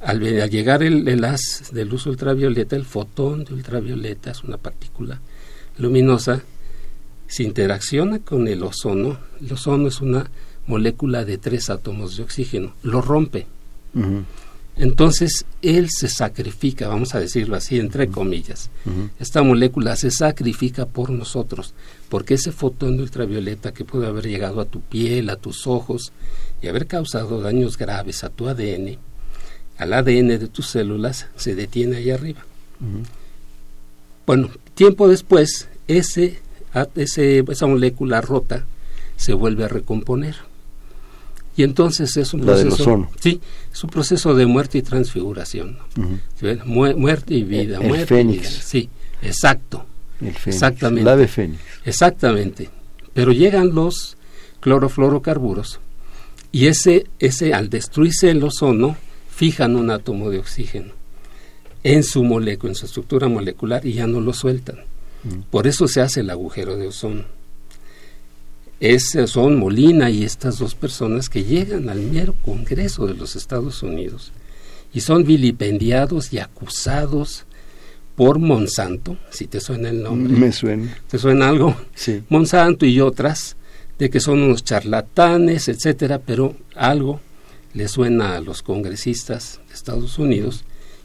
al, 0.00 0.18
llegar 0.50 0.82
el, 0.82 1.24
haz 1.24 1.70
de 1.70 1.84
luz 1.84 2.06
ultravioleta, 2.06 2.74
el 2.74 2.84
fotón 2.84 3.44
de 3.44 3.54
ultravioleta 3.54 4.32
es 4.32 4.42
una 4.42 4.56
partícula 4.56 5.20
luminosa, 5.78 6.42
se 7.28 7.44
interacciona 7.44 8.18
con 8.18 8.48
el 8.48 8.64
ozono. 8.64 9.20
El 9.40 9.52
ozono 9.52 9.86
es 9.86 10.00
una 10.00 10.28
molécula 10.66 11.24
de 11.24 11.38
tres 11.38 11.70
átomos 11.70 12.16
de 12.16 12.24
oxígeno, 12.24 12.74
lo 12.82 13.00
rompe. 13.00 13.46
Entonces, 14.78 15.46
él 15.62 15.88
se 15.88 16.08
sacrifica, 16.08 16.86
vamos 16.86 17.14
a 17.14 17.20
decirlo 17.20 17.56
así, 17.56 17.78
entre 17.78 18.08
comillas. 18.08 18.70
Esta 19.18 19.42
molécula 19.42 19.96
se 19.96 20.10
sacrifica 20.10 20.84
por 20.84 21.08
nosotros, 21.10 21.72
porque 22.10 22.34
ese 22.34 22.52
fotón 22.52 22.96
de 22.96 23.04
ultravioleta 23.04 23.72
que 23.72 23.86
puede 23.86 24.06
haber 24.06 24.26
llegado 24.26 24.60
a 24.60 24.66
tu 24.66 24.80
piel, 24.80 25.30
a 25.30 25.36
tus 25.36 25.66
ojos 25.66 26.12
y 26.60 26.68
haber 26.68 26.86
causado 26.86 27.40
daños 27.40 27.78
graves 27.78 28.22
a 28.22 28.28
tu 28.28 28.48
ADN, 28.48 28.98
al 29.78 29.92
ADN 29.94 30.28
de 30.28 30.48
tus 30.48 30.66
células 30.66 31.26
se 31.36 31.54
detiene 31.54 31.96
ahí 31.96 32.10
arriba. 32.10 32.44
Bueno, 34.26 34.50
tiempo 34.74 35.08
después, 35.08 35.68
ese, 35.88 36.38
ese, 36.96 37.44
esa 37.48 37.66
molécula 37.66 38.20
rota 38.20 38.66
se 39.16 39.32
vuelve 39.32 39.64
a 39.64 39.68
recomponer. 39.68 40.36
Y 41.56 41.62
entonces 41.62 42.16
es 42.16 42.34
un 42.34 42.42
proceso. 42.42 43.08
Sí, 43.18 43.40
es 43.72 43.84
un 43.84 43.90
proceso 43.90 44.34
de 44.34 44.46
muerte 44.46 44.78
y 44.78 44.82
transfiguración. 44.82 45.78
muerte 46.64 47.34
y 47.34 47.44
vida. 47.44 47.78
El, 47.78 47.88
muerte 47.88 48.06
fénix. 48.06 48.48
Sí, 48.48 48.88
exacto. 49.22 49.86
El 50.20 50.32
fénix. 50.34 50.46
Exactamente. 50.46 51.04
La 51.04 51.16
de 51.16 51.28
fénix. 51.28 51.60
Exactamente. 51.84 52.68
Pero 53.14 53.32
llegan 53.32 53.74
los 53.74 54.16
clorofluorocarburos 54.60 55.80
y 56.52 56.66
ese, 56.66 57.06
ese 57.18 57.54
al 57.54 57.70
destruirse 57.70 58.30
el 58.30 58.42
ozono, 58.42 58.96
fijan 59.30 59.76
un 59.76 59.90
átomo 59.90 60.30
de 60.30 60.38
oxígeno 60.38 60.92
en 61.82 62.02
su 62.02 62.24
molécula, 62.24 62.72
en 62.72 62.74
su 62.74 62.86
estructura 62.86 63.28
molecular 63.28 63.86
y 63.86 63.92
ya 63.92 64.06
no 64.06 64.20
lo 64.20 64.32
sueltan. 64.32 64.80
Por 65.50 65.66
eso 65.66 65.88
se 65.88 66.00
hace 66.00 66.20
el 66.20 66.30
agujero 66.30 66.76
de 66.76 66.88
ozono. 66.88 67.24
Es, 68.78 69.16
son 69.26 69.58
Molina 69.58 70.10
y 70.10 70.22
estas 70.22 70.58
dos 70.58 70.74
personas 70.74 71.28
que 71.28 71.44
llegan 71.44 71.88
al 71.88 72.00
mero 72.00 72.34
Congreso 72.44 73.06
de 73.06 73.14
los 73.14 73.34
Estados 73.34 73.82
Unidos 73.82 74.32
y 74.92 75.00
son 75.00 75.24
vilipendiados 75.24 76.32
y 76.32 76.38
acusados 76.38 77.44
por 78.16 78.38
Monsanto, 78.38 79.18
si 79.30 79.46
te 79.46 79.60
suena 79.60 79.90
el 79.90 80.02
nombre. 80.02 80.32
Me 80.32 80.52
suena. 80.52 80.96
¿Te 81.08 81.18
suena 81.18 81.48
algo? 81.48 81.76
Sí. 81.94 82.22
Monsanto 82.28 82.86
y 82.86 83.00
otras, 83.00 83.56
de 83.98 84.10
que 84.10 84.20
son 84.20 84.40
unos 84.40 84.64
charlatanes, 84.64 85.68
etcétera, 85.68 86.18
pero 86.18 86.56
algo 86.74 87.20
le 87.74 87.88
suena 87.88 88.36
a 88.36 88.40
los 88.40 88.62
congresistas 88.62 89.60
de 89.68 89.74
Estados 89.74 90.18
Unidos 90.18 90.64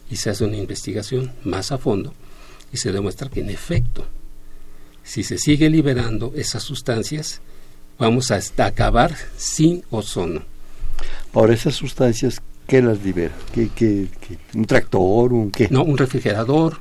y 0.09 0.17
se 0.17 0.29
hace 0.29 0.45
una 0.45 0.57
investigación 0.57 1.33
más 1.43 1.71
a 1.71 1.77
fondo 1.77 2.13
y 2.71 2.77
se 2.77 2.91
demuestra 2.91 3.29
que 3.29 3.41
en 3.41 3.49
efecto, 3.49 4.05
si 5.03 5.23
se 5.23 5.37
sigue 5.37 5.69
liberando 5.69 6.31
esas 6.35 6.63
sustancias, 6.63 7.41
vamos 8.01 8.31
a 8.31 8.39
acabar 8.65 9.15
sin 9.37 9.83
ozono. 9.91 10.41
Ahora, 11.33 11.53
esas 11.53 11.75
sustancias, 11.75 12.41
¿qué 12.67 12.81
las 12.81 13.03
libera? 13.03 13.33
¿Qué, 13.53 13.69
qué, 13.75 14.07
un 14.55 14.65
tractor? 14.65 15.31
¿Un 15.31 15.51
qué? 15.51 15.67
No, 15.69 15.83
un 15.83 15.97
refrigerador, 15.97 16.79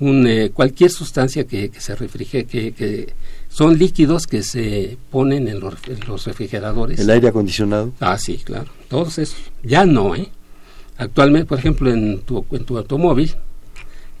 un, 0.00 0.26
eh, 0.26 0.50
cualquier 0.50 0.90
sustancia 0.90 1.44
que, 1.44 1.72
se 1.78 1.96
refrigere, 1.96 2.44
que, 2.44 3.14
son 3.48 3.78
líquidos 3.78 4.26
que 4.26 4.42
se 4.42 4.98
ponen 5.10 5.48
en 5.48 5.60
los, 5.60 5.82
refrigeradores. 6.26 7.00
¿El 7.00 7.08
aire 7.08 7.28
acondicionado? 7.28 7.92
Ah, 7.98 8.18
sí, 8.18 8.36
claro. 8.44 8.70
Todos 8.88 9.18
esos. 9.18 9.40
Ya 9.62 9.86
no, 9.86 10.14
¿eh? 10.14 10.28
Actualmente, 10.98 11.46
por 11.46 11.58
ejemplo, 11.58 11.90
en 11.90 12.20
tu, 12.20 12.44
en 12.52 12.64
tu 12.66 12.76
automóvil 12.76 13.34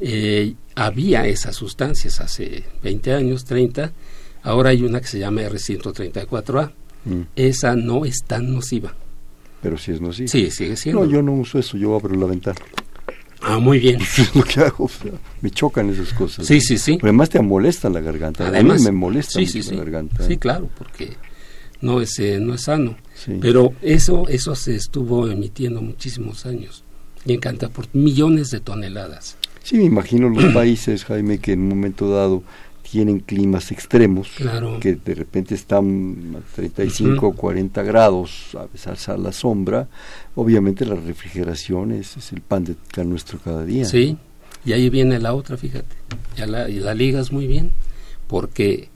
eh, 0.00 0.54
había 0.74 1.26
esas 1.26 1.54
sustancias 1.54 2.18
hace 2.18 2.64
20 2.82 3.12
años, 3.12 3.44
30. 3.44 3.92
Ahora 4.42 4.70
hay 4.70 4.82
una 4.82 5.00
que 5.00 5.06
se 5.06 5.18
llama 5.18 5.42
R134A. 5.42 6.72
Mm. 7.04 7.20
Esa 7.36 7.76
no 7.76 8.04
es 8.04 8.24
tan 8.26 8.52
nociva. 8.52 8.94
Pero 9.62 9.76
sí 9.78 9.92
es 9.92 10.00
nociva. 10.00 10.28
Sí, 10.28 10.50
sigue 10.50 10.76
siendo. 10.76 11.04
No, 11.04 11.10
yo 11.10 11.22
no 11.22 11.32
uso 11.32 11.58
eso, 11.58 11.76
yo 11.76 11.94
abro 11.94 12.14
la 12.14 12.26
ventana. 12.26 12.58
Ah, 13.42 13.58
muy 13.58 13.78
bien. 13.78 14.00
lo 14.34 14.42
que 14.42 14.60
hago, 14.60 14.90
me 15.40 15.50
chocan 15.50 15.90
esas 15.90 16.12
cosas. 16.12 16.46
Sí, 16.46 16.60
sí, 16.60 16.78
sí. 16.78 16.98
además 17.02 17.30
te 17.30 17.40
molesta 17.40 17.88
la 17.88 18.00
garganta. 18.00 18.46
Además, 18.46 18.82
me 18.82 18.92
molesta 18.92 19.40
la 19.40 19.76
garganta. 19.76 20.26
Sí, 20.26 20.36
claro, 20.36 20.68
porque 20.76 21.16
no 21.80 22.00
es, 22.00 22.18
eh, 22.18 22.38
no 22.40 22.54
es 22.54 22.62
sano. 22.62 22.96
Pero 23.40 23.74
eso, 23.82 24.28
eso 24.28 24.54
se 24.54 24.76
estuvo 24.76 25.28
emitiendo 25.28 25.82
muchísimos 25.82 26.46
años 26.46 26.84
y 27.24 27.34
encanta 27.34 27.68
por 27.68 27.86
millones 27.92 28.50
de 28.50 28.60
toneladas. 28.60 29.36
Sí, 29.62 29.76
me 29.76 29.84
imagino 29.84 30.28
los 30.28 30.44
países, 30.54 31.04
Jaime, 31.04 31.38
que 31.38 31.52
en 31.52 31.60
un 31.60 31.68
momento 31.68 32.10
dado 32.10 32.42
tienen 32.90 33.20
climas 33.20 33.70
extremos, 33.70 34.28
que 34.80 34.96
de 34.96 35.14
repente 35.14 35.54
están 35.54 36.36
a 36.36 36.54
35 36.56 37.24
o 37.24 37.32
40 37.34 37.82
grados, 37.84 38.56
a 38.58 38.66
veces 38.66 39.08
a 39.08 39.16
la 39.16 39.30
sombra, 39.30 39.88
obviamente 40.34 40.84
la 40.84 40.96
refrigeración 40.96 41.92
es, 41.92 42.32
el 42.32 42.40
pan 42.40 42.64
de 42.64 43.04
nuestro 43.04 43.38
cada 43.38 43.64
día. 43.64 43.84
Sí, 43.84 44.16
y 44.64 44.72
ahí 44.72 44.90
viene 44.90 45.20
la 45.20 45.34
otra, 45.34 45.56
fíjate, 45.56 45.94
ya 46.36 46.46
la, 46.46 46.68
y 46.68 46.80
la 46.80 46.94
ligas 46.94 47.30
muy 47.30 47.46
bien, 47.46 47.70
porque 48.26 48.88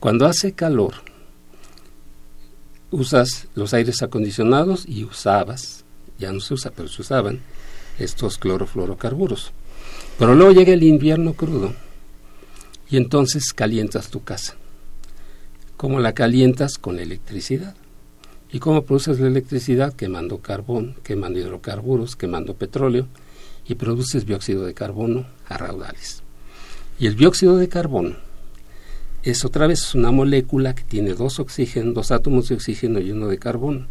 cuando 0.00 0.26
hace 0.26 0.52
calor, 0.52 0.94
usas 2.90 3.48
los 3.54 3.72
aires 3.72 4.02
acondicionados 4.02 4.84
y 4.86 5.04
usabas, 5.04 5.84
ya 6.18 6.30
no 6.30 6.40
se 6.40 6.52
usa, 6.52 6.72
pero 6.76 6.88
se 6.88 7.00
usaban 7.00 7.40
estos 7.98 8.36
clorofluorocarburos. 8.36 9.52
Pero 10.18 10.34
luego 10.34 10.52
llega 10.52 10.74
el 10.74 10.82
invierno 10.82 11.32
crudo 11.32 11.72
y 12.90 12.96
entonces 12.96 13.52
calientas 13.52 14.08
tu 14.08 14.22
casa. 14.24 14.56
¿Cómo 15.76 16.00
la 16.00 16.12
calientas? 16.12 16.78
Con 16.78 16.98
electricidad. 16.98 17.76
¿Y 18.50 18.60
cómo 18.60 18.82
produces 18.82 19.20
la 19.20 19.28
electricidad? 19.28 19.92
Quemando 19.92 20.38
carbón, 20.38 20.96
quemando 21.02 21.38
hidrocarburos, 21.38 22.16
quemando 22.16 22.54
petróleo 22.54 23.06
y 23.66 23.74
produces 23.74 24.24
dióxido 24.24 24.64
de 24.64 24.74
carbono 24.74 25.26
a 25.46 25.58
raudales. 25.58 26.22
Y 26.98 27.06
el 27.06 27.16
dióxido 27.16 27.58
de 27.58 27.68
carbono 27.68 28.16
es 29.22 29.44
otra 29.44 29.66
vez 29.66 29.94
una 29.94 30.10
molécula 30.10 30.74
que 30.74 30.82
tiene 30.82 31.12
dos 31.12 31.38
oxígenos, 31.38 31.94
dos 31.94 32.10
átomos 32.10 32.48
de 32.48 32.54
oxígeno 32.54 33.00
y 33.00 33.10
uno 33.10 33.28
de 33.28 33.38
carbono. 33.38 33.86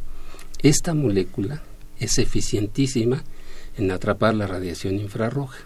Esta 0.64 0.96
molécula 0.96 1.62
es 2.00 2.18
eficientísima 2.18 3.24
en 3.78 3.92
atrapar 3.92 4.34
la 4.34 4.48
radiación 4.48 4.96
infrarroja. 4.96 5.60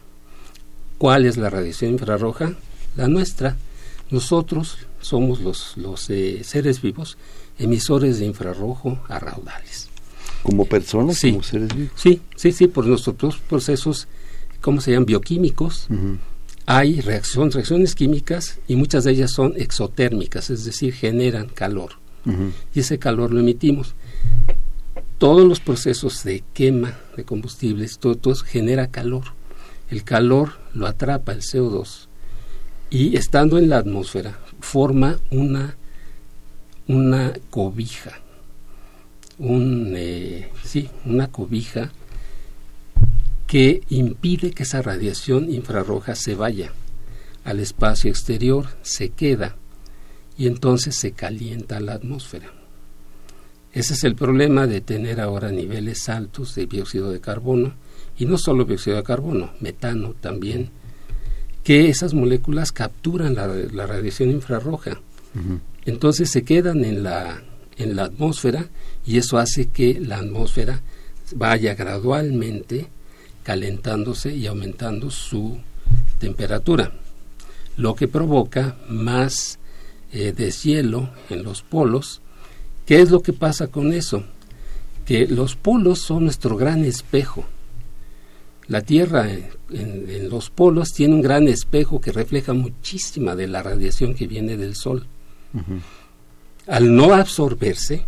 ¿Cuál 0.98 1.26
es 1.26 1.38
la 1.38 1.50
radiación 1.50 1.92
infrarroja? 1.94 2.54
La 2.96 3.08
nuestra. 3.08 3.58
Nosotros 4.10 4.78
somos 5.02 5.42
los, 5.42 5.78
los 5.78 6.10
eh, 6.10 6.44
seres 6.44 6.82
vivos 6.82 7.18
emisores 7.58 8.20
de 8.20 8.26
infrarrojo 8.26 9.00
a 9.08 9.20
raudales. 9.20 9.90
¿Como 10.44 10.66
personas? 10.66 11.20
¿Como 11.22 11.44
seres 11.44 11.70
vivos? 11.76 11.92
Sí, 11.96 12.22
sí, 12.36 12.52
sí, 12.52 12.68
por 12.68 12.86
nuestros 12.86 13.38
procesos, 13.38 14.08
¿cómo 14.60 14.82
se 14.82 14.92
llaman? 14.92 15.06
Bioquímicos. 15.06 15.88
Hay 16.66 17.02
reacción, 17.02 17.52
reacciones 17.52 17.96
químicas 17.96 18.60
y 18.68 18.76
muchas 18.76 19.04
de 19.04 19.12
ellas 19.12 19.32
son 19.32 19.54
exotérmicas, 19.56 20.50
es 20.50 20.66
decir, 20.66 20.94
generan 20.94 21.48
calor. 21.48 21.94
Y 22.76 22.82
ese 22.82 23.00
calor 23.00 23.34
lo 23.34 23.40
emitimos. 23.40 23.96
Todos 25.18 25.48
los 25.48 25.60
procesos 25.60 26.24
de 26.24 26.44
quema 26.54 26.98
de 27.16 27.24
combustibles, 27.24 27.98
todo, 27.98 28.16
todo 28.16 28.36
genera 28.36 28.88
calor. 28.88 29.24
El 29.90 30.04
calor 30.04 30.54
lo 30.74 30.88
atrapa 30.88 31.32
el 31.32 31.42
CO2 31.42 32.08
y 32.92 33.16
estando 33.16 33.58
en 33.58 33.70
la 33.70 33.78
atmósfera 33.78 34.38
forma 34.60 35.18
una, 35.32 35.78
una 36.88 37.34
cobija, 37.50 38.20
un, 39.40 39.94
eh, 39.96 40.50
sí, 40.64 40.90
una 41.06 41.32
cobija 41.32 41.92
que 43.48 43.82
impide 43.90 44.52
que 44.52 44.64
esa 44.64 44.82
radiación 44.82 45.52
infrarroja 45.52 46.16
se 46.16 46.36
vaya 46.36 46.74
al 47.46 47.62
espacio 47.62 48.10
exterior, 48.12 48.68
se 48.82 49.10
queda 49.10 49.56
y 50.38 50.48
entonces 50.48 50.96
se 50.96 51.14
calienta 51.14 51.80
la 51.80 51.94
atmósfera. 51.94 52.52
Ese 53.72 53.94
es 53.94 54.04
el 54.04 54.16
problema 54.16 54.68
de 54.68 54.82
tener 54.82 55.22
ahora 55.22 55.50
niveles 55.50 56.10
altos 56.10 56.56
de 56.56 56.66
dióxido 56.66 57.10
de 57.10 57.22
carbono 57.22 57.74
y 58.18 58.26
no 58.26 58.38
solo 58.38 58.66
dióxido 58.66 58.98
de 58.98 59.04
carbono, 59.04 59.54
metano 59.62 60.14
también 60.20 60.72
que 61.64 61.90
esas 61.90 62.14
moléculas 62.14 62.72
capturan 62.72 63.36
la, 63.36 63.86
radiación 63.86 64.32
infrarroja. 64.32 65.00
Entonces 65.86 66.30
se 66.30 66.44
quedan 66.44 66.84
en 66.84 67.04
la, 67.04 67.42
en 67.78 67.96
la 67.96 68.06
atmósfera 68.06 68.68
y 69.06 69.18
eso 69.18 69.38
hace 69.38 69.70
que 69.70 70.00
la 70.00 70.18
atmósfera 70.18 70.82
vaya 71.36 71.76
gradualmente 71.76 72.88
calentándose 73.44 74.36
y 74.36 74.48
aumentando 74.48 75.10
su 75.10 75.58
temperatura, 76.20 76.92
lo 77.78 77.96
que 77.96 78.08
provoca 78.08 78.78
más 78.90 79.58
eh, 80.12 80.34
deshielo 80.36 81.10
en 81.30 81.44
los 81.44 81.62
polos. 81.62 82.22
¿Qué 82.86 83.02
es 83.02 83.10
lo 83.10 83.22
que 83.22 83.34
pasa 83.34 83.68
con 83.68 83.94
eso? 83.94 84.24
Que 85.06 85.28
los 85.28 85.56
polos 85.56 86.00
son 86.00 86.26
nuestro 86.26 86.58
gran 86.58 86.86
espejo 86.86 87.46
la 88.68 88.82
Tierra 88.82 89.30
en, 89.30 90.30
los 90.30 90.50
polos 90.50 90.94
tiene 90.94 91.16
un 91.16 91.22
gran 91.22 91.48
espejo 91.48 92.00
que 92.00 92.12
refleja 92.12 92.54
muchísima 92.54 93.36
de 93.36 93.48
la 93.48 93.64
radiación 93.64 94.14
que 94.14 94.28
viene 94.28 94.58
del 94.58 94.76
Sol. 94.76 95.06
Al 96.68 96.96
no 96.96 97.14
absorberse, 97.14 98.06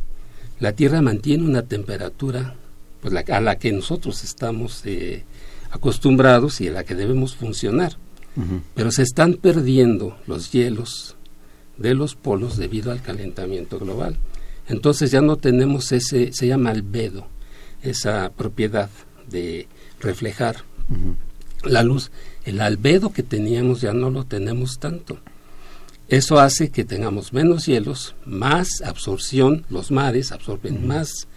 la 0.60 0.74
Tierra 0.74 1.02
mantiene 1.02 1.44
una 1.44 1.64
temperatura 1.64 2.56
pues, 3.02 3.14
a 3.30 3.42
la 3.42 3.58
que 3.58 3.72
nosotros 3.72 4.24
estamos 4.24 4.82
eh, 4.86 5.26
acostumbrados 5.72 6.62
y 6.62 6.70
a 6.70 6.72
la 6.72 6.84
que 6.84 6.96
debemos 6.96 7.36
funcionar. 7.36 7.98
Pero 8.74 8.92
se 8.92 9.04
están 9.04 9.36
perdiendo 9.36 10.18
los 10.26 10.52
hielos 10.52 11.16
de 11.78 11.94
los 11.94 12.16
polos 12.16 12.58
debido 12.58 12.92
al 12.92 13.02
calentamiento 13.02 13.78
global. 13.78 14.18
Entonces 14.68 15.12
ya 15.12 15.22
no 15.22 15.36
tenemos 15.36 15.92
ese, 15.92 16.34
se 16.34 16.48
llama 16.48 16.72
albedo, 16.72 17.28
esa 17.84 18.32
propiedad 18.32 18.90
de 19.30 19.68
reflejar 20.04 20.64
la 21.64 21.84
luz. 21.84 22.12
El 22.46 22.62
albedo 22.62 23.12
que 23.12 23.24
teníamos 23.24 23.82
ya 23.82 23.94
no 23.94 24.10
lo 24.10 24.26
tenemos 24.26 24.80
tanto. 24.80 25.18
Eso 26.10 26.40
hace 26.40 26.70
que 26.70 26.84
tengamos 26.84 27.34
menos 27.34 27.66
hielos, 27.66 28.14
más 28.26 28.82
absorción, 28.82 29.66
los 29.70 29.90
mares 29.90 30.32
absorben 30.32 30.86
más, 30.86 31.28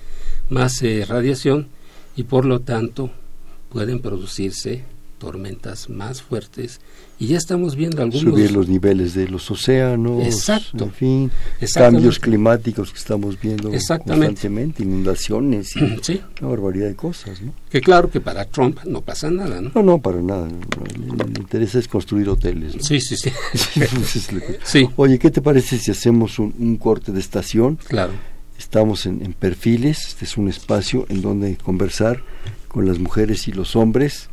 más 0.51 0.83
eh, 0.83 1.05
radiación 1.09 1.69
y 2.17 2.25
por 2.25 2.45
lo 2.45 2.61
tanto 2.61 3.11
pueden 3.71 4.01
producirse 4.01 4.85
tormentas 5.19 5.89
más 5.89 6.21
fuertes 6.21 6.81
y 7.19 7.29
ya 7.29 7.39
estamos 7.39 7.77
viendo 7.77 8.03
algunos 8.03 8.23
subir 8.23 8.53
los 8.53 8.69
niveles 8.69 9.15
de 9.15 9.29
los 9.29 9.51
océanos 9.51 10.25
exacto. 10.25 10.85
en 10.85 10.93
fin 10.93 11.31
cambios 11.75 12.19
climáticos 12.19 12.93
que 12.93 12.99
estamos 12.99 13.41
viendo 13.41 13.71
constantemente 13.71 14.83
inundaciones 14.83 15.75
y 15.77 15.81
una 16.41 16.51
barbaridad 16.51 16.89
de 16.89 16.95
cosas 16.95 17.41
¿no? 17.41 17.55
que 17.71 17.81
claro 17.81 18.11
que 18.11 18.21
para 18.21 18.45
Trump 18.45 18.81
no 18.85 19.01
pasa 19.01 19.31
nada 19.31 19.61
no 19.61 19.71
no 19.75 19.83
no 19.83 19.99
para 20.01 20.21
nada 20.21 20.49
le 20.49 21.41
interesa 21.41 21.79
es 21.79 21.89
construir 21.89 22.29
hoteles 22.29 22.75
sí 22.81 23.01
sí 23.01 23.17
sí. 23.17 23.33
Sí. 24.65 24.89
Oye 24.97 25.19
qué 25.19 25.31
te 25.31 25.41
parece 25.41 25.79
si 25.79 25.91
hacemos 25.91 26.39
un, 26.39 26.77
corte 26.77 27.13
de 27.13 27.21
estación 27.21 27.77
claro. 27.89 28.13
Estamos 28.59 29.07
en, 29.07 29.23
en 29.23 29.33
perfiles 29.33 30.09
este 30.09 30.25
es 30.25 30.37
un 30.37 30.49
espacio 30.49 31.07
en 31.09 31.23
donde 31.23 31.57
conversar 31.57 32.23
con 32.69 32.87
las 32.87 32.99
mujeres 32.99 33.49
y 33.49 33.53
los 33.53 33.77
hombres 33.77 34.29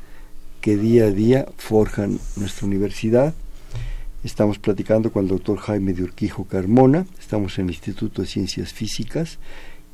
que 0.64 0.78
día 0.78 1.08
a 1.08 1.12
día 1.12 1.46
forjan 1.58 2.20
nuestra 2.38 2.66
universidad. 2.66 3.34
Estamos 4.24 4.60
platicando 4.60 5.12
con 5.12 5.24
el 5.26 5.30
doctor 5.30 5.58
Jaime 5.58 5.92
de 5.92 6.04
Urquijo 6.04 6.46
Carmona, 6.46 7.06
estamos 7.20 7.60
en 7.60 7.66
el 7.66 7.72
Instituto 7.72 8.22
de 8.22 8.30
Ciencias 8.30 8.72
Físicas 8.72 9.40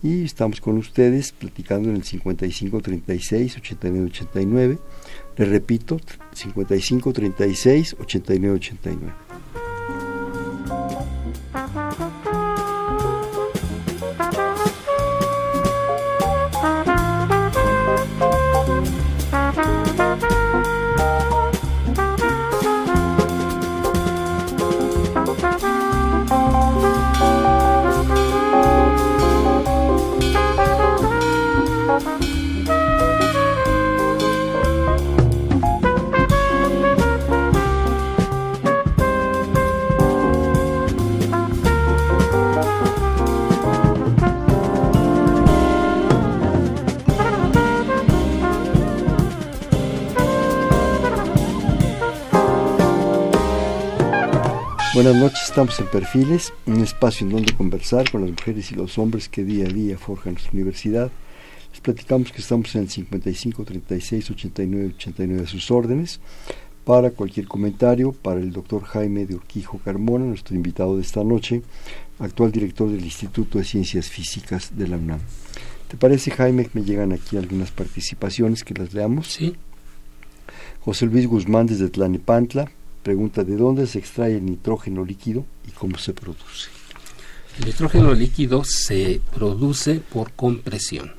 y 0.04 0.24
estamos 0.24 0.62
con 0.62 0.78
ustedes 0.78 1.32
platicando 1.32 1.90
en 1.90 1.96
el 1.96 2.04
5536 2.04 3.58
8989. 3.58 4.78
Le 5.38 5.46
repito, 5.46 6.00
5536 6.34 7.96
estamos 55.60 55.80
en 55.82 55.88
Perfiles, 55.88 56.54
un 56.68 56.80
espacio 56.80 57.28
en 57.28 57.34
donde 57.34 57.54
conversar 57.54 58.10
con 58.10 58.22
las 58.22 58.30
mujeres 58.30 58.72
y 58.72 58.76
los 58.76 58.98
hombres 58.98 59.28
que 59.28 59.44
día 59.44 59.66
a 59.66 59.68
día 59.68 59.98
forjan 59.98 60.36
nuestra 60.36 60.54
universidad. 60.54 61.12
Les 61.72 61.82
platicamos 61.82 62.32
que 62.32 62.40
estamos 62.40 62.74
en 62.76 62.84
el 62.84 62.90
55 62.90 63.66
36 63.66 64.32
89 64.32 64.94
89 64.96 65.44
a 65.44 65.48
sus 65.48 65.70
órdenes. 65.70 66.22
Para 66.86 67.12
cualquier 67.12 67.50
comentario, 67.50 68.14
para 68.14 68.40
el 68.40 68.54
doctor 68.54 68.86
Jaime 68.86 69.26
de 69.26 69.36
Urquijo 69.36 69.82
Carmona, 69.84 70.24
nuestro 70.24 70.56
invitado 70.56 70.96
de 70.96 71.02
esta 71.02 71.26
noche, 71.26 71.62
actual 72.20 72.54
director 72.54 72.90
del 72.90 73.04
Instituto 73.04 73.58
de 73.58 73.66
Ciencias 73.66 74.08
Físicas 74.08 74.78
de 74.78 74.88
la 74.88 74.96
UNAM. 74.96 75.20
¿Te 75.90 75.98
parece, 75.98 76.32
Jaime, 76.32 76.68
que 76.68 76.80
me 76.80 76.86
llegan 76.86 77.12
aquí 77.12 77.36
algunas 77.36 77.72
participaciones 77.72 78.64
que 78.64 78.76
las 78.76 78.94
leamos? 78.94 79.28
Sí. 79.28 79.58
José 80.80 81.06
Luis 81.08 81.28
Guzmán 81.28 81.68
desde 81.68 81.90
Tlanepantla 81.90 82.72
pregunta 83.04 83.44
de 83.44 83.56
dónde 83.56 83.88
se 83.88 84.00
extrae 84.00 84.38
el 84.38 84.46
nitrógeno 84.46 85.06
líquido 85.06 85.46
y 85.68 85.72
cómo 85.72 85.98
se 85.98 86.14
produce. 86.14 86.70
El 87.60 87.66
nitrógeno 87.66 88.14
líquido 88.14 88.64
se 88.64 89.22
produce 89.34 89.96
por 90.00 90.32
compresión. 90.34 91.12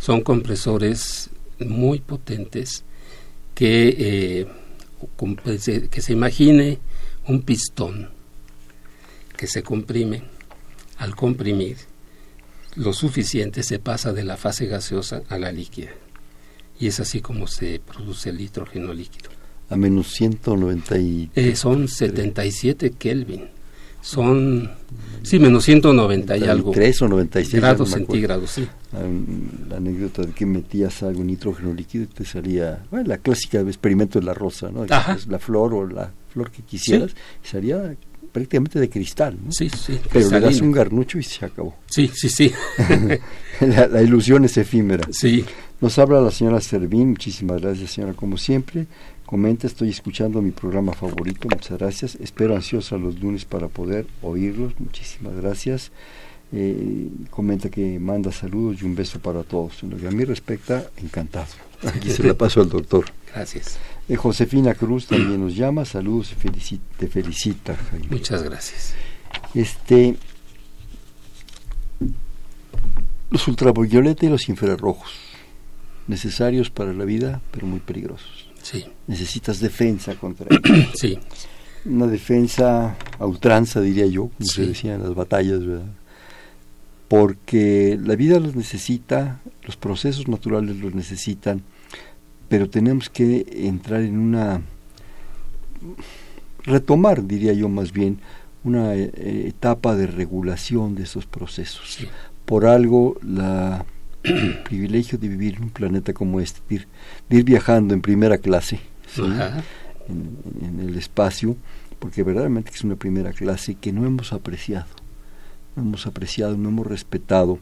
Son 0.00 0.22
compresores 0.22 1.30
muy 1.58 2.00
potentes 2.00 2.84
que, 3.54 3.96
eh, 3.98 5.88
que 5.90 6.00
se 6.00 6.12
imagine 6.12 6.78
un 7.26 7.42
pistón 7.42 8.10
que 9.36 9.46
se 9.46 9.62
comprime. 9.62 10.22
Al 10.98 11.16
comprimir, 11.16 11.78
lo 12.76 12.92
suficiente 12.92 13.62
se 13.64 13.80
pasa 13.80 14.12
de 14.12 14.24
la 14.24 14.36
fase 14.36 14.66
gaseosa 14.66 15.22
a 15.28 15.38
la 15.38 15.50
líquida. 15.50 15.90
Y 16.78 16.86
es 16.86 17.00
así 17.00 17.20
como 17.20 17.46
se 17.46 17.80
produce 17.80 18.30
el 18.30 18.38
nitrógeno 18.38 18.92
líquido 18.94 19.41
a 19.68 19.76
menos 19.76 20.12
190 20.12 20.98
y... 20.98 21.30
Eh, 21.34 21.56
son 21.56 21.88
77 21.88 22.92
Kelvin. 22.98 23.44
Son, 24.02 24.68
sí, 25.22 25.38
menos 25.38 25.64
190 25.64 26.36
y 26.36 26.44
algo. 26.44 26.72
3 26.72 27.02
o 27.02 27.08
96 27.08 27.62
grados 27.62 27.90
centígrados, 27.90 28.50
sí. 28.50 28.68
La 29.68 29.76
anécdota 29.76 30.22
de 30.22 30.32
que 30.32 30.44
metías 30.44 31.04
algo 31.04 31.22
nitrógeno 31.22 31.72
líquido 31.72 32.04
y 32.04 32.06
te 32.08 32.24
salía, 32.24 32.84
bueno, 32.90 33.08
la 33.08 33.18
clásica 33.18 33.60
experimento 33.60 34.18
de 34.18 34.26
la 34.26 34.34
rosa, 34.34 34.70
¿no? 34.70 34.84
La 34.84 35.38
flor 35.38 35.74
o 35.74 35.86
la 35.86 36.12
flor 36.32 36.50
que 36.50 36.62
quisieras, 36.62 37.14
salía 37.44 37.94
prácticamente 38.32 38.80
de 38.80 38.90
cristal, 38.90 39.38
¿no? 39.44 39.52
Sí, 39.52 39.68
sí. 39.68 40.00
Pero 40.12 40.30
le 40.30 40.40
das 40.40 40.60
un 40.60 40.72
garnucho 40.72 41.18
y 41.18 41.22
se 41.22 41.44
acabó. 41.44 41.76
Sí, 41.86 42.10
sí, 42.12 42.28
sí. 42.28 42.52
la, 43.60 43.86
la, 43.86 44.02
ilusión 44.02 44.44
es 44.44 44.56
efímera. 44.56 45.06
Sí. 45.12 45.44
Nos 45.80 45.98
habla 45.98 46.20
la 46.20 46.30
señora 46.30 46.60
Servín, 46.60 47.10
muchísimas 47.10 47.60
gracias 47.60 47.90
señora 47.90 48.14
como 48.14 48.36
siempre. 48.36 48.86
Comenta, 49.32 49.66
estoy 49.66 49.88
escuchando 49.88 50.42
mi 50.42 50.50
programa 50.50 50.92
favorito, 50.92 51.48
muchas 51.48 51.78
gracias. 51.78 52.16
Espero 52.16 52.54
ansiosa 52.54 52.98
los 52.98 53.18
lunes 53.18 53.46
para 53.46 53.68
poder 53.68 54.06
oírlos, 54.20 54.78
muchísimas 54.78 55.34
gracias. 55.36 55.90
Eh, 56.52 57.08
comenta 57.30 57.70
que 57.70 57.98
manda 57.98 58.30
saludos 58.30 58.82
y 58.82 58.84
un 58.84 58.94
beso 58.94 59.20
para 59.20 59.42
todos. 59.42 59.82
En 59.84 59.88
lo 59.88 59.96
que 59.96 60.06
a 60.06 60.10
mí 60.10 60.22
respecta, 60.26 60.84
encantado. 60.98 61.46
Aquí 61.82 62.10
se 62.10 62.22
la 62.24 62.34
paso 62.34 62.60
al 62.60 62.68
doctor. 62.68 63.06
Gracias. 63.34 63.78
Eh, 64.06 64.16
Josefina 64.16 64.74
Cruz 64.74 65.06
también 65.06 65.42
nos 65.42 65.56
llama, 65.56 65.86
saludos 65.86 66.32
y 66.32 66.34
felicita, 66.34 66.84
te 66.98 67.08
felicita, 67.08 67.74
Jaime. 67.74 68.08
Muchas 68.10 68.42
gracias. 68.42 68.92
Este, 69.54 70.14
los 73.30 73.48
ultravioleta 73.48 74.26
y 74.26 74.28
los 74.28 74.46
infrarrojos, 74.50 75.10
necesarios 76.06 76.68
para 76.68 76.92
la 76.92 77.06
vida, 77.06 77.40
pero 77.50 77.66
muy 77.66 77.80
peligrosos. 77.80 78.51
Sí. 78.72 78.86
Necesitas 79.06 79.60
defensa 79.60 80.14
contra 80.14 80.46
ellos. 80.50 80.90
sí. 80.94 81.18
Una 81.84 82.06
defensa 82.06 82.96
a 83.18 83.26
ultranza, 83.26 83.80
diría 83.80 84.06
yo, 84.06 84.28
como 84.28 84.48
se 84.48 84.66
decía 84.66 84.94
en 84.94 85.02
las 85.02 85.14
batallas, 85.14 85.64
¿verdad? 85.64 85.92
Porque 87.08 87.98
la 88.02 88.16
vida 88.16 88.38
los 88.38 88.56
necesita, 88.56 89.40
los 89.64 89.76
procesos 89.76 90.28
naturales 90.28 90.76
los 90.76 90.94
necesitan, 90.94 91.62
pero 92.48 92.70
tenemos 92.70 93.10
que 93.10 93.44
entrar 93.66 94.00
en 94.02 94.18
una 94.18 94.62
retomar, 96.64 97.26
diría 97.26 97.52
yo 97.52 97.68
más 97.68 97.92
bien, 97.92 98.20
una 98.64 98.94
eh, 98.94 99.10
etapa 99.48 99.96
de 99.96 100.06
regulación 100.06 100.94
de 100.94 101.02
esos 101.02 101.26
procesos. 101.26 101.98
Por 102.44 102.66
algo 102.66 103.16
la 103.22 103.84
privilegio 104.64 105.18
de 105.18 105.28
vivir 105.28 105.56
en 105.56 105.64
un 105.64 105.70
planeta 105.70 106.12
como 106.12 106.40
este, 106.40 106.60
de 107.28 107.36
ir, 107.36 107.44
viajando 107.44 107.94
en 107.94 108.00
primera 108.00 108.38
clase 108.38 108.80
en, 109.18 110.80
el 110.80 110.96
espacio, 110.96 111.56
porque 111.98 112.22
verdaderamente 112.22 112.70
es 112.74 112.82
una 112.82 112.96
primera 112.96 113.32
clase 113.32 113.74
que 113.74 113.92
no 113.92 114.06
hemos 114.06 114.32
apreciado, 114.32 114.86
no 115.76 115.82
hemos 115.82 116.06
apreciado, 116.06 116.56
no 116.56 116.68
hemos 116.68 116.86
respetado. 116.86 117.58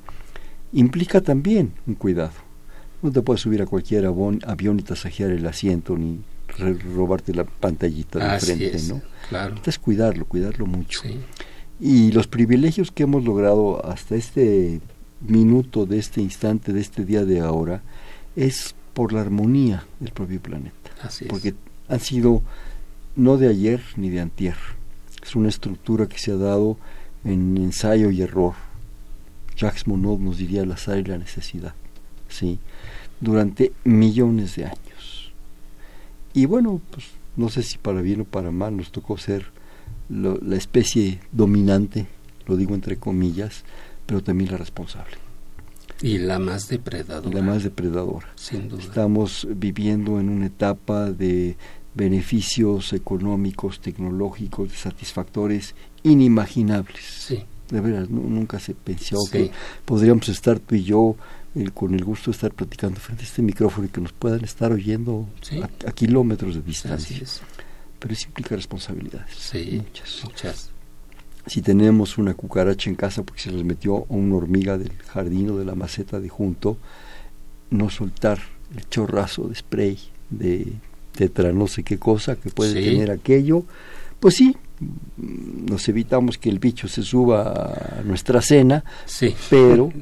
Implica 0.72 1.20
también 1.20 1.72
un 1.86 1.94
cuidado. 1.94 2.32
No 3.02 3.10
te 3.10 3.22
puedes 3.22 3.40
subir 3.40 3.62
a 3.62 3.66
cualquier 3.66 4.06
avión, 4.06 4.78
y 4.78 4.82
tasajear 4.82 5.30
el 5.30 5.46
asiento 5.46 5.96
ni 5.96 6.20
robarte 6.94 7.32
la 7.32 7.44
pantallita 7.44 8.34
de 8.34 8.40
frente, 8.40 8.82
¿no? 8.88 9.00
Claro. 9.28 9.50
Necesitas 9.50 9.78
cuidarlo, 9.78 10.26
cuidarlo 10.26 10.66
mucho. 10.66 11.00
Y 11.80 12.12
los 12.12 12.26
privilegios 12.26 12.90
que 12.90 13.04
hemos 13.04 13.24
logrado 13.24 13.84
hasta 13.86 14.16
este 14.16 14.80
minuto 15.20 15.86
de 15.86 15.98
este 15.98 16.20
instante, 16.20 16.72
de 16.72 16.80
este 16.80 17.04
día 17.04 17.24
de 17.24 17.40
ahora, 17.40 17.82
es 18.36 18.74
por 18.94 19.12
la 19.12 19.20
armonía 19.20 19.84
del 19.98 20.12
propio 20.12 20.40
planeta. 20.40 20.90
Porque 21.28 21.54
han 21.88 22.00
sido 22.00 22.42
no 23.16 23.36
de 23.36 23.48
ayer 23.48 23.82
ni 23.96 24.10
de 24.10 24.20
antier. 24.20 24.56
Es 25.22 25.36
una 25.36 25.48
estructura 25.48 26.06
que 26.06 26.18
se 26.18 26.32
ha 26.32 26.36
dado 26.36 26.76
en 27.24 27.56
ensayo 27.56 28.10
y 28.10 28.22
error. 28.22 28.54
Jacques 29.56 29.86
Monod 29.86 30.18
nos 30.20 30.38
diría 30.38 30.62
el 30.62 30.72
azar 30.72 30.98
y 30.98 31.04
la 31.04 31.18
necesidad. 31.18 31.74
¿sí? 32.28 32.58
Durante 33.20 33.72
millones 33.84 34.56
de 34.56 34.64
años. 34.64 35.32
Y 36.32 36.46
bueno, 36.46 36.80
pues 36.90 37.06
no 37.36 37.48
sé 37.48 37.62
si 37.62 37.78
para 37.78 38.00
bien 38.00 38.22
o 38.22 38.24
para 38.24 38.50
mal 38.50 38.76
nos 38.76 38.92
tocó 38.92 39.18
ser 39.18 39.46
la 40.08 40.56
especie 40.56 41.20
dominante, 41.30 42.06
lo 42.46 42.56
digo 42.56 42.74
entre 42.74 42.96
comillas, 42.96 43.64
pero 44.10 44.24
también 44.24 44.50
la 44.50 44.56
responsable. 44.56 45.12
Y 46.02 46.18
la 46.18 46.40
más 46.40 46.66
depredadora. 46.66 47.32
la 47.32 47.42
más 47.42 47.62
depredadora. 47.62 48.26
Sin 48.34 48.68
duda. 48.68 48.82
Estamos 48.82 49.46
viviendo 49.48 50.18
en 50.18 50.30
una 50.30 50.46
etapa 50.46 51.12
de 51.12 51.56
beneficios 51.94 52.92
económicos, 52.92 53.80
tecnológicos, 53.80 54.72
satisfactores 54.72 55.76
inimaginables. 56.02 57.04
Sí. 57.04 57.44
De 57.68 57.80
veras, 57.80 58.10
nunca 58.10 58.58
se 58.58 58.74
pensó 58.74 59.18
que 59.30 59.52
podríamos 59.84 60.28
estar 60.28 60.58
tú 60.58 60.74
y 60.74 60.82
yo 60.82 61.14
eh, 61.54 61.70
con 61.72 61.94
el 61.94 62.02
gusto 62.02 62.32
de 62.32 62.34
estar 62.34 62.52
platicando 62.52 62.98
frente 62.98 63.22
a 63.22 63.26
este 63.26 63.42
micrófono 63.42 63.86
y 63.86 63.90
que 63.90 64.00
nos 64.00 64.12
puedan 64.12 64.42
estar 64.42 64.72
oyendo 64.72 65.28
a, 65.86 65.92
kilómetros 65.92 66.56
de 66.56 66.62
distancia. 66.62 67.16
Pero 68.00 68.12
eso 68.12 68.26
implica 68.26 68.56
responsabilidades. 68.56 69.36
Sí, 69.36 69.80
muchas 69.86 70.69
si 71.50 71.62
tenemos 71.62 72.16
una 72.16 72.34
cucaracha 72.34 72.88
en 72.88 72.94
casa 72.94 73.24
porque 73.24 73.40
se 73.40 73.50
les 73.50 73.64
metió 73.64 74.04
una 74.08 74.36
hormiga 74.36 74.78
del 74.78 74.92
jardín 75.08 75.50
o 75.50 75.58
de 75.58 75.64
la 75.64 75.74
maceta 75.74 76.20
de 76.20 76.28
junto, 76.28 76.78
no 77.70 77.90
soltar 77.90 78.38
el 78.76 78.88
chorrazo 78.88 79.48
de 79.48 79.56
spray 79.56 79.98
de 80.30 80.74
tetra 81.10 81.52
no 81.52 81.66
sé 81.66 81.82
qué 81.82 81.98
cosa 81.98 82.36
que 82.36 82.50
puede 82.50 82.74
tener 82.74 83.10
aquello, 83.10 83.64
pues 84.20 84.36
sí, 84.36 84.56
nos 85.16 85.88
evitamos 85.88 86.38
que 86.38 86.50
el 86.50 86.60
bicho 86.60 86.86
se 86.86 87.02
suba 87.02 87.98
a 87.98 88.02
nuestra 88.04 88.40
cena, 88.40 88.84
sí. 89.04 89.34
pero 89.50 89.92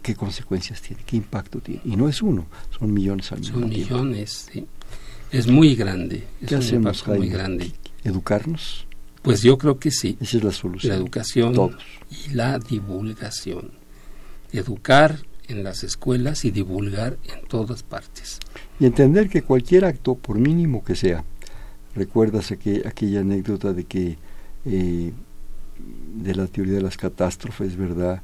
¿qué 0.00 0.14
consecuencias 0.14 0.80
tiene? 0.80 1.02
¿Qué 1.04 1.18
impacto 1.18 1.58
tiene? 1.58 1.82
Y 1.84 1.94
no 1.94 2.08
es 2.08 2.22
uno, 2.22 2.46
son 2.78 2.94
millones 2.94 3.30
al 3.32 3.44
Son 3.44 3.68
millones, 3.68 4.48
sí. 4.50 4.66
Es 5.30 5.46
muy 5.46 5.74
grande. 5.74 6.24
Es 6.40 6.48
¿Qué 6.48 6.54
hacemos, 6.54 7.06
muy 7.06 7.28
grande. 7.28 7.70
¿Educarnos? 8.02 8.86
Pues 9.22 9.42
yo 9.42 9.58
creo 9.58 9.78
que 9.78 9.90
sí. 9.90 10.16
Esa 10.20 10.38
es 10.38 10.44
la 10.44 10.52
solución. 10.52 10.92
La 10.92 10.98
educación 10.98 11.76
y 12.10 12.34
la 12.34 12.58
divulgación. 12.58 13.70
Educar 14.52 15.18
en 15.48 15.62
las 15.64 15.84
escuelas 15.84 16.44
y 16.44 16.50
divulgar 16.50 17.18
en 17.24 17.46
todas 17.46 17.82
partes. 17.82 18.38
Y 18.78 18.86
entender 18.86 19.28
que 19.28 19.42
cualquier 19.42 19.84
acto, 19.84 20.14
por 20.14 20.38
mínimo 20.38 20.84
que 20.84 20.94
sea, 20.94 21.24
recuerdas 21.94 22.52
aquella 22.52 23.20
anécdota 23.20 23.72
de 23.72 23.84
que 23.84 24.16
eh, 24.64 25.12
de 26.14 26.34
la 26.34 26.46
teoría 26.46 26.74
de 26.74 26.82
las 26.82 26.96
catástrofes, 26.96 27.76
¿verdad? 27.76 28.22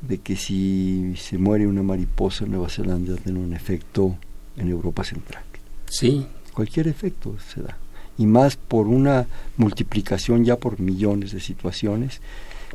De 0.00 0.18
que 0.18 0.36
si 0.36 1.14
se 1.16 1.38
muere 1.38 1.66
una 1.66 1.82
mariposa 1.82 2.44
en 2.44 2.52
Nueva 2.52 2.68
Zelanda 2.68 3.16
tiene 3.16 3.40
un 3.40 3.52
efecto 3.52 4.16
en 4.56 4.68
Europa 4.68 5.04
Central. 5.04 5.42
Sí. 5.86 6.26
Cualquier 6.52 6.88
efecto 6.88 7.36
se 7.52 7.62
da 7.62 7.76
y 8.18 8.26
más 8.26 8.56
por 8.56 8.88
una 8.88 9.26
multiplicación 9.56 10.44
ya 10.44 10.56
por 10.56 10.80
millones 10.80 11.32
de 11.32 11.40
situaciones. 11.40 12.20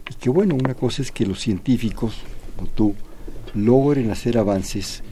Y 0.09 0.15
que 0.15 0.29
bueno, 0.29 0.55
una 0.55 0.73
cosa 0.73 1.01
es 1.01 1.11
que 1.11 1.25
los 1.25 1.39
científicos, 1.39 2.15
como 2.55 2.69
tú, 2.69 2.95
logren 3.53 4.09
hacer 4.09 4.37
avances, 4.37 5.03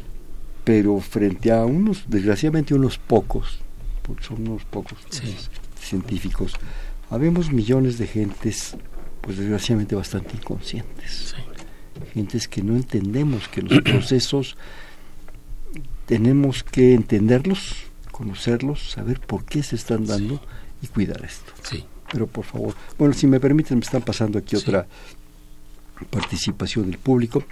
pero 0.64 1.00
frente 1.00 1.52
a 1.52 1.66
unos, 1.66 2.06
desgraciadamente 2.08 2.74
unos 2.74 2.98
pocos, 2.98 3.60
porque 4.02 4.24
son 4.24 4.48
unos 4.48 4.64
pocos 4.66 4.98
científicos, 5.80 6.56
Habemos 7.12 7.52
millones 7.52 7.98
de 7.98 8.08
gentes, 8.08 8.78
pues 9.20 9.38
desgraciadamente 9.38 9.96
bastante 9.96 10.34
inconscientes. 10.34 11.36
Gentes 12.14 12.48
que 12.48 12.64
no 12.64 12.78
entendemos 12.78 13.50
que 13.50 13.62
los 13.62 13.82
procesos 13.82 14.56
tenemos 16.06 16.64
que 16.64 16.94
entenderlos, 16.94 17.76
conocerlos, 18.22 18.92
saber 18.92 19.20
por 19.20 19.46
qué 19.46 19.64
se 19.64 19.76
están 19.76 20.06
dando 20.06 20.40
y 20.80 20.88
cuidar 20.88 21.26
esto. 21.26 21.52
Sí. 21.64 21.84
Pero 22.12 22.28
por 22.28 22.46
favor, 22.46 22.76
bueno, 23.00 23.16
si 23.16 23.26
me 23.26 23.40
permiten, 23.40 23.80
me 23.80 23.84
están 23.84 24.04
pasando 24.04 24.38
aquí 24.38 24.56
otra 24.56 24.86
participación 26.12 26.92
del 26.92 27.00
público. 27.00 27.44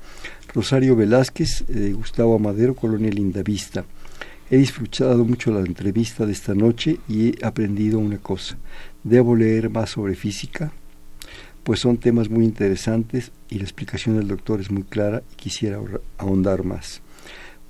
Rosario 0.53 0.95
Velázquez, 0.95 1.65
de 1.67 1.93
Gustavo 1.93 2.36
Amadero, 2.36 2.76
Colonia 2.76 3.09
Lindavista. 3.09 3.84
He 4.51 4.57
disfrutado 4.57 5.26
mucho 5.26 5.51
la 5.51 5.61
entrevista 5.61 6.28
de 6.28 6.34
esta 6.34 6.53
noche 6.53 6.99
y 7.07 7.30
he 7.30 7.45
aprendido 7.45 7.97
una 7.97 8.20
cosa. 8.20 8.55
Debo 9.03 9.36
leer 9.36 9.72
más 9.72 9.89
sobre 9.89 10.13
física, 10.13 10.72
pues 11.63 11.80
son 11.80 11.97
temas 11.97 12.30
muy 12.30 12.45
interesantes 12.45 13.32
y 13.49 13.57
la 13.57 13.63
explicación 13.63 14.17
del 14.17 14.28
doctor 14.28 14.61
es 14.61 14.70
muy 14.70 14.84
clara 14.84 15.24
y 15.34 15.36
quisiera 15.36 15.80
ahondar 16.20 16.63
más. 16.63 17.01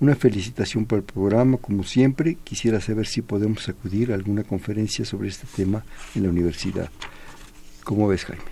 Una 0.01 0.15
felicitación 0.15 0.85
por 0.85 0.99
el 0.99 1.03
programa, 1.03 1.57
como 1.57 1.83
siempre. 1.83 2.37
Quisiera 2.43 2.79
saber 2.79 3.05
si 3.05 3.21
podemos 3.21 3.67
acudir 3.67 4.11
a 4.11 4.15
alguna 4.15 4.43
conferencia 4.43 5.03
sobre 5.03 5.27
este 5.27 5.45
tema 5.55 5.83
en 6.15 6.23
la 6.23 6.29
universidad. 6.29 6.89
¿Cómo 7.83 8.07
ves, 8.07 8.25
Jaime? 8.25 8.43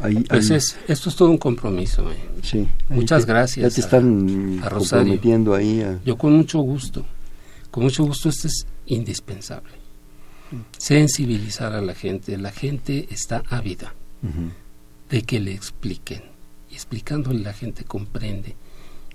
Ahí, 0.00 0.24
pues 0.28 0.50
Es, 0.50 0.76
esto 0.88 1.08
es 1.10 1.16
todo 1.16 1.30
un 1.30 1.38
compromiso. 1.38 2.10
Eh. 2.10 2.16
Sí. 2.42 2.66
Muchas 2.88 3.26
gracias. 3.26 3.70
Ya 3.70 3.74
te 3.74 3.80
están 3.80 4.60
comprometiendo 4.60 5.54
ahí. 5.54 5.84
Yo 6.04 6.16
con 6.16 6.32
mucho 6.32 6.60
gusto. 6.60 7.04
Con 7.70 7.84
mucho 7.84 8.04
gusto, 8.04 8.28
esto 8.28 8.48
es 8.48 8.66
indispensable. 8.86 9.74
Sensibilizar 10.78 11.72
a 11.72 11.80
la 11.80 11.94
gente. 11.94 12.38
La 12.38 12.52
gente 12.52 13.08
está 13.10 13.42
ávida 13.50 13.94
de 15.10 15.22
que 15.22 15.40
le 15.40 15.52
expliquen. 15.52 16.22
Y 16.70 16.74
explicándole 16.74 17.40
la 17.40 17.52
gente 17.52 17.84
comprende 17.84 18.56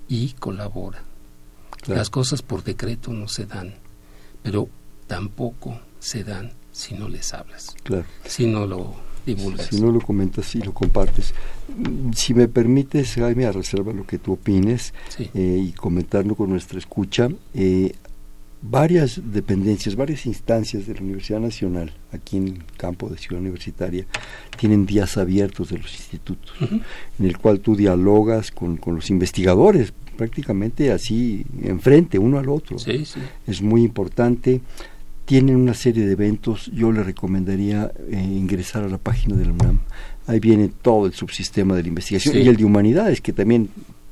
y 0.07 0.33
colabora. 0.33 1.03
Las 1.87 2.09
cosas 2.09 2.41
por 2.41 2.63
decreto 2.63 3.11
no 3.11 3.27
se 3.27 3.45
dan, 3.45 3.75
pero 4.43 4.69
tampoco 5.07 5.79
se 5.99 6.23
dan 6.23 6.51
si 6.71 6.93
no 6.93 7.09
les 7.09 7.33
hablas, 7.33 7.75
claro. 7.83 8.05
si 8.25 8.45
no 8.45 8.65
lo 8.65 8.95
divulgas. 9.25 9.67
Si 9.67 9.81
no 9.81 9.91
lo 9.91 9.99
comentas 9.99 10.53
y 10.55 10.59
lo 10.61 10.73
compartes. 10.73 11.33
Si 12.15 12.33
me 12.33 12.47
permites, 12.47 13.15
Jaime, 13.15 13.45
a 13.45 13.51
reserva 13.51 13.93
lo 13.93 14.05
que 14.05 14.17
tú 14.17 14.33
opines 14.33 14.93
eh, 15.33 15.63
y 15.67 15.71
comentarlo 15.73 16.35
con 16.35 16.49
nuestra 16.49 16.79
escucha, 16.79 17.29
eh, 17.53 17.93
varias 18.61 19.21
dependencias, 19.31 19.95
varias 19.95 20.25
instancias 20.25 20.85
de 20.87 20.95
la 20.95 21.01
Universidad 21.01 21.39
Nacional, 21.39 21.93
aquí 22.11 22.37
en 22.37 22.47
el 22.47 22.65
campo 22.77 23.09
de 23.09 23.17
Ciudad 23.17 23.41
Universitaria, 23.41 24.05
tienen 24.57 24.85
días 24.85 25.17
abiertos 25.17 25.69
de 25.69 25.77
los 25.79 25.93
institutos, 25.93 26.53
en 26.61 27.25
el 27.25 27.37
cual 27.37 27.61
tú 27.61 27.75
dialogas 27.75 28.51
con, 28.51 28.77
con 28.77 28.95
los 28.95 29.09
investigadores, 29.09 29.93
prácticamente 30.19 30.91
así 30.91 31.45
enfrente 31.63 32.19
uno 32.19 32.39
al 32.39 32.49
otro. 32.49 32.75
Es 33.47 33.61
muy 33.61 33.83
importante. 33.83 34.59
Tienen 35.23 35.55
una 35.55 35.73
serie 35.73 36.05
de 36.05 36.11
eventos. 36.11 36.69
Yo 36.73 36.91
le 36.91 37.03
recomendaría 37.03 37.89
eh, 38.09 38.17
ingresar 38.17 38.83
a 38.83 38.89
la 38.89 38.97
página 38.97 39.37
de 39.37 39.45
la 39.45 39.53
UNAM. 39.53 39.79
Ahí 40.27 40.41
viene 40.41 40.69
todo 40.81 41.05
el 41.05 41.13
subsistema 41.13 41.73
de 41.73 41.83
la 41.83 41.87
investigación 41.87 42.35
y 42.35 42.49
el 42.49 42.57
de 42.57 42.65
humanidades, 42.65 43.21
que 43.21 43.31
también 43.31 43.69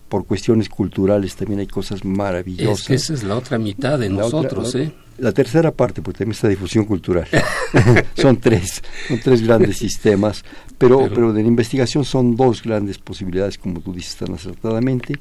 por 0.08 0.26
cuestiones 0.26 0.70
culturales 0.70 1.36
también 1.36 1.60
hay 1.60 1.68
cosas 1.68 2.06
maravillosas. 2.06 2.90
esa 2.92 3.14
es 3.14 3.24
la 3.24 3.36
otra 3.36 3.60
mitad 3.60 4.00
de 4.00 4.10
nosotros, 4.10 4.74
¿eh? 4.76 4.94
la 5.18 5.32
tercera 5.32 5.72
parte, 5.72 6.02
porque 6.02 6.20
también 6.20 6.36
está 6.36 6.48
difusión 6.48 6.86
cultural. 6.86 7.28
son 8.16 8.38
tres, 8.38 8.82
son 9.08 9.20
tres 9.20 9.42
grandes 9.46 9.78
sistemas, 9.86 10.44
pero, 10.78 11.10
pero, 11.14 11.34
de 11.34 11.42
la 11.42 11.48
investigación 11.48 12.06
son 12.06 12.36
dos 12.36 12.62
grandes 12.62 12.98
posibilidades, 13.00 13.58
como 13.58 13.80
tú 13.80 13.94
dices 13.94 14.16
tan 14.16 14.34
acertadamente. 14.34 15.16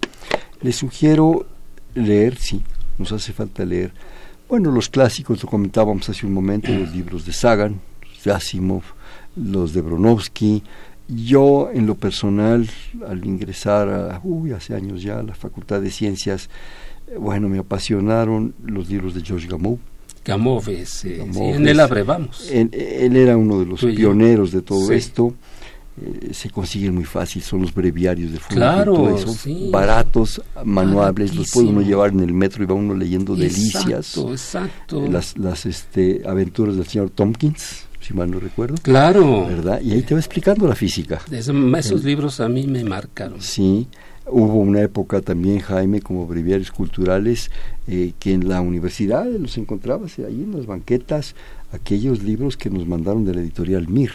Les 0.62 0.76
sugiero 0.76 1.46
leer, 1.94 2.36
sí, 2.38 2.62
nos 2.98 3.12
hace 3.12 3.32
falta 3.32 3.64
leer. 3.64 3.92
Bueno, 4.48 4.70
los 4.70 4.88
clásicos, 4.88 5.42
lo 5.42 5.48
comentábamos 5.48 6.08
hace 6.08 6.26
un 6.26 6.32
momento, 6.32 6.72
los 6.72 6.94
libros 6.94 7.26
de 7.26 7.32
Sagan, 7.32 7.80
de 8.24 8.32
Asimov, 8.32 8.82
los 9.34 9.72
de 9.72 9.80
Bronowski. 9.80 10.62
Yo, 11.08 11.70
en 11.72 11.86
lo 11.86 11.94
personal, 11.94 12.68
al 13.06 13.24
ingresar, 13.24 13.88
a, 13.88 14.20
uy, 14.24 14.52
hace 14.52 14.74
años 14.74 15.02
ya, 15.02 15.18
a 15.18 15.22
la 15.22 15.34
Facultad 15.34 15.80
de 15.80 15.90
Ciencias, 15.90 16.48
bueno, 17.18 17.48
me 17.48 17.58
apasionaron 17.58 18.54
los 18.64 18.88
libros 18.88 19.14
de 19.14 19.22
George 19.22 19.46
Gamow. 19.48 19.78
Gamow 20.24 20.60
es, 20.68 21.04
eh, 21.04 21.22
en 21.22 21.68
él 21.68 21.78
abrevamos. 21.78 22.50
Él, 22.50 22.70
era 23.16 23.36
uno 23.36 23.60
de 23.60 23.66
los 23.66 23.80
pioneros 23.80 24.50
de 24.50 24.62
todo 24.62 24.90
esto. 24.92 25.34
Eh, 25.98 26.34
se 26.34 26.50
consiguen 26.50 26.94
muy 26.94 27.04
fácil, 27.04 27.40
son 27.40 27.62
los 27.62 27.72
breviarios 27.72 28.30
de 28.30 28.38
fútbol 28.38 28.58
claro, 28.58 29.16
baratos, 29.70 30.42
manuables, 30.62 31.34
los 31.34 31.50
puede 31.50 31.68
uno 31.68 31.80
llevar 31.80 32.10
en 32.10 32.20
el 32.20 32.34
metro 32.34 32.62
y 32.62 32.66
va 32.66 32.74
uno 32.74 32.94
leyendo 32.94 33.34
delicias. 33.34 34.14
Exacto, 34.18 35.06
eh, 35.06 35.08
las, 35.08 35.38
las 35.38 35.64
este, 35.64 36.22
aventuras 36.26 36.76
del 36.76 36.86
señor 36.86 37.08
Tompkins, 37.08 37.86
si 38.00 38.12
mal 38.12 38.30
no 38.30 38.38
recuerdo. 38.38 38.76
Claro. 38.82 39.46
¿Verdad? 39.46 39.80
Y 39.80 39.92
ahí 39.92 40.02
te 40.02 40.12
va 40.12 40.20
explicando 40.20 40.68
la 40.68 40.74
física. 40.74 41.20
esos 41.30 42.04
libros 42.04 42.40
a 42.40 42.48
mí 42.48 42.66
me 42.66 42.84
marcaron. 42.84 43.40
Sí. 43.40 43.88
Hubo 44.28 44.54
una 44.56 44.82
época 44.82 45.22
también, 45.22 45.60
Jaime, 45.60 46.02
como 46.02 46.26
breviarios 46.26 46.72
culturales, 46.72 47.50
eh, 47.86 48.12
que 48.18 48.32
en 48.32 48.48
la 48.48 48.60
universidad 48.60 49.24
los 49.24 49.56
encontrabas 49.56 50.18
ahí 50.18 50.42
en 50.42 50.56
las 50.56 50.66
banquetas, 50.66 51.36
aquellos 51.72 52.22
libros 52.22 52.56
que 52.56 52.68
nos 52.68 52.86
mandaron 52.86 53.24
de 53.24 53.34
la 53.34 53.40
editorial 53.40 53.88
MIR. 53.88 54.12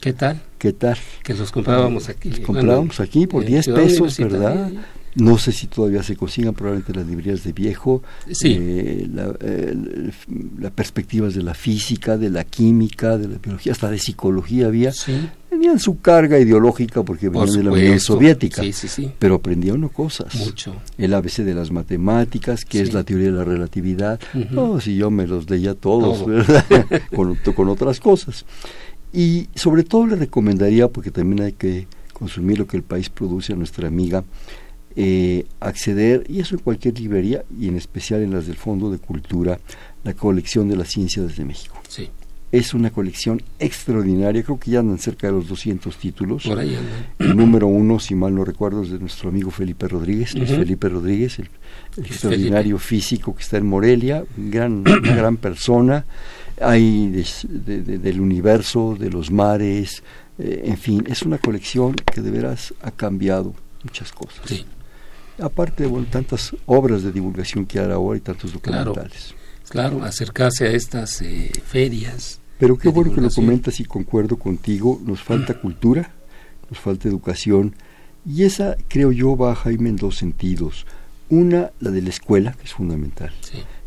¿Qué 0.00 0.12
tal? 0.12 0.42
¿Qué 0.62 0.72
tal? 0.72 0.96
Que 1.24 1.34
los 1.34 1.50
comprábamos 1.50 2.08
aquí. 2.08 2.30
Los 2.30 2.38
comprábamos 2.38 3.00
aquí 3.00 3.26
por 3.26 3.44
10 3.44 3.66
pesos, 3.66 4.16
¿verdad? 4.16 4.70
No 5.16 5.36
sé 5.36 5.50
si 5.50 5.66
todavía 5.66 6.04
se 6.04 6.14
consigan, 6.14 6.54
probablemente 6.54 6.94
las 6.94 7.04
librerías 7.04 7.42
de 7.42 7.52
viejo. 7.52 8.00
Sí. 8.30 8.56
Eh, 8.60 9.08
las 9.12 9.34
la 10.60 10.70
perspectivas 10.70 11.34
de 11.34 11.42
la 11.42 11.54
física, 11.54 12.16
de 12.16 12.30
la 12.30 12.44
química, 12.44 13.18
de 13.18 13.26
la 13.26 13.38
biología, 13.38 13.72
hasta 13.72 13.90
de 13.90 13.98
psicología 13.98 14.68
había. 14.68 14.92
Sí. 14.92 15.28
Tenían 15.50 15.80
su 15.80 16.00
carga 16.00 16.38
ideológica 16.38 17.02
porque 17.02 17.28
venían 17.28 17.56
de 17.56 17.62
la 17.64 17.72
Unión 17.72 17.98
Soviética. 17.98 18.62
Sí, 18.62 18.72
sí, 18.72 18.86
sí. 18.86 19.10
Pero 19.18 19.34
aprendían 19.34 19.88
cosas. 19.88 20.32
Mucho. 20.36 20.76
El 20.96 21.12
ABC 21.12 21.38
de 21.38 21.54
las 21.54 21.72
matemáticas, 21.72 22.64
que 22.64 22.82
es 22.82 22.94
la 22.94 23.02
teoría 23.02 23.32
de 23.32 23.36
la 23.36 23.44
relatividad. 23.44 24.20
No, 24.52 24.80
si 24.80 24.94
yo 24.94 25.10
me 25.10 25.26
los 25.26 25.50
leía 25.50 25.74
todos, 25.74 26.24
¿verdad? 26.24 26.64
con, 27.16 27.34
con 27.34 27.68
otras 27.68 27.98
cosas. 27.98 28.44
Y 29.12 29.48
sobre 29.54 29.84
todo 29.84 30.06
le 30.06 30.16
recomendaría, 30.16 30.88
porque 30.88 31.10
también 31.10 31.42
hay 31.42 31.52
que 31.52 31.86
consumir 32.12 32.58
lo 32.58 32.66
que 32.66 32.76
el 32.76 32.82
país 32.82 33.08
produce 33.08 33.52
a 33.52 33.56
nuestra 33.56 33.88
amiga, 33.88 34.24
eh, 34.94 35.46
acceder, 35.60 36.24
y 36.28 36.40
eso 36.40 36.54
en 36.54 36.62
cualquier 36.62 36.98
librería, 36.98 37.44
y 37.58 37.68
en 37.68 37.76
especial 37.76 38.22
en 38.22 38.32
las 38.32 38.46
del 38.46 38.56
Fondo 38.56 38.90
de 38.90 38.98
Cultura, 38.98 39.58
la 40.04 40.14
colección 40.14 40.68
de 40.68 40.76
la 40.76 40.84
ciencia 40.84 41.22
desde 41.22 41.44
México. 41.44 41.76
Sí. 41.88 42.08
Es 42.50 42.74
una 42.74 42.90
colección 42.90 43.40
extraordinaria, 43.58 44.42
creo 44.42 44.60
que 44.60 44.70
ya 44.70 44.80
andan 44.80 44.98
cerca 44.98 45.26
de 45.26 45.32
los 45.32 45.48
200 45.48 45.96
títulos. 45.96 46.44
Por 46.44 46.58
ahí 46.58 46.76
El 47.18 47.34
número 47.34 47.66
uno, 47.66 47.98
si 47.98 48.14
mal 48.14 48.34
no 48.34 48.44
recuerdo, 48.44 48.82
es 48.82 48.90
de 48.90 48.98
nuestro 48.98 49.30
amigo 49.30 49.50
Felipe 49.50 49.88
Rodríguez, 49.88 50.32
Felipe 50.32 50.90
Rodríguez, 50.90 51.38
el, 51.38 51.48
extraordinario 51.96 52.78
físico 52.78 53.34
que 53.34 53.42
está 53.42 53.56
en 53.56 53.66
Morelia, 53.66 54.24
gran, 54.36 54.84
una 54.86 55.14
gran 55.14 55.38
persona. 55.38 56.04
Hay 56.60 57.08
del 57.08 58.20
universo, 58.20 58.96
de 58.98 59.10
los 59.10 59.30
mares, 59.30 60.02
eh, 60.38 60.62
en 60.64 60.76
fin, 60.76 61.04
es 61.08 61.22
una 61.22 61.38
colección 61.38 61.94
que 61.94 62.20
de 62.20 62.30
veras 62.30 62.74
ha 62.82 62.90
cambiado 62.90 63.54
muchas 63.84 64.12
cosas. 64.12 64.42
Sí 64.46 64.64
aparte 65.38 65.88
de 65.88 66.02
tantas 66.04 66.54
obras 66.66 67.02
de 67.02 67.12
divulgación 67.12 67.66
que 67.66 67.78
hay 67.78 67.90
ahora 67.90 68.18
y 68.18 68.20
tantos 68.20 68.52
documentales. 68.52 69.34
Claro, 69.68 70.04
acercarse 70.04 70.66
a 70.66 70.72
estas 70.72 71.22
eh, 71.22 71.50
ferias. 71.64 72.40
Pero 72.58 72.76
qué 72.76 72.88
bueno 72.88 73.14
que 73.14 73.20
lo 73.20 73.30
comentas 73.30 73.80
y 73.80 73.84
concuerdo 73.84 74.36
contigo, 74.36 75.00
nos 75.04 75.22
falta 75.22 75.58
cultura, 75.60 76.12
nos 76.70 76.78
falta 76.78 77.08
educación, 77.08 77.74
y 78.24 78.44
esa 78.44 78.76
creo 78.88 79.10
yo 79.10 79.36
va, 79.36 79.54
Jaime, 79.54 79.90
en 79.90 79.96
dos 79.96 80.16
sentidos. 80.16 80.86
Una, 81.28 81.70
la 81.80 81.90
de 81.90 82.02
la 82.02 82.10
escuela, 82.10 82.52
que 82.52 82.64
es 82.64 82.74
fundamental. 82.74 83.32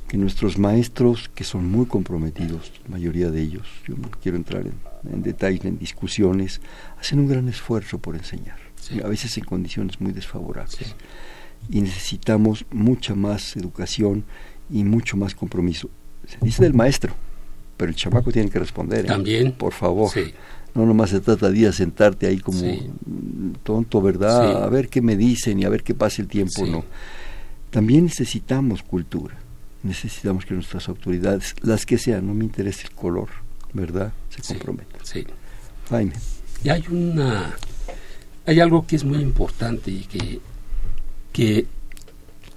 Que 0.07 0.17
nuestros 0.17 0.57
maestros, 0.57 1.29
que 1.33 1.43
son 1.43 1.69
muy 1.69 1.87
comprometidos, 1.87 2.71
la 2.83 2.91
mayoría 2.91 3.31
de 3.31 3.41
ellos, 3.41 3.67
yo 3.87 3.95
no 3.97 4.09
quiero 4.21 4.37
entrar 4.37 4.65
en, 4.67 4.75
en 5.11 5.23
detalles, 5.23 5.65
en 5.65 5.79
discusiones, 5.79 6.61
hacen 6.99 7.19
un 7.19 7.27
gran 7.27 7.49
esfuerzo 7.49 7.97
por 7.97 8.15
enseñar, 8.15 8.57
a 9.03 9.07
veces 9.07 9.37
en 9.37 9.45
condiciones 9.45 9.99
muy 9.99 10.11
desfavorables 10.11 10.95
y 11.69 11.81
necesitamos 11.81 12.65
mucha 12.71 13.15
más 13.15 13.55
educación 13.55 14.23
y 14.69 14.83
mucho 14.83 15.17
más 15.17 15.35
compromiso. 15.35 15.89
Se 16.27 16.37
dice 16.41 16.63
del 16.63 16.73
maestro, 16.73 17.13
pero 17.77 17.89
el 17.89 17.95
chamaco 17.95 18.31
tiene 18.31 18.49
que 18.49 18.59
responder. 18.59 19.05
¿eh? 19.05 19.07
También. 19.07 19.51
Por 19.51 19.73
favor. 19.73 20.11
No 20.73 20.85
nomás 20.85 21.11
se 21.11 21.21
trata 21.21 21.49
de 21.49 21.71
sentarte 21.71 22.27
ahí 22.27 22.39
como 22.39 22.61
tonto, 23.63 24.01
¿verdad? 24.01 24.63
A 24.63 24.69
ver 24.69 24.89
qué 24.89 25.01
me 25.01 25.15
dicen 25.15 25.59
y 25.59 25.65
a 25.65 25.69
ver 25.69 25.83
qué 25.83 25.93
pasa 25.93 26.21
el 26.21 26.27
tiempo, 26.27 26.65
no. 26.65 26.83
También 27.69 28.05
necesitamos 28.05 28.83
cultura. 28.83 29.37
Necesitamos 29.85 30.45
que 30.45 30.53
nuestras 30.53 30.89
autoridades, 30.89 31.55
las 31.61 31.85
que 31.85 31.97
sean, 31.97 32.27
no 32.27 32.33
me 32.33 32.43
interesa 32.43 32.87
el 32.87 32.95
color, 32.95 33.29
¿verdad? 33.71 34.11
Se 34.29 34.41
comprometan. 34.41 34.99
Sí. 35.05 35.25
Jaime. 35.89 36.13
Y 36.63 36.69
hay 36.69 36.83
una 36.89 37.55
hay 38.45 38.59
algo 38.59 38.85
que 38.85 38.95
es 38.95 39.03
muy 39.03 39.19
importante 39.19 39.91
y 39.91 40.01
que, 40.01 40.39
que 41.33 41.65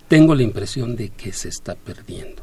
tengo 0.07 0.35
la 0.35 0.43
impresión 0.43 0.97
de 0.97 1.11
que 1.11 1.33
se 1.33 1.49
está 1.49 1.75
perdiendo. 1.75 2.43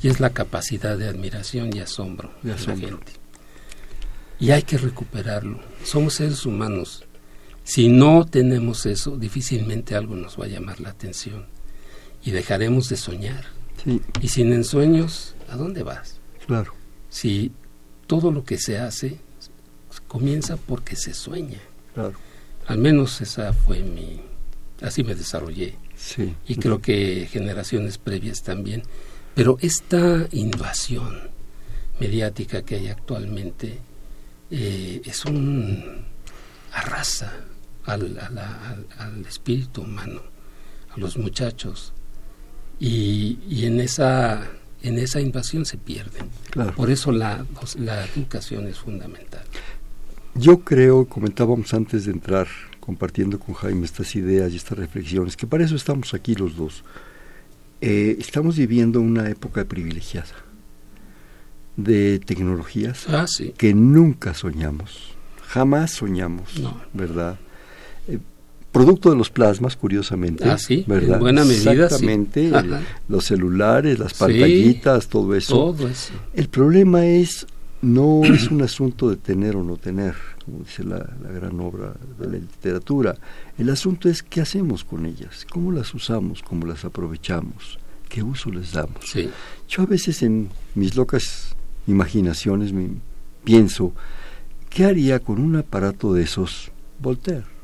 Y 0.00 0.08
es 0.08 0.20
la 0.20 0.30
capacidad 0.30 0.96
de 0.96 1.08
admiración 1.08 1.74
y 1.74 1.80
asombro 1.80 2.32
de, 2.42 2.50
la 2.50 2.58
gente. 2.58 3.12
Y 4.38 4.50
hay 4.50 4.62
que 4.62 4.78
recuperarlo. 4.78 5.60
Somos 5.82 6.14
seres 6.14 6.46
humanos. 6.46 7.04
Si 7.64 7.88
no 7.88 8.24
tenemos 8.26 8.86
eso, 8.86 9.16
difícilmente 9.16 9.96
algo 9.96 10.14
nos 10.14 10.38
va 10.38 10.44
a 10.44 10.48
llamar 10.48 10.80
la 10.80 10.90
atención. 10.90 11.46
Y 12.22 12.30
dejaremos 12.30 12.88
de 12.88 12.96
soñar. 12.96 13.55
Y 14.20 14.28
sin 14.28 14.52
ensueños, 14.52 15.34
¿a 15.48 15.56
dónde 15.56 15.82
vas? 15.82 16.18
Claro. 16.46 16.74
Si 17.08 17.52
todo 18.06 18.32
lo 18.32 18.44
que 18.44 18.58
se 18.58 18.78
hace 18.78 19.18
comienza 20.08 20.56
porque 20.56 20.96
se 20.96 21.14
sueña. 21.14 21.60
Claro. 21.94 22.14
Al 22.66 22.78
menos 22.78 23.20
esa 23.20 23.52
fue 23.52 23.82
mi... 23.82 24.20
Así 24.82 25.04
me 25.04 25.14
desarrollé. 25.14 25.76
Sí. 25.96 26.34
Y 26.46 26.56
creo 26.56 26.80
que 26.80 27.28
generaciones 27.30 27.98
previas 27.98 28.42
también. 28.42 28.82
Pero 29.34 29.58
esta 29.60 30.26
invasión 30.32 31.30
mediática 32.00 32.62
que 32.62 32.76
hay 32.76 32.88
actualmente 32.88 33.78
eh, 34.50 35.00
es 35.04 35.24
un... 35.24 36.04
arrasa 36.72 37.32
al, 37.84 38.18
al, 38.98 39.26
espíritu 39.26 39.82
humano, 39.82 40.20
a 40.90 40.98
los 40.98 41.16
muchachos. 41.16 41.92
Y, 42.78 43.38
y 43.48 43.64
en 43.64 43.80
esa 43.80 44.50
en 44.82 44.98
esa 44.98 45.20
invasión 45.20 45.64
se 45.64 45.78
pierden. 45.78 46.28
Claro. 46.50 46.72
Por 46.74 46.90
eso 46.90 47.10
la, 47.10 47.44
la 47.78 48.04
educación 48.06 48.68
es 48.68 48.78
fundamental. 48.78 49.42
Yo 50.34 50.60
creo, 50.60 51.06
comentábamos 51.06 51.72
antes 51.74 52.04
de 52.04 52.12
entrar 52.12 52.46
compartiendo 52.78 53.40
con 53.40 53.54
Jaime 53.54 53.84
estas 53.84 54.14
ideas 54.14 54.52
y 54.52 54.56
estas 54.56 54.78
reflexiones, 54.78 55.36
que 55.36 55.46
para 55.46 55.64
eso 55.64 55.74
estamos 55.74 56.14
aquí 56.14 56.34
los 56.36 56.56
dos. 56.56 56.84
Eh, 57.80 58.16
estamos 58.20 58.56
viviendo 58.56 59.00
una 59.00 59.28
época 59.28 59.64
privilegiada 59.64 60.44
de 61.76 62.20
tecnologías 62.20 63.06
ah, 63.08 63.26
que 63.58 63.74
nunca 63.74 64.34
soñamos, 64.34 65.14
jamás 65.46 65.90
soñamos, 65.90 66.62
¿verdad? 66.94 67.38
Producto 68.76 69.08
de 69.08 69.16
los 69.16 69.30
plasmas, 69.30 69.74
curiosamente, 69.74 70.44
ah, 70.44 70.58
sí, 70.58 70.84
¿verdad? 70.86 71.14
En 71.14 71.20
buena 71.20 71.44
medida, 71.46 71.72
Exactamente, 71.72 72.52
los 73.08 73.24
celulares, 73.24 73.98
las 73.98 74.12
pantallitas, 74.12 75.08
todo 75.08 75.34
eso. 75.34 75.54
Todo 75.54 75.88
eso. 75.88 76.12
El 76.34 76.50
problema 76.50 77.06
es 77.06 77.46
no 77.80 78.22
es 78.34 78.50
un 78.50 78.60
asunto 78.60 79.08
de 79.08 79.16
tener 79.16 79.56
o 79.56 79.64
no 79.64 79.78
tener, 79.78 80.14
como 80.44 80.58
dice 80.58 80.84
la, 80.84 80.98
gran 81.34 81.58
obra 81.58 81.94
de 82.18 82.26
la 82.26 82.32
literatura. 82.32 83.16
El 83.56 83.70
asunto 83.70 84.10
es 84.10 84.22
qué 84.22 84.42
hacemos 84.42 84.84
con 84.84 85.06
ellas, 85.06 85.46
cómo 85.50 85.72
las 85.72 85.94
usamos, 85.94 86.42
cómo 86.42 86.66
las 86.66 86.84
aprovechamos, 86.84 87.78
qué 88.10 88.22
uso 88.22 88.50
les 88.50 88.72
damos. 88.72 89.10
Yo 89.68 89.82
a 89.82 89.86
veces 89.86 90.22
en 90.22 90.50
mis 90.74 90.96
locas 90.96 91.56
imaginaciones 91.86 92.74
me 92.74 92.90
pienso, 93.42 93.94
¿qué 94.68 94.84
haría 94.84 95.18
con 95.20 95.40
un 95.40 95.56
aparato 95.56 96.12
de 96.12 96.24
esos 96.24 96.70
Voltaire? 97.00 97.55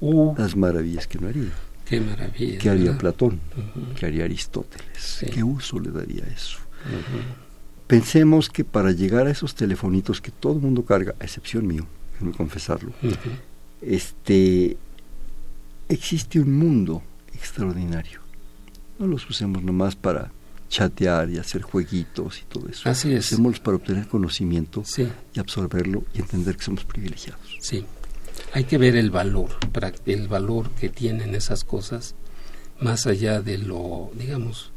Uh. 0.00 0.34
Las 0.36 0.56
maravillas 0.56 1.06
que 1.06 1.18
no 1.18 1.28
haría. 1.28 1.52
Qué 1.84 2.00
maravilla. 2.00 2.58
¿Qué 2.58 2.70
haría 2.70 2.98
Platón? 2.98 3.40
¿Qué 3.98 4.06
haría 4.06 4.24
Aristóteles? 4.24 5.24
¿Qué 5.32 5.42
uso 5.42 5.80
le 5.80 5.90
daría 5.90 6.24
eso? 6.26 6.58
Pensemos 7.86 8.50
que 8.50 8.64
para 8.64 8.92
llegar 8.92 9.26
a 9.26 9.30
esos 9.30 9.54
telefonitos 9.54 10.20
que 10.20 10.30
todo 10.30 10.52
el 10.54 10.60
mundo 10.60 10.84
carga, 10.84 11.14
a 11.18 11.24
excepción 11.24 11.66
mío, 11.66 11.86
déjenme 12.12 12.34
confesarlo, 12.34 12.92
este, 13.80 14.76
existe 15.88 16.38
un 16.40 16.52
mundo 16.52 17.02
extraordinario. 17.32 18.20
No 18.98 19.06
los 19.06 19.28
usemos 19.30 19.62
nomás 19.62 19.96
para 19.96 20.30
chatear 20.68 21.30
y 21.30 21.38
hacer 21.38 21.62
jueguitos 21.62 22.40
y 22.40 22.44
todo 22.44 22.68
eso. 22.68 22.88
Así 22.88 23.12
es. 23.14 23.32
Usémoslos 23.32 23.60
para 23.60 23.76
obtener 23.76 24.06
conocimiento 24.08 24.82
sí. 24.84 25.08
y 25.32 25.40
absorberlo 25.40 26.04
y 26.12 26.20
entender 26.20 26.56
que 26.56 26.64
somos 26.64 26.84
privilegiados. 26.84 27.56
Sí. 27.60 27.86
Hay 28.52 28.64
que 28.64 28.78
ver 28.78 28.96
el 28.96 29.10
valor, 29.10 29.50
el 30.06 30.28
valor 30.28 30.70
que 30.70 30.88
tienen 30.88 31.34
esas 31.34 31.64
cosas, 31.64 32.14
más 32.80 33.06
allá 33.06 33.40
de 33.42 33.58
lo, 33.58 34.10
digamos, 34.14 34.72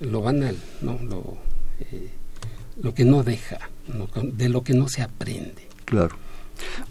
lo 0.00 0.20
banal, 0.22 0.56
¿no? 0.82 0.98
Lo, 1.02 1.38
eh, 1.80 2.10
lo 2.82 2.94
que 2.94 3.04
no 3.04 3.22
deja, 3.22 3.58
de 4.22 4.48
lo 4.48 4.64
que 4.64 4.74
no 4.74 4.88
se 4.88 5.02
aprende. 5.02 5.68
Claro. 5.84 6.16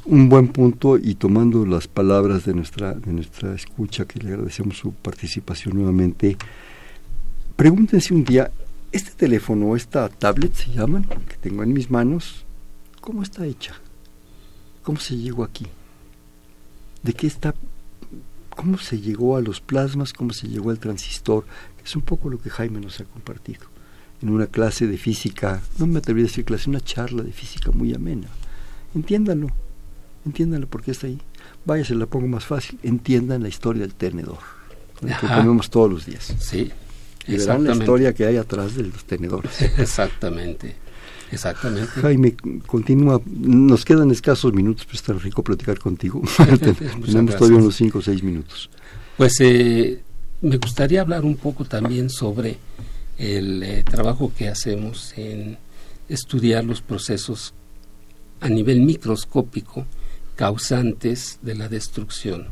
Un 0.05 0.29
buen 0.29 0.49
punto 0.49 0.97
y 0.97 1.15
tomando 1.15 1.65
las 1.65 1.87
palabras 1.87 2.45
de 2.45 2.53
nuestra, 2.53 2.93
de 2.93 3.11
nuestra 3.11 3.53
escucha, 3.55 4.05
que 4.05 4.19
le 4.19 4.33
agradecemos 4.33 4.77
su 4.77 4.93
participación 4.93 5.75
nuevamente, 5.75 6.37
pregúntense 7.55 8.13
un 8.13 8.23
día, 8.23 8.51
este 8.91 9.11
teléfono, 9.11 9.75
esta 9.75 10.09
tablet 10.09 10.53
se 10.53 10.71
llaman, 10.71 11.03
que 11.27 11.37
tengo 11.37 11.63
en 11.63 11.73
mis 11.73 11.89
manos, 11.89 12.45
¿cómo 13.01 13.23
está 13.23 13.45
hecha? 13.45 13.75
¿Cómo 14.83 14.99
se 14.99 15.15
llegó 15.15 15.43
aquí? 15.43 15.65
¿De 17.03 17.13
qué 17.13 17.27
está? 17.27 17.53
¿Cómo 18.49 18.77
se 18.77 18.99
llegó 18.99 19.35
a 19.37 19.41
los 19.41 19.61
plasmas? 19.61 20.13
¿Cómo 20.13 20.33
se 20.33 20.47
llegó 20.47 20.69
al 20.69 20.79
transistor? 20.79 21.45
es 21.83 21.95
un 21.95 22.01
poco 22.01 22.29
lo 22.29 22.39
que 22.39 22.49
Jaime 22.49 22.79
nos 22.79 22.99
ha 23.01 23.03
compartido 23.05 23.61
en 24.21 24.29
una 24.29 24.47
clase 24.47 24.87
de 24.87 24.97
física, 24.97 25.61
no 25.77 25.85
me 25.85 25.99
atrevería 25.99 26.27
a 26.27 26.29
decir 26.29 26.45
clase, 26.45 26.69
una 26.69 26.79
charla 26.79 27.23
de 27.23 27.33
física 27.33 27.71
muy 27.71 27.93
amena. 27.93 28.29
Entiéndanlo, 28.95 29.49
entiéndanlo 30.25 30.67
porque 30.67 30.91
está 30.91 31.07
ahí. 31.07 31.19
Vaya, 31.65 31.83
se 31.83 31.93
la 31.93 32.05
pongo 32.05 32.27
más 32.27 32.45
fácil, 32.45 32.79
entiendan 32.83 33.43
la 33.43 33.49
historia 33.49 33.81
del 33.81 33.95
tenedor, 33.95 34.37
que 35.01 35.27
comemos 35.27 35.69
todos 35.69 35.91
los 35.91 36.05
días. 36.05 36.33
Sí. 36.39 36.71
Y 37.27 37.35
verán 37.35 37.65
la 37.65 37.73
historia 37.73 38.13
que 38.13 38.25
hay 38.25 38.37
atrás 38.37 38.75
de 38.75 38.83
los 38.83 39.03
tenedores. 39.03 39.61
Exactamente. 39.77 40.75
Exactamente. 41.33 41.89
Jaime, 42.01 42.35
continúa. 42.65 43.21
Nos 43.25 43.83
quedan 43.83 44.11
escasos 44.11 44.53
minutos, 44.53 44.85
pero 44.85 44.95
está 44.95 45.13
rico 45.13 45.43
platicar 45.43 45.79
contigo. 45.79 46.21
Tenemos 47.05 47.35
todavía 47.35 47.57
unos 47.57 47.75
cinco 47.75 47.99
o 47.99 48.01
seis 48.01 48.21
minutos. 48.21 48.69
Pues 49.17 49.39
eh, 49.39 50.01
me 50.41 50.57
gustaría 50.57 51.01
hablar 51.01 51.25
un 51.25 51.35
poco 51.35 51.65
también 51.65 52.09
sobre 52.09 52.57
el 53.17 53.63
eh, 53.63 53.83
trabajo 53.83 54.31
que 54.35 54.47
hacemos 54.47 55.13
en 55.17 55.57
estudiar 56.09 56.63
los 56.63 56.81
procesos 56.81 57.53
a 58.41 58.49
nivel 58.49 58.81
microscópico 58.81 59.85
causantes 60.35 61.39
de 61.41 61.55
la 61.55 61.69
destrucción 61.69 62.47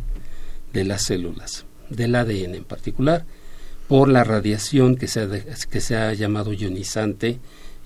de 0.72 0.86
las 0.86 1.04
células, 1.04 1.66
del 1.90 2.16
ADN 2.16 2.56
en 2.56 2.64
particular, 2.64 3.26
por 3.88 4.08
la 4.08 4.24
radiación 4.24 4.96
que 4.96 5.08
se 5.08 5.22
ha, 5.22 5.28
que 5.70 5.82
se 5.82 5.98
ha 5.98 6.14
llamado 6.14 6.54
ionizante, 6.54 7.40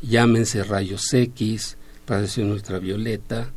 llámense 0.07 0.63
rayos 0.63 1.13
X, 1.13 1.77
radiación 2.07 2.51
ultravioleta, 2.51 3.51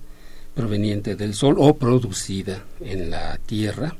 proveniente 0.54 1.14
del 1.14 1.34
Sol 1.34 1.56
o 1.58 1.74
producida 1.76 2.64
en 2.80 3.10
la 3.10 3.38
Tierra, 3.38 3.94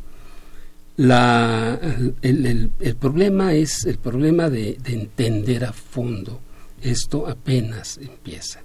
la, 0.96 1.78
el, 2.22 2.70
el, 2.80 2.96
problema 2.96 3.54
es 3.54 3.84
el 3.84 3.98
problema 3.98 4.50
de, 4.50 4.78
entender 4.84 5.64
a 5.64 5.72
fondo. 5.72 6.40
Esto 6.82 7.28
apenas 7.28 7.98
empieza. 7.98 8.60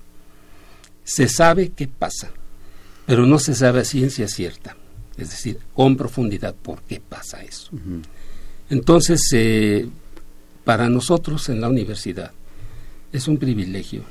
Se 1.03 1.27
sabe 1.27 1.69
qué 1.69 1.87
pasa, 1.87 2.31
pero 3.05 3.27
no 3.27 3.37
se 3.37 3.53
sabe 3.53 3.81
a 3.81 3.85
ciencia 3.85 4.27
cierta, 4.27 4.75
es 5.17 5.29
decir, 5.29 5.59
con 5.75 5.95
profundidad 5.95 6.55
por 6.55 6.81
qué 6.81 6.99
pasa 6.99 7.43
eso. 7.43 7.69
Entonces, 8.69 9.21
eh, 9.33 9.87
para 10.63 10.89
nosotros 10.89 11.49
en 11.49 11.61
la 11.61 11.69
universidad 11.69 12.31
es 13.13 13.27
un 13.27 13.37
privilegio 13.37 14.03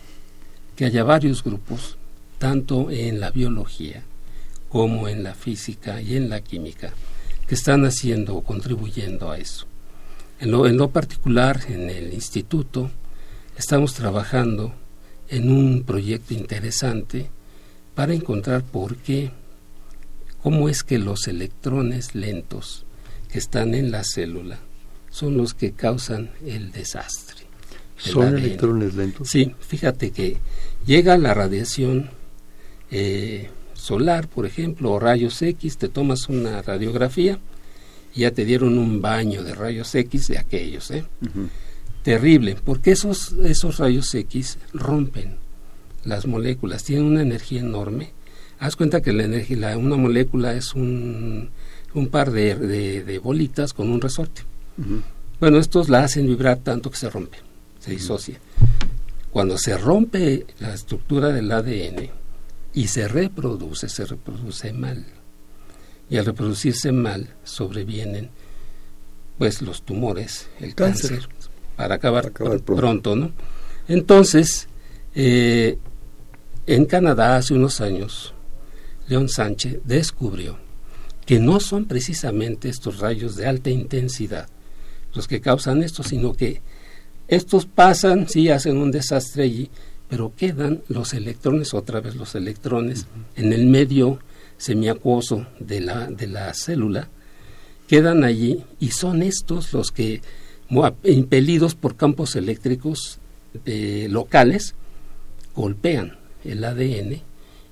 que 0.77 0.85
haya 0.85 1.03
varios 1.03 1.43
grupos, 1.43 1.97
tanto 2.39 2.91
en 2.91 3.19
la 3.21 3.31
biología 3.31 4.05
como 4.69 5.09
en 5.09 5.23
la 5.25 5.35
física 5.35 6.01
y 6.01 6.17
en 6.17 6.31
la 6.31 6.41
química, 6.41 6.95
que 7.47 7.57
están 7.57 7.85
haciendo 7.85 8.37
o 8.37 8.43
contribuyendo 8.43 9.31
a 9.31 9.39
eso. 9.39 9.67
En 10.41 10.51
lo, 10.51 10.91
particular, 10.91 11.61
en 11.69 11.91
el 11.91 12.15
instituto, 12.15 12.91
estamos 13.59 13.95
trabajando 13.95 14.73
en 15.29 15.53
un 15.53 15.83
proyecto 15.83 16.33
interesante 16.33 17.29
para 17.95 18.15
encontrar 18.15 18.63
por 18.63 18.97
qué, 18.97 19.31
cómo 20.43 20.69
es 20.69 20.83
que 20.83 20.99
los 20.99 21.29
electrones 21.29 22.15
lentos 22.15 22.87
que 23.29 23.39
están 23.39 23.75
en 23.75 23.91
la 23.91 24.05
célula 24.05 24.59
son 25.11 25.37
los 25.37 25.55
que 25.55 25.73
causan 25.73 26.31
el 26.47 26.73
desastre. 26.73 27.42
¿Son 28.11 28.37
electrones 28.37 28.95
lentos? 28.95 29.29
Sí, 29.29 29.55
fíjate 29.61 30.11
que 30.11 30.39
llega 30.85 31.17
la 31.19 31.35
radiación 31.35 32.11
eh, 32.91 33.49
solar, 33.75 34.29
por 34.29 34.47
ejemplo, 34.47 34.93
o 34.93 34.99
rayos 34.99 35.41
X, 35.41 35.79
te 35.79 35.89
tomas 35.89 36.29
una 36.29 36.63
radiografía 36.63 37.39
y 38.15 38.21
ya 38.21 38.33
te 38.33 38.45
dieron 38.45 38.79
un 38.79 39.01
baño 39.01 39.43
de 39.43 39.55
rayos 39.55 39.95
X 39.95 40.29
de 40.29 40.39
aquellos, 40.39 40.91
¿eh? 40.91 41.05
Terrible, 42.03 42.57
porque 42.65 42.93
esos, 42.93 43.33
esos 43.45 43.79
rayos 43.79 44.13
X 44.15 44.59
rompen 44.73 45.37
las 46.05 46.27
moléculas 46.27 46.85
tienen 46.85 47.07
una 47.07 47.23
energía 47.23 47.61
enorme. 47.61 48.11
Haz 48.59 48.77
cuenta 48.77 49.01
que 49.01 49.13
la 49.13 49.25
energía, 49.25 49.77
una 49.77 49.97
molécula 49.97 50.55
es 50.55 50.75
un, 50.75 51.51
un 51.95 52.09
par 52.09 52.31
de, 52.31 52.55
de, 52.55 53.19
bolitas 53.19 53.73
con 53.73 53.91
un 53.91 54.01
resorte. 54.01 54.43
Bueno, 55.41 55.59
estos 55.59 55.89
la 55.89 56.05
hacen 56.05 56.27
vibrar 56.27 56.59
tanto 56.59 56.91
que 56.91 56.97
se 56.97 57.11
rompe, 57.11 57.39
se 57.83 57.91
disocia. 57.91 58.39
Cuando 59.31 59.59
se 59.59 59.77
rompe 59.77 60.47
la 60.61 60.73
estructura 60.73 61.29
del 61.29 61.51
ADN 61.51 62.11
y 62.75 62.87
se 62.87 63.09
reproduce, 63.09 63.89
se 63.89 64.05
reproduce 64.05 64.73
mal. 64.73 65.05
Y 66.09 66.17
al 66.17 66.27
reproducirse 66.27 66.93
mal 66.93 67.35
sobrevienen 67.43 68.31
pues 69.39 69.63
los 69.63 69.83
tumores, 69.83 70.49
el 70.61 70.75
cáncer, 70.75 71.29
para 71.75 71.97
acabar, 71.97 72.31
pronto. 72.31 73.17
¿no? 73.17 73.33
Entonces, 73.89 74.69
eh, 75.15 75.79
en 76.67 76.85
Canadá 76.85 77.37
hace 77.37 77.55
unos 77.55 77.81
años, 77.81 78.35
León 79.09 79.29
Sánchez 79.29 79.81
descubrió 79.85 80.59
que 81.27 81.41
no 81.41 81.59
son 81.59 81.87
precisamente 81.87 82.69
estos 82.69 83.01
rayos 83.01 83.35
de 83.35 83.47
alta 83.47 83.71
intensidad 83.71 84.49
los 85.15 85.29
que 85.29 85.41
causan 85.41 85.83
esto, 85.83 86.03
sino 86.03 86.33
que 86.35 86.63
estos 87.37 87.65
pasan, 87.65 88.29
sí, 88.29 88.51
hacen 88.51 88.77
un 88.77 88.91
desastre 88.91 89.45
allí, 89.45 89.71
pero 90.09 90.35
quedan 90.37 90.83
los 90.89 91.15
electrones, 91.15 91.73
otra 91.73 92.01
vez 92.01 92.15
los 92.15 92.35
electrones, 92.35 93.07
en 93.37 93.55
el 93.55 93.67
medio 93.67 94.19
semiacuoso 94.59 95.47
de 95.59 95.81
la, 95.81 96.09
de 96.09 96.27
la 96.27 96.53
célula, 96.53 97.09
quedan 97.89 98.23
allí 98.23 98.63
y 98.81 98.91
son 98.91 99.23
estos 99.23 99.73
los 99.73 99.91
que, 99.91 100.21
impelidos 101.05 101.75
por 101.75 101.97
campos 101.97 102.37
eléctricos 102.37 103.19
eh, 103.65 104.09
locales, 104.11 104.75
golpean 105.57 106.19
el 106.45 106.63
ADN 106.65 107.23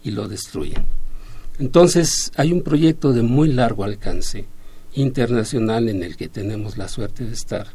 y 0.03 0.11
lo 0.11 0.27
destruyen. 0.27 0.87
Entonces 1.59 2.33
hay 2.37 2.53
un 2.53 2.63
proyecto 2.63 3.13
de 3.13 3.21
muy 3.21 3.53
largo 3.53 3.85
alcance 3.85 4.47
internacional 4.95 5.91
en 5.91 6.03
el 6.03 6.17
que 6.17 6.29
tenemos 6.29 6.79
la 6.79 6.89
suerte 6.89 7.27
de 7.27 7.35
estar, 7.35 7.67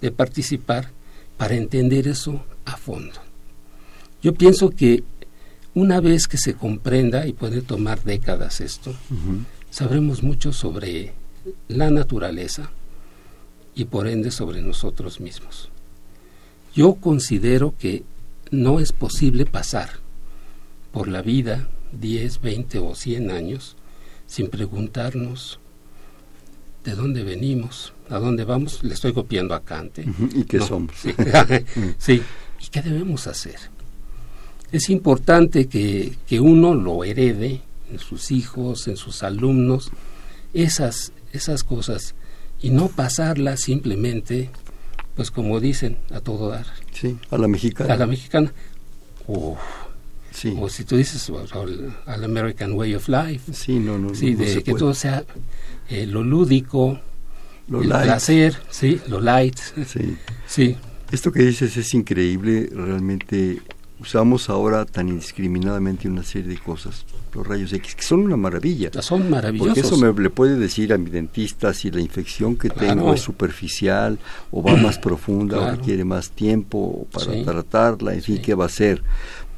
de 0.00 0.10
participar, 0.10 0.96
para 1.38 1.54
entender 1.54 2.06
eso 2.06 2.44
a 2.66 2.76
fondo. 2.76 3.18
Yo 4.22 4.34
pienso 4.34 4.70
que 4.70 5.04
una 5.74 6.00
vez 6.00 6.26
que 6.26 6.36
se 6.36 6.54
comprenda, 6.54 7.26
y 7.26 7.32
puede 7.32 7.62
tomar 7.62 8.02
décadas 8.02 8.60
esto, 8.60 8.92
sabremos 9.70 10.22
mucho 10.22 10.52
sobre 10.52 11.12
la 11.68 11.90
naturaleza 11.90 12.70
y 13.74 13.84
por 13.84 14.08
ende 14.08 14.32
sobre 14.32 14.60
nosotros 14.60 15.20
mismos. 15.20 15.70
Yo 16.74 16.94
considero 16.96 17.74
que 17.78 18.02
no 18.50 18.80
es 18.80 18.92
posible 18.92 19.46
pasar 19.46 19.90
por 20.90 21.06
la 21.06 21.22
vida 21.22 21.68
10, 21.92 22.40
20 22.40 22.78
o 22.80 22.94
100 22.94 23.30
años 23.30 23.76
sin 24.26 24.48
preguntarnos 24.48 25.60
de 26.84 26.94
dónde 26.94 27.22
venimos, 27.24 27.92
a 28.08 28.18
dónde 28.18 28.44
vamos. 28.44 28.82
Le 28.82 28.94
estoy 28.94 29.12
copiando 29.12 29.54
a 29.54 29.60
Kant. 29.60 29.98
¿eh? 29.98 30.06
¿Y 30.34 30.44
qué 30.44 30.60
somos? 30.60 30.92
Sí. 31.98 32.22
¿Y 32.60 32.66
qué 32.68 32.82
debemos 32.82 33.26
hacer? 33.26 33.56
Es 34.72 34.90
importante 34.90 35.68
que, 35.68 36.16
que 36.26 36.40
uno 36.40 36.74
lo 36.74 37.04
herede 37.04 37.62
en 37.90 37.98
sus 37.98 38.30
hijos, 38.30 38.88
en 38.88 38.96
sus 38.96 39.22
alumnos, 39.22 39.90
esas, 40.52 41.12
esas 41.32 41.64
cosas, 41.64 42.14
y 42.60 42.70
no 42.70 42.88
pasarlas 42.88 43.60
simplemente, 43.60 44.50
pues 45.14 45.30
como 45.30 45.60
dicen, 45.60 45.98
a 46.10 46.20
todo 46.20 46.50
dar. 46.50 46.66
Sí, 46.92 47.16
a 47.30 47.38
la 47.38 47.48
mexicana. 47.48 47.94
A 47.94 47.96
la 47.96 48.06
mexicana. 48.06 48.52
O 49.26 49.56
si 50.68 50.84
tú 50.84 50.96
dices 50.96 51.30
al 52.06 52.24
American 52.24 52.72
Way 52.72 52.94
of 52.94 53.08
Life. 53.08 53.52
Sí, 53.52 53.78
no, 53.78 53.98
no. 53.98 54.14
Sí, 54.14 54.34
de 54.34 54.62
que 54.62 54.74
todo 54.74 54.94
sea 54.94 55.24
eh, 55.88 56.06
lo 56.06 56.22
lúdico, 56.22 56.98
lo 57.68 57.82
el 57.82 57.88
placer, 57.88 58.56
sí, 58.70 59.00
lo 59.08 59.20
light. 59.20 59.58
Sí. 59.86 60.16
sí. 60.46 60.76
Esto 61.10 61.32
que 61.32 61.42
dices 61.42 61.76
es 61.76 61.94
increíble, 61.94 62.68
realmente 62.72 63.62
usamos 64.00 64.48
ahora 64.48 64.84
tan 64.84 65.08
indiscriminadamente 65.08 66.08
una 66.08 66.22
serie 66.22 66.50
de 66.50 66.58
cosas, 66.58 67.04
los 67.34 67.46
rayos 67.46 67.72
X, 67.72 67.94
que 67.94 68.02
son 68.02 68.20
una 68.20 68.36
maravilla. 68.36 68.90
Son 69.02 69.28
maravillosos. 69.28 69.74
Porque 69.74 69.80
eso 69.80 69.96
me 69.96 70.12
le 70.22 70.30
puede 70.30 70.56
decir 70.56 70.92
a 70.92 70.98
mi 70.98 71.10
dentista 71.10 71.74
si 71.74 71.90
la 71.90 72.00
infección 72.00 72.56
que 72.56 72.70
tengo 72.70 73.12
es 73.12 73.20
superficial 73.20 74.18
o 74.50 74.62
va 74.62 74.76
más 74.76 74.98
profunda 75.00 75.58
o 75.58 75.70
requiere 75.70 76.04
más 76.04 76.30
tiempo 76.30 77.06
para 77.12 77.42
tratarla, 77.42 78.14
en 78.14 78.22
fin, 78.22 78.40
qué 78.40 78.54
va 78.54 78.66
a 78.66 78.70
ser 78.70 79.02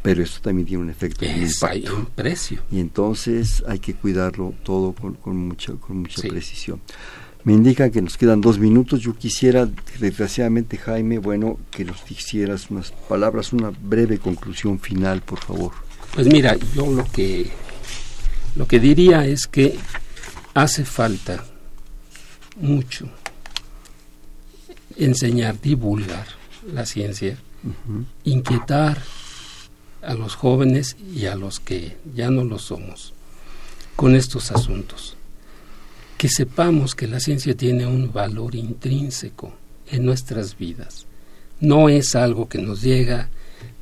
pero 0.02 0.22
esto 0.22 0.40
también 0.40 0.66
tiene 0.66 0.82
un 0.82 0.90
efecto 0.90 1.24
impacto. 1.24 1.96
un 1.96 2.06
precio. 2.06 2.62
Y 2.70 2.80
entonces 2.80 3.62
hay 3.66 3.78
que 3.78 3.94
cuidarlo 3.94 4.54
todo 4.62 4.92
con, 4.92 5.14
con 5.14 5.36
mucha, 5.36 5.74
con 5.74 5.98
mucha 5.98 6.22
precisión. 6.22 6.80
Me 7.44 7.54
indican 7.54 7.90
que 7.90 8.02
nos 8.02 8.18
quedan 8.18 8.40
dos 8.40 8.58
minutos. 8.58 9.00
Yo 9.00 9.14
quisiera, 9.16 9.66
desgraciadamente, 9.98 10.76
Jaime, 10.76 11.18
bueno, 11.18 11.58
que 11.70 11.84
nos 11.84 12.10
hicieras 12.10 12.70
unas 12.70 12.92
palabras, 13.08 13.52
una 13.52 13.70
breve 13.70 14.18
conclusión 14.18 14.78
final, 14.78 15.22
por 15.22 15.40
favor. 15.40 15.72
Pues 16.14 16.26
mira, 16.26 16.56
yo 16.74 16.86
lo 16.90 17.06
que 17.10 17.50
lo 18.56 18.66
que 18.66 18.80
diría 18.80 19.26
es 19.26 19.46
que 19.46 19.76
hace 20.54 20.84
falta 20.84 21.44
mucho 22.56 23.08
enseñar, 24.96 25.60
divulgar 25.60 26.26
la 26.72 26.84
ciencia, 26.84 27.38
inquietar 28.24 29.00
a 30.02 30.14
los 30.14 30.34
jóvenes 30.34 30.96
y 31.14 31.26
a 31.26 31.36
los 31.36 31.60
que 31.60 31.96
ya 32.14 32.30
no 32.30 32.44
lo 32.44 32.58
somos 32.58 33.12
con 33.96 34.16
estos 34.16 34.50
asuntos. 34.50 35.16
Que 36.16 36.28
sepamos 36.28 36.94
que 36.94 37.06
la 37.06 37.20
ciencia 37.20 37.56
tiene 37.56 37.86
un 37.86 38.12
valor 38.12 38.54
intrínseco 38.54 39.54
en 39.90 40.04
nuestras 40.04 40.56
vidas. 40.56 41.06
No 41.60 41.88
es 41.88 42.14
algo 42.14 42.48
que 42.48 42.58
nos 42.58 42.82
llega 42.82 43.28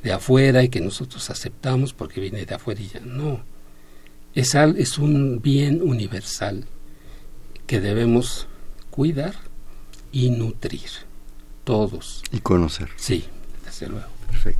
de 0.03 0.11
afuera 0.11 0.63
y 0.63 0.69
que 0.69 0.81
nosotros 0.81 1.29
aceptamos 1.29 1.93
porque 1.93 2.21
viene 2.21 2.45
de 2.45 2.55
afuera 2.55 2.81
y 2.81 2.87
ya. 2.87 2.99
No. 3.01 3.41
Es, 4.33 4.55
es 4.55 4.97
un 4.97 5.41
bien 5.41 5.81
universal 5.81 6.65
que 7.67 7.79
debemos 7.79 8.47
cuidar 8.89 9.35
y 10.11 10.29
nutrir. 10.31 10.89
Todos. 11.63 12.23
Y 12.31 12.39
conocer. 12.39 12.89
Sí, 12.95 13.25
desde 13.63 13.87
luego. 13.87 14.07
Perfecto. 14.27 14.59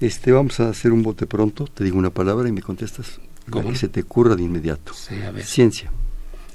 Este, 0.00 0.30
vamos 0.30 0.60
a 0.60 0.68
hacer 0.68 0.92
un 0.92 1.02
bote 1.02 1.26
pronto. 1.26 1.66
Te 1.66 1.84
digo 1.84 1.98
una 1.98 2.10
palabra 2.10 2.48
y 2.48 2.52
me 2.52 2.62
contestas 2.62 3.18
¿Cómo? 3.48 3.70
que 3.70 3.76
se 3.76 3.88
te 3.88 4.02
ocurra 4.02 4.36
de 4.36 4.42
inmediato. 4.42 4.92
Ciencia. 4.92 5.90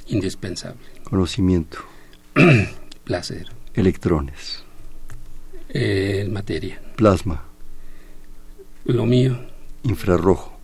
Indispensable. 0.08 0.82
Conocimiento. 1.04 1.80
Placer. 3.04 3.48
Electrones. 3.74 4.64
Eh, 5.70 6.28
materia. 6.32 6.82
Plasma. 6.96 7.44
Lo 8.86 9.06
mío. 9.06 9.40
Infrarrojo. 9.84 10.60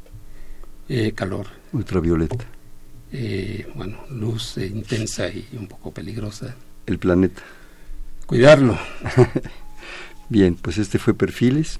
Eh, 0.88 1.13
calor. 1.13 1.47
Ultravioleta. 1.73 2.45
Eh, 3.11 3.67
bueno, 3.73 3.97
luz 4.11 4.57
intensa 4.57 5.30
y 5.30 5.47
un 5.53 5.67
poco 5.67 5.91
peligrosa. 5.91 6.55
El 6.86 6.99
planeta. 6.99 7.41
Cuidarlo. 8.28 8.78
Bien, 10.30 10.55
pues 10.55 10.78
este 10.78 10.99
fue 10.99 11.13
Perfiles 11.13 11.80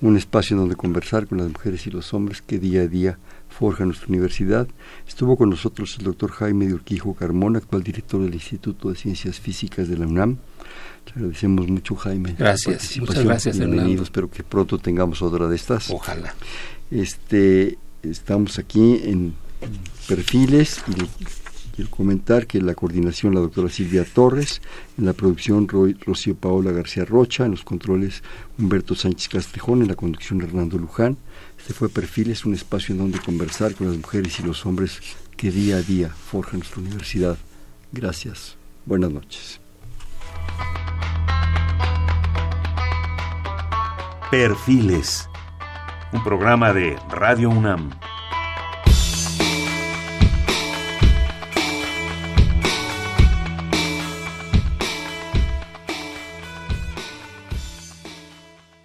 un 0.00 0.16
espacio 0.16 0.56
donde 0.56 0.76
conversar 0.76 1.26
con 1.26 1.38
las 1.38 1.48
mujeres 1.48 1.86
y 1.86 1.90
los 1.90 2.14
hombres 2.14 2.42
que 2.42 2.58
día 2.58 2.82
a 2.82 2.86
día 2.86 3.18
forja 3.48 3.84
nuestra 3.84 4.08
universidad. 4.08 4.68
Estuvo 5.06 5.36
con 5.36 5.50
nosotros 5.50 5.96
el 5.98 6.04
doctor 6.04 6.30
Jaime 6.30 6.66
de 6.66 6.74
Urquijo 6.74 7.14
Carmona, 7.14 7.58
actual 7.58 7.82
director 7.82 8.22
del 8.22 8.34
Instituto 8.34 8.90
de 8.90 8.96
Ciencias 8.96 9.40
Físicas 9.40 9.88
de 9.88 9.98
la 9.98 10.06
UNAM. 10.06 10.36
Le 11.06 11.12
agradecemos 11.12 11.66
mucho, 11.68 11.96
Jaime. 11.96 12.36
Gracias, 12.38 12.98
muchas 12.98 13.24
gracias, 13.24 13.58
Bienvenido, 13.58 14.02
espero 14.02 14.30
que 14.30 14.44
pronto 14.44 14.78
tengamos 14.78 15.22
otra 15.22 15.48
de 15.48 15.56
estas. 15.56 15.90
Ojalá. 15.90 16.34
Este, 16.90 17.78
estamos 18.02 18.58
aquí 18.58 19.00
en 19.04 19.34
Perfiles 20.06 20.82
y 20.88 21.47
Quiero 21.78 21.92
comentar 21.92 22.48
que 22.48 22.60
la 22.60 22.74
coordinación 22.74 23.36
la 23.36 23.40
doctora 23.40 23.68
Silvia 23.68 24.04
Torres, 24.04 24.60
en 24.98 25.04
la 25.06 25.12
producción 25.12 25.68
Rocío 25.68 26.34
Paola 26.34 26.72
García 26.72 27.04
Rocha, 27.04 27.44
en 27.44 27.52
los 27.52 27.62
controles 27.62 28.24
Humberto 28.58 28.96
Sánchez 28.96 29.28
Castrejón, 29.28 29.82
en 29.82 29.86
la 29.86 29.94
conducción 29.94 30.42
Hernando 30.42 30.76
Luján. 30.76 31.16
Este 31.56 31.74
fue 31.74 31.88
Perfiles, 31.88 32.44
un 32.44 32.54
espacio 32.54 32.94
en 32.94 32.98
donde 32.98 33.20
conversar 33.20 33.76
con 33.76 33.86
las 33.86 33.96
mujeres 33.96 34.40
y 34.40 34.42
los 34.42 34.66
hombres 34.66 34.98
que 35.36 35.52
día 35.52 35.76
a 35.76 35.82
día 35.82 36.08
forjan 36.08 36.58
nuestra 36.58 36.80
universidad. 36.80 37.38
Gracias. 37.92 38.56
Buenas 38.84 39.12
noches. 39.12 39.60
Perfiles, 44.32 45.28
un 46.12 46.24
programa 46.24 46.72
de 46.72 46.96
Radio 47.08 47.50
UNAM. 47.50 47.90